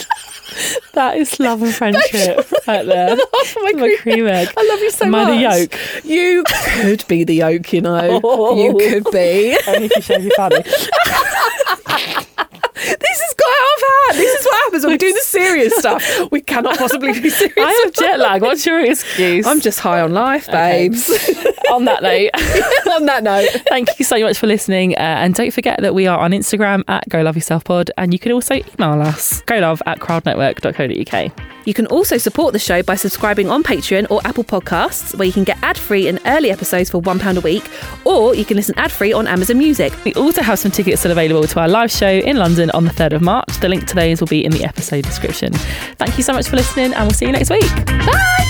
That 0.93 1.17
is 1.17 1.39
love 1.39 1.61
and 1.61 1.73
friendship 1.73 2.49
right 2.67 2.83
there. 2.85 3.15
my 3.63 3.71
My 3.75 3.95
cream, 4.01 4.25
egg. 4.27 4.49
I 4.57 4.63
love 4.67 4.79
you 4.79 4.89
so 4.91 5.05
Am 5.05 5.13
I 5.15 5.23
much. 5.25 5.33
the 5.33 5.41
yolk? 5.41 6.05
You 6.05 6.43
could 6.81 7.07
be 7.07 7.23
the 7.23 7.35
yolk, 7.35 7.71
you 7.73 7.81
know. 7.81 8.19
You 8.55 8.73
could 8.77 9.11
be. 9.11 9.55
Only 9.67 9.85
if 9.85 9.95
you 9.95 10.01
show 10.01 10.17
me 10.17 10.31
funny. 10.35 10.63
This 12.79 13.19
has 13.19 13.33
got 13.33 13.49
out 13.49 13.75
of 13.75 14.15
hand. 14.15 14.17
This 14.23 14.39
is 14.39 14.45
what 14.45 14.63
happens 14.63 14.83
when 14.83 14.91
we 14.93 14.97
do 14.97 15.11
the 15.13 15.19
serious 15.21 15.75
stuff. 15.77 16.31
We 16.31 16.41
cannot 16.41 16.77
possibly 16.77 17.19
be 17.19 17.29
serious. 17.29 17.53
I 17.57 17.81
have 17.83 17.93
jet 17.93 18.19
lag. 18.19 18.41
What's 18.41 18.65
your 18.65 18.79
excuse? 18.79 19.45
I'm 19.47 19.59
just 19.61 19.79
high 19.79 19.99
on 20.01 20.13
life, 20.13 20.47
Okay. 20.47 20.87
babes. 20.89 21.09
on 21.71 21.85
that 21.85 22.01
note. 22.03 22.29
on 22.95 23.05
that 23.07 23.23
note, 23.23 23.49
Thank 23.67 23.97
you 23.99 24.05
so 24.05 24.19
much 24.19 24.37
for 24.37 24.47
listening. 24.47 24.93
Uh, 24.95 24.99
and 24.99 25.33
don't 25.33 25.51
forget 25.51 25.81
that 25.81 25.93
we 25.95 26.05
are 26.07 26.19
on 26.19 26.31
Instagram 26.31 26.83
at 26.87 27.07
Go 27.09 27.21
Love 27.23 27.35
Yourself 27.35 27.63
Pod. 27.63 27.89
And 27.97 28.13
you 28.13 28.19
can 28.19 28.31
also 28.31 28.55
email 28.55 29.01
us, 29.01 29.41
go 29.41 29.57
love 29.57 29.81
at 29.85 29.99
crowdnetwork.co.uk. 30.55 31.31
you 31.65 31.73
can 31.73 31.87
also 31.87 32.17
support 32.17 32.53
the 32.53 32.59
show 32.59 32.81
by 32.81 32.95
subscribing 32.95 33.49
on 33.49 33.63
Patreon 33.63 34.09
or 34.09 34.21
Apple 34.25 34.43
Podcasts, 34.43 35.15
where 35.17 35.25
you 35.25 35.33
can 35.33 35.43
get 35.43 35.57
ad-free 35.61 36.07
and 36.07 36.19
early 36.25 36.51
episodes 36.51 36.89
for 36.89 37.01
£1 37.01 37.37
a 37.37 37.41
week, 37.41 37.69
or 38.05 38.33
you 38.35 38.45
can 38.45 38.55
listen 38.57 38.73
ad-free 38.77 39.13
on 39.13 39.27
Amazon 39.27 39.57
Music. 39.57 39.93
We 40.05 40.13
also 40.13 40.41
have 40.41 40.59
some 40.59 40.71
tickets 40.71 41.01
still 41.01 41.11
available 41.11 41.45
to 41.47 41.59
our 41.59 41.67
live 41.67 41.91
show 41.91 42.07
in 42.09 42.37
London 42.37 42.71
on 42.71 42.85
the 42.85 42.91
3rd 42.91 43.13
of 43.13 43.21
March. 43.21 43.49
The 43.59 43.69
link 43.69 43.85
to 43.87 43.95
those 43.95 44.21
will 44.21 44.27
be 44.27 44.45
in 44.45 44.51
the 44.51 44.63
episode 44.63 45.03
description. 45.03 45.53
Thank 45.97 46.17
you 46.17 46.23
so 46.23 46.33
much 46.33 46.47
for 46.47 46.55
listening, 46.55 46.93
and 46.93 47.03
we'll 47.03 47.11
see 47.11 47.25
you 47.25 47.31
next 47.31 47.49
week. 47.49 47.69
Bye! 47.85 48.43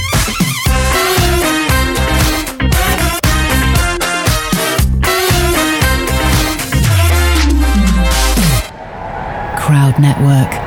Crowd 9.58 10.00
Network, 10.00 10.54
a 10.54 10.67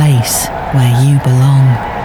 place 0.00 0.48
where 0.72 1.04
you 1.04 1.18
belong. 1.20 1.99